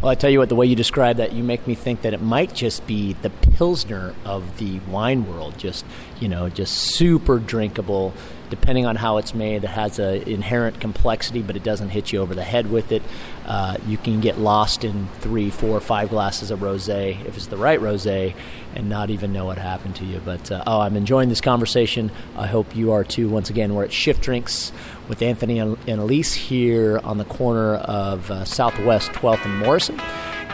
Well, 0.00 0.10
I 0.10 0.16
tell 0.16 0.30
you 0.30 0.40
what, 0.40 0.48
the 0.48 0.56
way 0.56 0.66
you 0.66 0.74
describe 0.74 1.18
that, 1.18 1.32
you 1.32 1.44
make 1.44 1.66
me 1.66 1.74
think 1.74 2.02
that 2.02 2.12
it 2.12 2.20
might 2.20 2.54
just 2.54 2.86
be 2.88 3.12
the 3.14 3.30
pilsner 3.30 4.14
of 4.24 4.58
the 4.58 4.80
wine 4.80 5.26
world. 5.26 5.58
Just 5.58 5.84
you 6.22 6.28
know, 6.28 6.48
just 6.48 6.74
super 6.76 7.38
drinkable, 7.38 8.14
depending 8.48 8.86
on 8.86 8.96
how 8.96 9.18
it's 9.18 9.34
made. 9.34 9.64
It 9.64 9.70
has 9.70 9.98
an 9.98 10.22
inherent 10.22 10.80
complexity, 10.80 11.42
but 11.42 11.56
it 11.56 11.64
doesn't 11.64 11.90
hit 11.90 12.12
you 12.12 12.20
over 12.20 12.34
the 12.34 12.44
head 12.44 12.70
with 12.70 12.92
it. 12.92 13.02
Uh, 13.44 13.76
you 13.86 13.96
can 13.96 14.20
get 14.20 14.38
lost 14.38 14.84
in 14.84 15.08
three, 15.20 15.50
four, 15.50 15.80
five 15.80 16.10
glasses 16.10 16.50
of 16.50 16.60
rosé 16.60 17.24
if 17.26 17.36
it's 17.36 17.48
the 17.48 17.56
right 17.56 17.80
rosé, 17.80 18.34
and 18.74 18.88
not 18.88 19.10
even 19.10 19.32
know 19.32 19.44
what 19.46 19.58
happened 19.58 19.96
to 19.96 20.04
you. 20.04 20.20
But 20.24 20.50
uh, 20.50 20.62
oh, 20.66 20.80
I'm 20.80 20.96
enjoying 20.96 21.28
this 21.28 21.40
conversation. 21.40 22.12
I 22.36 22.46
hope 22.46 22.76
you 22.76 22.92
are 22.92 23.02
too. 23.04 23.28
Once 23.28 23.50
again, 23.50 23.74
we're 23.74 23.84
at 23.84 23.92
Shift 23.92 24.22
Drinks 24.22 24.72
with 25.12 25.20
Anthony 25.20 25.58
and 25.58 25.76
Elise 25.86 26.32
here 26.32 26.98
on 27.04 27.18
the 27.18 27.26
corner 27.26 27.74
of 27.74 28.30
uh, 28.30 28.46
Southwest 28.46 29.10
12th 29.10 29.44
and 29.44 29.58
Morrison, 29.58 30.00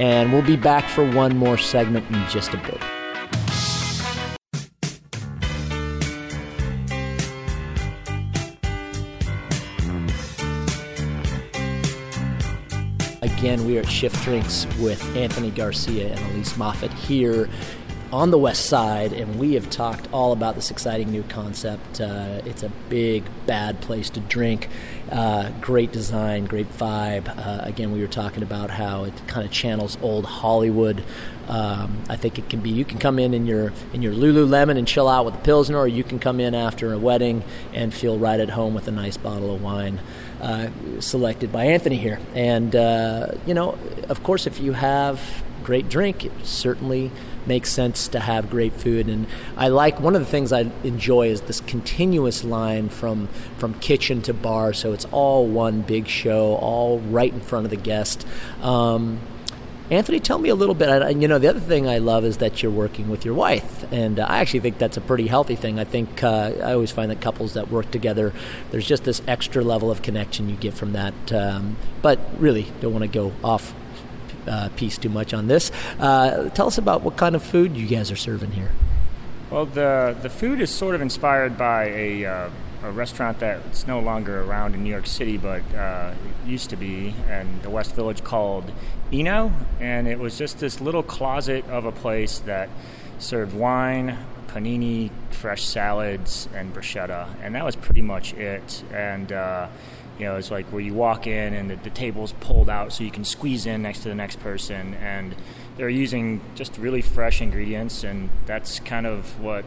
and 0.01 0.33
we'll 0.33 0.42
be 0.42 0.57
back 0.57 0.88
for 0.88 1.09
one 1.12 1.37
more 1.37 1.57
segment 1.57 2.05
in 2.11 2.29
just 2.29 2.53
a 2.55 2.57
bit. 2.57 2.83
Again, 13.23 13.64
we 13.64 13.79
are 13.79 13.83
at 13.83 13.88
Shift 13.88 14.21
Drinks 14.25 14.66
with 14.81 15.01
Anthony 15.16 15.53
Garcia 15.53 16.09
and 16.09 16.35
Elise 16.35 16.57
Moffat 16.57 16.92
here 16.92 17.49
on 18.12 18.31
the 18.31 18.38
west 18.38 18.66
side, 18.66 19.12
and 19.12 19.38
we 19.38 19.55
have 19.55 19.68
talked 19.68 20.09
all 20.12 20.33
about 20.33 20.55
this 20.55 20.71
exciting 20.71 21.11
new 21.11 21.23
concept. 21.25 22.01
Uh, 22.01 22.40
it's 22.47 22.62
a 22.62 22.71
big, 22.88 23.25
bad 23.47 23.81
place 23.81 24.09
to 24.11 24.21
drink. 24.21 24.68
Uh, 25.11 25.51
great 25.61 25.92
design, 25.92 26.47
great 26.47 26.71
vibe. 26.73 27.29
Uh, 27.37 27.61
again, 27.62 27.92
we 27.92 28.01
were 28.01 28.07
talking 28.07 28.42
about 28.42 28.71
how 28.71 29.05
it 29.05 29.12
kind 29.27 29.44
of 29.44 29.53
channels 29.53 29.99
old 30.01 30.25
Hollywood. 30.25 31.05
Um, 31.49 32.03
I 32.09 32.16
think 32.16 32.38
it 32.38 32.49
can 32.49 32.61
be. 32.61 32.71
You 32.71 32.85
can 32.85 32.99
come 32.99 33.18
in 33.18 33.35
in 33.35 33.47
your 33.47 33.73
in 33.92 34.03
your 34.03 34.12
Lululemon 34.12 34.79
and 34.79 34.87
chill 34.87 35.09
out 35.09 35.25
with 35.25 35.35
a 35.35 35.38
pilsner, 35.38 35.79
or 35.79 35.88
you 35.88 36.05
can 36.05 36.18
come 36.18 36.40
in 36.40 36.55
after 36.55 36.92
a 36.92 36.99
wedding 36.99 37.42
and 37.73 37.92
feel 37.92 38.18
right 38.18 38.40
at 38.40 38.51
home 38.51 38.75
with 38.75 38.88
a 38.88 38.92
nice 38.92 39.16
bottle 39.16 39.55
of 39.55 39.62
wine. 39.62 40.01
Uh, 40.40 40.68
selected 41.01 41.51
by 41.51 41.64
Anthony 41.64 41.97
here, 41.97 42.21
and 42.35 42.77
uh, 42.77 43.33
you 43.47 43.55
know, 43.55 43.79
of 44.09 44.23
course, 44.23 44.47
if 44.47 44.61
you 44.61 44.73
have 44.73 45.42
great 45.64 45.88
drink, 45.88 46.25
it 46.25 46.33
certainly 46.44 47.11
makes 47.46 47.70
sense 47.70 48.09
to 48.09 48.20
have 48.20 48.51
great 48.51 48.74
food. 48.74 49.09
And 49.09 49.27
I 49.57 49.68
like 49.68 50.01
one 50.01 50.14
of 50.14 50.20
the 50.20 50.27
things 50.27 50.53
I 50.53 50.70
enjoy 50.85 51.29
is 51.29 51.42
this 51.42 51.61
continuous 51.61 52.44
line 52.44 52.88
from 52.88 53.29
from 53.59 53.74
kitchen 53.74 54.22
to 54.22 54.35
bar. 54.35 54.72
So 54.72 54.92
it's 54.92 55.07
all 55.07 55.46
one 55.46 55.83
big 55.83 56.07
show, 56.07 56.57
all 56.57 57.01
right 57.01 57.33
in 57.33 57.40
front 57.40 57.64
of 57.64 57.70
the 57.70 57.77
guest. 57.77 58.27
Um, 58.62 59.20
Anthony, 59.90 60.20
tell 60.20 60.38
me 60.38 60.51
a 60.51 60.55
little 60.55 60.74
bit. 60.74 61.16
You 61.16 61.29
know, 61.29 61.38
the 61.38 61.48
other 61.48 61.61
thing 61.61 61.88
I 61.88 61.96
love 61.96 62.24
is 62.27 62.38
that 62.38 62.62
you're 62.62 62.70
working 62.70 63.09
with 63.09 63.24
your 63.24 63.33
wife, 63.33 63.90
and 63.90 64.20
uh, 64.20 64.27
I 64.29 64.40
actually 64.40 64.61
think 64.61 64.77
that's 64.77 64.98
a 64.98 65.01
pretty 65.01 65.27
healthy 65.27 65.57
thing. 65.57 65.79
I 65.79 65.85
think 65.85 66.22
uh, 66.22 66.53
I 66.62 66.74
always 66.74 66.90
find 66.90 67.11
that 67.11 67.22
couples 67.22 67.55
that 67.55 67.70
work 67.70 67.90
together, 67.90 68.35
there's 68.70 68.87
just 68.87 69.05
this 69.05 69.22
extra 69.27 69.64
level 69.64 69.90
of 69.90 70.03
connection 70.03 70.51
you 70.51 70.57
get 70.57 70.74
from 70.74 70.92
that. 70.92 71.33
Um, 71.33 71.79
but 72.03 72.20
really, 72.38 72.70
don't 72.83 72.92
want 72.92 73.05
to 73.05 73.09
go 73.09 73.33
off 73.42 73.74
uh, 74.49 74.69
piece 74.77 74.99
too 74.99 75.09
much 75.09 75.35
on 75.35 75.47
this. 75.47 75.71
Uh, 75.99 76.49
tell 76.51 76.67
us 76.67 76.79
about 76.79 77.03
what 77.03 77.17
kind 77.17 77.35
of 77.37 77.43
food 77.43 77.77
you 77.77 77.87
guys 77.87 78.11
are 78.11 78.17
serving 78.17 78.53
here. 78.53 78.73
Well, 79.51 79.67
the 79.67 80.17
the 80.21 80.29
food 80.29 80.61
is 80.61 80.71
sort 80.71 80.95
of 80.95 81.01
inspired 81.01 81.57
by 81.57 81.85
a, 81.87 82.25
uh, 82.27 82.51
a 82.83 82.91
restaurant 82.91 83.39
that's 83.39 83.87
no 83.87 83.99
longer 83.99 84.43
around 84.43 84.75
in 84.75 84.85
New 84.85 84.91
York 84.91 85.07
City, 85.07 85.39
but 85.39 85.63
uh, 85.75 86.13
used 86.47 86.69
to 86.71 86.77
be 86.77 87.15
in 87.31 87.61
the 87.63 87.71
West 87.71 87.95
Village 87.95 88.23
called 88.23 88.71
Ino, 89.11 89.53
and 89.81 90.07
it 90.07 90.19
was 90.19 90.37
just 90.37 90.59
this 90.59 90.81
little 90.83 91.03
closet 91.03 91.65
of 91.69 91.87
a 91.87 91.93
place 91.93 92.41
that 92.41 92.69
served 93.19 93.55
wine, 93.55 94.19
panini, 94.49 95.11
fresh 95.31 95.65
salads, 95.65 96.49
and 96.55 96.75
bruschetta, 96.75 97.29
and 97.43 97.55
that 97.55 97.65
was 97.65 97.75
pretty 97.75 98.03
much 98.03 98.35
it. 98.35 98.83
And 98.93 99.33
uh, 99.33 99.69
you 100.18 100.24
know, 100.24 100.37
it's 100.37 100.50
like 100.50 100.66
where 100.72 100.83
you 100.83 100.94
walk 100.94 101.26
in 101.26 101.54
and 101.54 101.70
the, 101.70 101.76
the 101.76 101.90
table's 101.90 102.33
pulled 102.40 102.68
out 102.68 102.92
so 102.92 103.04
you 103.04 103.11
can 103.11 103.24
squeeze 103.24 103.66
in 103.66 103.83
next 103.83 104.00
to 104.00 104.09
the 104.09 104.14
next 104.14 104.40
person, 104.40 104.94
and 104.94 105.35
they're 105.76 105.88
using 105.88 106.40
just 106.57 106.76
really 106.76 107.02
fresh 107.02 107.40
ingredients, 107.40 108.02
and 108.02 108.31
that's 108.46 108.81
kind 108.81 109.07
of 109.07 109.40
what 109.40 109.64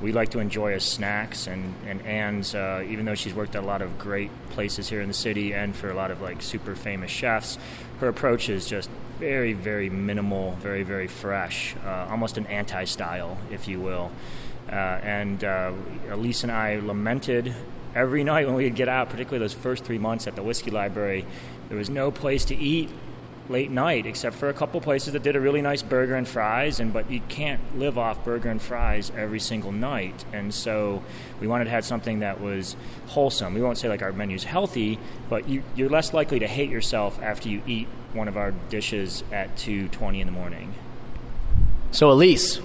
we 0.00 0.10
like 0.10 0.30
to 0.30 0.40
enjoy 0.40 0.72
as 0.72 0.82
snacks. 0.82 1.46
And 1.46 1.74
and 1.86 2.00
Anne's, 2.06 2.54
uh, 2.54 2.84
even 2.88 3.04
though 3.04 3.14
she's 3.14 3.34
worked 3.34 3.54
at 3.54 3.62
a 3.62 3.66
lot 3.66 3.82
of 3.82 3.98
great 3.98 4.30
places 4.50 4.88
here 4.88 5.00
in 5.00 5.08
the 5.08 5.14
city 5.14 5.52
and 5.52 5.76
for 5.76 5.90
a 5.90 5.94
lot 5.94 6.10
of 6.10 6.22
like 6.22 6.42
super 6.42 6.74
famous 6.74 7.10
chefs, 7.10 7.58
her 8.00 8.08
approach 8.08 8.48
is 8.48 8.66
just 8.66 8.88
very 9.18 9.52
very 9.52 9.90
minimal, 9.90 10.52
very 10.60 10.82
very 10.82 11.06
fresh, 11.06 11.76
uh, 11.84 12.08
almost 12.10 12.38
an 12.38 12.46
anti-style, 12.46 13.36
if 13.50 13.68
you 13.68 13.78
will. 13.78 14.10
Uh, 14.70 14.98
and 15.02 15.44
uh, 15.44 15.72
Elise 16.10 16.44
and 16.44 16.52
I 16.52 16.76
lamented 16.76 17.54
every 17.94 18.24
night 18.24 18.46
when 18.46 18.54
we 18.54 18.64
would 18.64 18.74
get 18.74 18.88
out, 18.88 19.10
particularly 19.10 19.42
those 19.42 19.52
first 19.52 19.84
three 19.84 19.98
months 19.98 20.26
at 20.26 20.36
the 20.36 20.42
whiskey 20.42 20.70
library, 20.70 21.26
there 21.68 21.78
was 21.78 21.90
no 21.90 22.10
place 22.10 22.44
to 22.46 22.56
eat 22.56 22.90
late 23.48 23.70
night 23.70 24.06
except 24.06 24.36
for 24.36 24.48
a 24.48 24.54
couple 24.54 24.80
places 24.80 25.12
that 25.12 25.22
did 25.22 25.34
a 25.36 25.40
really 25.40 25.60
nice 25.60 25.82
burger 25.82 26.14
and 26.14 26.28
fries 26.28 26.78
and 26.78 26.92
but 26.92 27.10
you 27.10 27.20
can't 27.28 27.60
live 27.78 27.98
off 27.98 28.24
burger 28.24 28.48
and 28.48 28.62
fries 28.62 29.10
every 29.16 29.40
single 29.40 29.72
night. 29.72 30.24
And 30.32 30.54
so 30.54 31.02
we 31.40 31.46
wanted 31.46 31.64
to 31.64 31.70
have 31.70 31.84
something 31.84 32.20
that 32.20 32.40
was 32.40 32.76
wholesome. 33.08 33.54
We 33.54 33.60
won't 33.60 33.78
say 33.78 33.88
like 33.88 34.02
our 34.02 34.12
menu's 34.12 34.44
healthy 34.44 34.98
but 35.28 35.48
you, 35.48 35.62
you're 35.74 35.90
less 35.90 36.14
likely 36.14 36.38
to 36.38 36.46
hate 36.46 36.70
yourself 36.70 37.20
after 37.20 37.48
you 37.48 37.62
eat 37.66 37.88
one 38.12 38.28
of 38.28 38.36
our 38.36 38.52
dishes 38.68 39.24
at 39.32 39.56
2.20 39.56 40.20
in 40.20 40.26
the 40.26 40.32
morning. 40.32 40.74
So 41.90 42.10
elise 42.10 42.60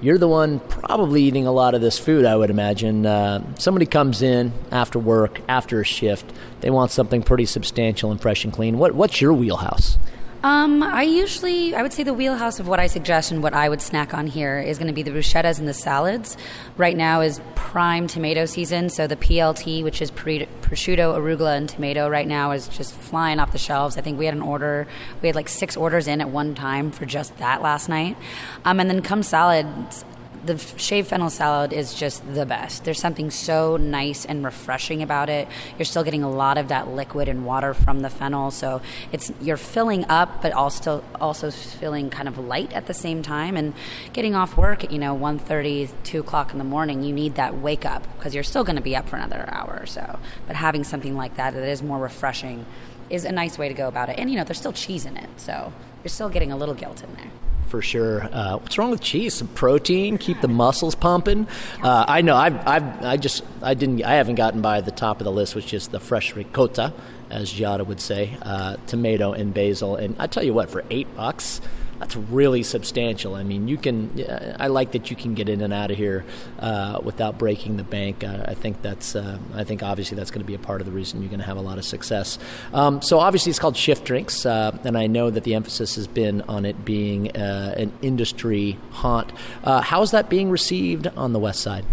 you're 0.00 0.18
the 0.18 0.28
one 0.28 0.60
probably 0.60 1.22
eating 1.22 1.46
a 1.46 1.52
lot 1.52 1.74
of 1.74 1.80
this 1.80 1.98
food, 1.98 2.24
I 2.24 2.36
would 2.36 2.50
imagine. 2.50 3.06
Uh, 3.06 3.42
somebody 3.58 3.86
comes 3.86 4.22
in 4.22 4.52
after 4.70 4.98
work, 4.98 5.40
after 5.48 5.80
a 5.80 5.84
shift, 5.84 6.30
they 6.60 6.70
want 6.70 6.90
something 6.90 7.22
pretty 7.22 7.46
substantial 7.46 8.10
and 8.10 8.20
fresh 8.20 8.44
and 8.44 8.52
clean. 8.52 8.78
What, 8.78 8.94
what's 8.94 9.20
your 9.20 9.32
wheelhouse? 9.32 9.98
Um, 10.42 10.82
I 10.82 11.02
usually, 11.02 11.74
I 11.74 11.82
would 11.82 11.92
say 11.92 12.02
the 12.02 12.14
wheelhouse 12.14 12.60
of 12.60 12.68
what 12.68 12.78
I 12.78 12.86
suggest 12.86 13.32
and 13.32 13.42
what 13.42 13.54
I 13.54 13.68
would 13.68 13.80
snack 13.80 14.14
on 14.14 14.26
here 14.26 14.60
is 14.60 14.78
going 14.78 14.86
to 14.86 14.92
be 14.92 15.02
the 15.02 15.10
bruschettas 15.10 15.58
and 15.58 15.66
the 15.66 15.74
salads. 15.74 16.36
Right 16.76 16.96
now 16.96 17.20
is 17.22 17.40
prime 17.54 18.06
tomato 18.06 18.46
season, 18.46 18.90
so 18.90 19.06
the 19.06 19.16
PLT, 19.16 19.82
which 19.82 20.00
is 20.02 20.10
prosciutto, 20.10 21.16
arugula, 21.16 21.56
and 21.56 21.68
tomato, 21.68 22.08
right 22.08 22.28
now 22.28 22.52
is 22.52 22.68
just 22.68 22.94
flying 22.94 23.40
off 23.40 23.52
the 23.52 23.58
shelves. 23.58 23.96
I 23.96 24.02
think 24.02 24.18
we 24.18 24.26
had 24.26 24.34
an 24.34 24.42
order, 24.42 24.86
we 25.22 25.28
had 25.28 25.34
like 25.34 25.48
six 25.48 25.76
orders 25.76 26.06
in 26.06 26.20
at 26.20 26.28
one 26.28 26.54
time 26.54 26.90
for 26.90 27.06
just 27.06 27.36
that 27.38 27.62
last 27.62 27.88
night. 27.88 28.16
Um, 28.64 28.78
and 28.78 28.88
then 28.88 29.02
come 29.02 29.22
salads, 29.22 30.04
the 30.46 30.58
shaved 30.78 31.08
fennel 31.08 31.30
salad 31.30 31.72
is 31.72 31.92
just 31.94 32.22
the 32.34 32.46
best. 32.46 32.84
There's 32.84 33.00
something 33.00 33.30
so 33.30 33.76
nice 33.76 34.24
and 34.24 34.44
refreshing 34.44 35.02
about 35.02 35.28
it. 35.28 35.48
You're 35.78 35.84
still 35.84 36.04
getting 36.04 36.22
a 36.22 36.30
lot 36.30 36.56
of 36.56 36.68
that 36.68 36.88
liquid 36.88 37.28
and 37.28 37.44
water 37.44 37.74
from 37.74 38.00
the 38.00 38.10
fennel, 38.10 38.50
so 38.50 38.80
it's 39.12 39.32
you're 39.40 39.56
filling 39.56 40.04
up, 40.08 40.42
but 40.42 40.52
also 40.52 41.02
also 41.20 41.50
feeling 41.50 42.10
kind 42.10 42.28
of 42.28 42.38
light 42.38 42.72
at 42.72 42.86
the 42.86 42.94
same 42.94 43.22
time. 43.22 43.56
And 43.56 43.74
getting 44.12 44.34
off 44.34 44.56
work 44.56 44.84
at 44.84 44.92
you 44.92 44.98
know 44.98 45.14
1:30, 45.14 45.90
2 46.04 46.20
o'clock 46.20 46.52
in 46.52 46.58
the 46.58 46.64
morning, 46.64 47.02
you 47.02 47.12
need 47.12 47.34
that 47.34 47.58
wake 47.58 47.84
up 47.84 48.06
because 48.16 48.34
you're 48.34 48.44
still 48.44 48.64
going 48.64 48.76
to 48.76 48.82
be 48.82 48.94
up 48.94 49.08
for 49.08 49.16
another 49.16 49.44
hour 49.48 49.78
or 49.80 49.86
so. 49.86 50.18
But 50.46 50.56
having 50.56 50.84
something 50.84 51.16
like 51.16 51.36
that 51.36 51.54
that 51.54 51.68
is 51.68 51.82
more 51.82 51.98
refreshing 51.98 52.64
is 53.10 53.24
a 53.24 53.32
nice 53.32 53.58
way 53.58 53.68
to 53.68 53.74
go 53.74 53.88
about 53.88 54.08
it. 54.08 54.18
And 54.18 54.30
you 54.30 54.36
know, 54.36 54.44
there's 54.44 54.58
still 54.58 54.72
cheese 54.72 55.04
in 55.04 55.16
it, 55.16 55.28
so 55.36 55.72
you're 56.02 56.08
still 56.08 56.28
getting 56.28 56.52
a 56.52 56.56
little 56.56 56.74
guilt 56.74 57.02
in 57.02 57.12
there 57.14 57.30
for 57.66 57.82
sure. 57.82 58.28
Uh, 58.32 58.58
what's 58.58 58.78
wrong 58.78 58.90
with 58.90 59.00
cheese? 59.00 59.34
Some 59.34 59.48
protein, 59.48 60.18
keep 60.18 60.40
the 60.40 60.48
muscles 60.48 60.94
pumping. 60.94 61.46
Uh, 61.82 62.04
I 62.06 62.22
know. 62.22 62.36
I've, 62.36 62.66
I've, 62.66 63.04
I 63.04 63.16
just, 63.16 63.42
I 63.62 63.74
didn't, 63.74 64.02
I 64.04 64.14
haven't 64.14 64.36
gotten 64.36 64.62
by 64.62 64.80
the 64.80 64.90
top 64.90 65.20
of 65.20 65.24
the 65.24 65.32
list, 65.32 65.54
which 65.54 65.74
is 65.74 65.88
the 65.88 66.00
fresh 66.00 66.34
ricotta, 66.34 66.92
as 67.30 67.52
Giada 67.52 67.86
would 67.86 68.00
say, 68.00 68.36
uh, 68.42 68.76
tomato 68.86 69.32
and 69.32 69.52
basil. 69.52 69.96
And 69.96 70.16
I 70.18 70.26
tell 70.26 70.42
you 70.42 70.54
what, 70.54 70.70
for 70.70 70.84
eight 70.90 71.14
bucks, 71.16 71.60
that's 71.98 72.16
really 72.16 72.62
substantial. 72.62 73.34
I 73.34 73.42
mean, 73.42 73.68
you 73.68 73.76
can. 73.76 74.24
I 74.58 74.66
like 74.66 74.92
that 74.92 75.10
you 75.10 75.16
can 75.16 75.34
get 75.34 75.48
in 75.48 75.60
and 75.60 75.72
out 75.72 75.90
of 75.90 75.96
here 75.96 76.24
uh, 76.58 77.00
without 77.02 77.38
breaking 77.38 77.76
the 77.76 77.84
bank. 77.84 78.22
Uh, 78.22 78.44
I 78.46 78.54
think 78.54 78.82
that's. 78.82 79.16
Uh, 79.16 79.38
I 79.54 79.64
think 79.64 79.82
obviously 79.82 80.16
that's 80.16 80.30
going 80.30 80.42
to 80.42 80.46
be 80.46 80.54
a 80.54 80.58
part 80.58 80.80
of 80.80 80.86
the 80.86 80.92
reason 80.92 81.22
you're 81.22 81.30
going 81.30 81.40
to 81.40 81.46
have 81.46 81.56
a 81.56 81.62
lot 81.62 81.78
of 81.78 81.84
success. 81.84 82.38
Um, 82.72 83.00
so 83.00 83.18
obviously 83.18 83.50
it's 83.50 83.58
called 83.58 83.76
Shift 83.76 84.04
Drinks, 84.04 84.44
uh, 84.44 84.76
and 84.84 84.98
I 84.98 85.06
know 85.06 85.30
that 85.30 85.44
the 85.44 85.54
emphasis 85.54 85.96
has 85.96 86.06
been 86.06 86.42
on 86.42 86.64
it 86.64 86.84
being 86.84 87.34
uh, 87.36 87.74
an 87.76 87.92
industry 88.02 88.78
haunt. 88.90 89.32
Uh, 89.64 89.80
how 89.80 90.02
is 90.02 90.10
that 90.10 90.28
being 90.28 90.50
received 90.50 91.06
on 91.08 91.32
the 91.32 91.38
West 91.38 91.60
Side? 91.60 91.84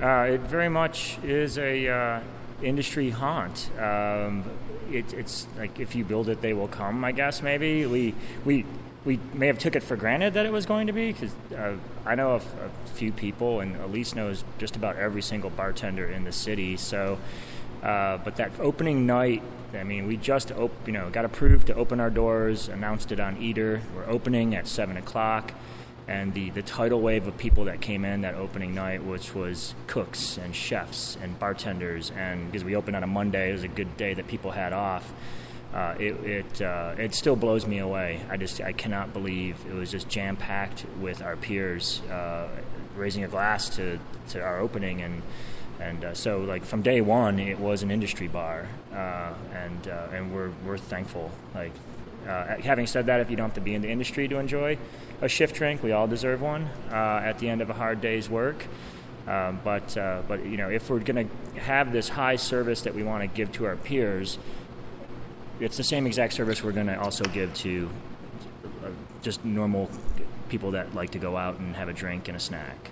it 0.00 0.40
very 0.40 0.68
much 0.68 1.18
is 1.22 1.58
a 1.58 2.22
industry 2.62 3.10
haunt. 3.10 3.70
Um, 3.78 4.44
it, 4.90 5.12
it's 5.14 5.46
like 5.58 5.80
if 5.80 5.94
you 5.94 6.04
build 6.04 6.28
it, 6.28 6.40
they 6.40 6.52
will 6.52 6.68
come. 6.68 7.04
I 7.04 7.12
guess 7.12 7.42
maybe 7.42 7.86
we 7.86 8.14
we 8.44 8.64
we 9.04 9.18
may 9.34 9.48
have 9.48 9.58
took 9.58 9.74
it 9.74 9.82
for 9.82 9.96
granted 9.96 10.34
that 10.34 10.46
it 10.46 10.52
was 10.52 10.66
going 10.66 10.86
to 10.86 10.92
be 10.92 11.12
because 11.12 11.32
uh, 11.56 11.76
I 12.06 12.14
know 12.14 12.36
a, 12.36 12.40
few 12.90 13.10
people, 13.10 13.60
and 13.60 13.74
Elise 13.76 14.14
knows 14.14 14.44
just 14.58 14.76
about 14.76 14.96
every 14.96 15.22
single 15.22 15.50
bartender 15.50 16.06
in 16.06 16.24
the 16.24 16.32
city. 16.32 16.76
So, 16.76 17.18
uh, 17.82 18.18
but 18.18 18.36
that 18.36 18.52
opening 18.60 19.06
night, 19.06 19.42
I 19.74 19.82
mean, 19.82 20.06
we 20.06 20.16
just 20.16 20.52
op- 20.52 20.86
you 20.86 20.92
know 20.92 21.10
got 21.10 21.24
approved 21.24 21.66
to 21.68 21.74
open 21.74 21.98
our 22.00 22.10
doors, 22.10 22.68
announced 22.68 23.10
it 23.10 23.18
on 23.18 23.38
Eater. 23.38 23.82
We're 23.96 24.08
opening 24.08 24.54
at 24.54 24.68
seven 24.68 24.96
o'clock, 24.96 25.52
and 26.06 26.32
the 26.34 26.50
the 26.50 26.62
tidal 26.62 27.00
wave 27.00 27.26
of 27.26 27.36
people 27.38 27.64
that 27.64 27.80
came 27.80 28.04
in 28.04 28.20
that 28.20 28.34
opening 28.34 28.74
night, 28.74 29.02
which 29.02 29.34
was 29.34 29.74
cooks 29.88 30.36
and 30.36 30.54
chefs 30.54 31.16
and 31.20 31.38
bartenders, 31.40 32.12
and 32.16 32.52
because 32.52 32.64
we 32.64 32.76
opened 32.76 32.94
on 32.94 33.02
a 33.02 33.08
Monday, 33.08 33.50
it 33.50 33.52
was 33.54 33.64
a 33.64 33.68
good 33.68 33.96
day 33.96 34.14
that 34.14 34.28
people 34.28 34.52
had 34.52 34.72
off 34.72 35.12
uh, 35.72 35.94
it 35.98 36.14
it, 36.24 36.62
uh, 36.62 36.94
it 36.98 37.14
still 37.14 37.36
blows 37.36 37.66
me 37.66 37.78
away. 37.78 38.20
I 38.28 38.36
just 38.36 38.60
I 38.60 38.72
cannot 38.72 39.12
believe 39.12 39.56
it 39.66 39.74
was 39.74 39.90
just 39.90 40.08
jam 40.08 40.36
packed 40.36 40.84
with 41.00 41.22
our 41.22 41.36
peers 41.36 42.02
uh, 42.10 42.48
raising 42.94 43.24
a 43.24 43.28
glass 43.28 43.70
to, 43.76 43.98
to 44.30 44.42
our 44.42 44.58
opening 44.58 45.00
and 45.00 45.22
and 45.80 46.04
uh, 46.04 46.14
so 46.14 46.40
like 46.40 46.64
from 46.64 46.82
day 46.82 47.00
one 47.00 47.38
it 47.38 47.58
was 47.58 47.82
an 47.82 47.90
industry 47.90 48.28
bar 48.28 48.68
uh, 48.92 49.32
and 49.54 49.88
uh, 49.88 50.08
and 50.12 50.34
we're 50.34 50.50
we're 50.66 50.76
thankful. 50.76 51.30
Like 51.54 51.72
having 52.26 52.86
said 52.86 53.06
that, 53.06 53.20
if 53.20 53.30
you 53.30 53.36
don't 53.36 53.48
have 53.48 53.54
to 53.54 53.60
be 53.60 53.74
in 53.74 53.80
the 53.82 53.90
industry 53.90 54.28
to 54.28 54.36
enjoy 54.36 54.76
a 55.22 55.28
shift 55.28 55.54
drink, 55.56 55.82
we 55.82 55.92
all 55.92 56.06
deserve 56.06 56.42
one 56.42 56.68
at 56.90 57.38
the 57.38 57.48
end 57.48 57.62
of 57.62 57.70
a 57.70 57.74
hard 57.74 58.00
day's 58.00 58.28
work. 58.28 58.66
Um, 59.26 59.60
but 59.64 59.94
but 60.28 60.44
you 60.44 60.58
know 60.58 60.68
if 60.68 60.90
we're 60.90 60.98
going 60.98 61.28
to 61.28 61.60
have 61.60 61.92
this 61.92 62.10
high 62.10 62.36
service 62.36 62.82
that 62.82 62.94
we 62.94 63.02
want 63.02 63.22
to 63.22 63.26
give 63.26 63.52
to 63.52 63.64
our 63.64 63.76
peers 63.76 64.38
it's 65.60 65.76
the 65.76 65.84
same 65.84 66.06
exact 66.06 66.32
service 66.32 66.62
we're 66.62 66.72
going 66.72 66.86
to 66.86 67.00
also 67.00 67.24
give 67.24 67.52
to 67.54 67.88
uh, 68.84 68.88
just 69.22 69.44
normal 69.44 69.90
people 70.48 70.72
that 70.72 70.94
like 70.94 71.10
to 71.10 71.18
go 71.18 71.36
out 71.36 71.58
and 71.58 71.76
have 71.76 71.88
a 71.88 71.92
drink 71.92 72.28
and 72.28 72.36
a 72.36 72.40
snack. 72.40 72.90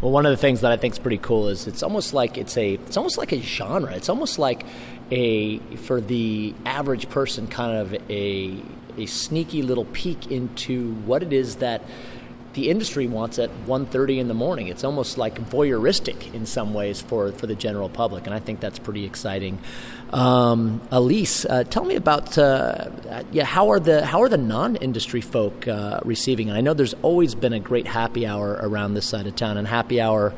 Well, 0.00 0.12
one 0.12 0.24
of 0.24 0.30
the 0.30 0.38
things 0.38 0.62
that 0.62 0.72
I 0.72 0.76
think 0.76 0.94
is 0.94 0.98
pretty 0.98 1.18
cool 1.18 1.48
is 1.48 1.66
it's 1.66 1.82
almost 1.82 2.14
like 2.14 2.38
it's 2.38 2.56
a 2.56 2.74
it's 2.74 2.96
almost 2.96 3.18
like 3.18 3.32
a 3.32 3.40
genre. 3.40 3.92
It's 3.92 4.08
almost 4.08 4.38
like 4.38 4.64
a 5.10 5.58
for 5.76 6.00
the 6.00 6.54
average 6.64 7.10
person 7.10 7.46
kind 7.46 7.76
of 7.76 7.94
a 8.10 8.62
a 8.96 9.06
sneaky 9.06 9.62
little 9.62 9.84
peek 9.86 10.30
into 10.30 10.94
what 10.94 11.22
it 11.22 11.32
is 11.32 11.56
that 11.56 11.82
the 12.54 12.68
industry 12.68 13.06
wants 13.06 13.38
at 13.38 13.50
1.30 13.66 14.18
in 14.18 14.28
the 14.28 14.34
morning. 14.34 14.68
It's 14.68 14.84
almost 14.84 15.18
like 15.18 15.36
voyeuristic 15.50 16.34
in 16.34 16.46
some 16.46 16.74
ways 16.74 17.00
for, 17.00 17.32
for 17.32 17.46
the 17.46 17.54
general 17.54 17.88
public, 17.88 18.26
and 18.26 18.34
I 18.34 18.40
think 18.40 18.60
that's 18.60 18.78
pretty 18.78 19.04
exciting. 19.04 19.58
Um, 20.12 20.80
Elise, 20.90 21.44
uh, 21.44 21.64
tell 21.64 21.84
me 21.84 21.94
about 21.94 22.36
uh, 22.36 22.90
yeah 23.30 23.44
how 23.44 23.70
are 23.70 23.78
the 23.78 24.04
how 24.04 24.22
are 24.22 24.28
the 24.28 24.36
non-industry 24.36 25.20
folk 25.20 25.68
uh, 25.68 26.00
receiving 26.04 26.48
it? 26.48 26.54
I 26.54 26.60
know 26.60 26.74
there's 26.74 26.94
always 26.94 27.36
been 27.36 27.52
a 27.52 27.60
great 27.60 27.86
happy 27.86 28.26
hour 28.26 28.58
around 28.60 28.94
this 28.94 29.06
side 29.06 29.28
of 29.28 29.36
town, 29.36 29.56
and 29.56 29.68
happy 29.68 30.00
hour 30.00 30.34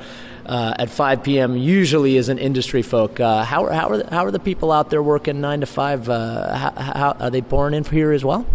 uh, 0.46 0.74
at 0.78 0.90
5 0.90 1.22
p.m. 1.22 1.56
usually 1.56 2.16
is 2.16 2.28
an 2.28 2.38
industry 2.38 2.82
folk. 2.82 3.20
Uh, 3.20 3.44
how, 3.44 3.66
how, 3.68 3.88
are 3.90 3.98
the, 3.98 4.10
how 4.10 4.24
are 4.24 4.30
the 4.30 4.40
people 4.40 4.72
out 4.72 4.90
there 4.90 5.02
working 5.02 5.40
nine 5.40 5.60
to 5.60 5.66
five? 5.66 6.08
Uh, 6.08 6.54
how, 6.56 6.70
how, 6.70 7.16
are 7.20 7.30
they 7.30 7.42
pouring 7.42 7.74
in 7.74 7.84
here 7.84 8.12
as 8.12 8.24
well? 8.24 8.46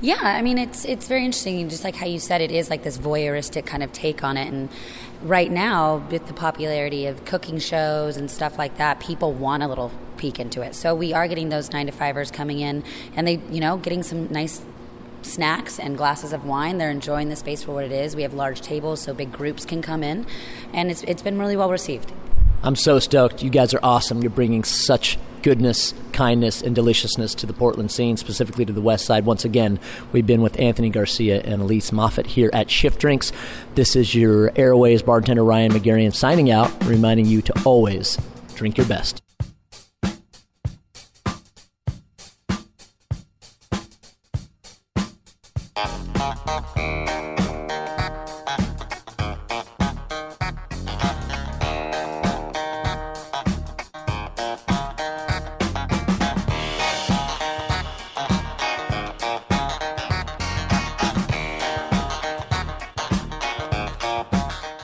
Yeah, 0.00 0.18
I 0.20 0.42
mean 0.42 0.58
it's 0.58 0.84
it's 0.84 1.08
very 1.08 1.24
interesting. 1.24 1.68
Just 1.68 1.82
like 1.82 1.96
how 1.96 2.06
you 2.06 2.18
said, 2.18 2.40
it 2.40 2.50
is 2.50 2.68
like 2.68 2.82
this 2.82 2.98
voyeuristic 2.98 3.64
kind 3.64 3.82
of 3.82 3.92
take 3.92 4.22
on 4.22 4.36
it. 4.36 4.52
And 4.52 4.68
right 5.22 5.50
now, 5.50 6.06
with 6.10 6.26
the 6.26 6.34
popularity 6.34 7.06
of 7.06 7.24
cooking 7.24 7.58
shows 7.58 8.16
and 8.16 8.30
stuff 8.30 8.58
like 8.58 8.76
that, 8.76 9.00
people 9.00 9.32
want 9.32 9.62
a 9.62 9.68
little 9.68 9.90
peek 10.18 10.38
into 10.38 10.60
it. 10.62 10.74
So 10.74 10.94
we 10.94 11.12
are 11.12 11.26
getting 11.28 11.48
those 11.48 11.72
nine 11.72 11.86
to 11.86 11.92
fivers 11.92 12.30
coming 12.30 12.60
in, 12.60 12.84
and 13.14 13.26
they, 13.26 13.40
you 13.50 13.60
know, 13.60 13.78
getting 13.78 14.02
some 14.02 14.30
nice 14.30 14.60
snacks 15.22 15.78
and 15.78 15.96
glasses 15.96 16.32
of 16.32 16.44
wine. 16.44 16.78
They're 16.78 16.90
enjoying 16.90 17.30
the 17.30 17.36
space 17.36 17.62
for 17.62 17.72
what 17.72 17.84
it 17.84 17.92
is. 17.92 18.14
We 18.14 18.22
have 18.22 18.34
large 18.34 18.60
tables 18.60 19.00
so 19.00 19.14
big 19.14 19.32
groups 19.32 19.64
can 19.64 19.80
come 19.80 20.02
in, 20.02 20.26
and 20.74 20.90
it's 20.90 21.02
it's 21.04 21.22
been 21.22 21.38
really 21.38 21.56
well 21.56 21.70
received. 21.70 22.12
I'm 22.62 22.76
so 22.76 22.98
stoked. 22.98 23.42
You 23.42 23.50
guys 23.50 23.72
are 23.72 23.80
awesome. 23.82 24.22
You're 24.22 24.30
bringing 24.30 24.64
such 24.64 25.18
goodness, 25.42 25.94
kindness, 26.12 26.62
and 26.62 26.74
deliciousness 26.74 27.34
to 27.36 27.46
the 27.46 27.52
Portland 27.52 27.90
scene, 27.90 28.16
specifically 28.16 28.64
to 28.64 28.72
the 28.72 28.80
West 28.80 29.04
Side. 29.04 29.24
Once 29.24 29.44
again, 29.44 29.78
we've 30.12 30.26
been 30.26 30.42
with 30.42 30.58
Anthony 30.58 30.90
Garcia 30.90 31.40
and 31.42 31.62
Elise 31.62 31.92
Moffat 31.92 32.26
here 32.26 32.50
at 32.52 32.70
Shift 32.70 33.00
Drinks. 33.00 33.32
This 33.74 33.96
is 33.96 34.14
your 34.14 34.52
Airways 34.56 35.02
bartender 35.02 35.44
Ryan 35.44 35.72
Magarian 35.72 36.14
signing 36.14 36.50
out, 36.50 36.72
reminding 36.86 37.26
you 37.26 37.42
to 37.42 37.62
always 37.64 38.18
drink 38.54 38.76
your 38.76 38.86
best. 38.86 39.25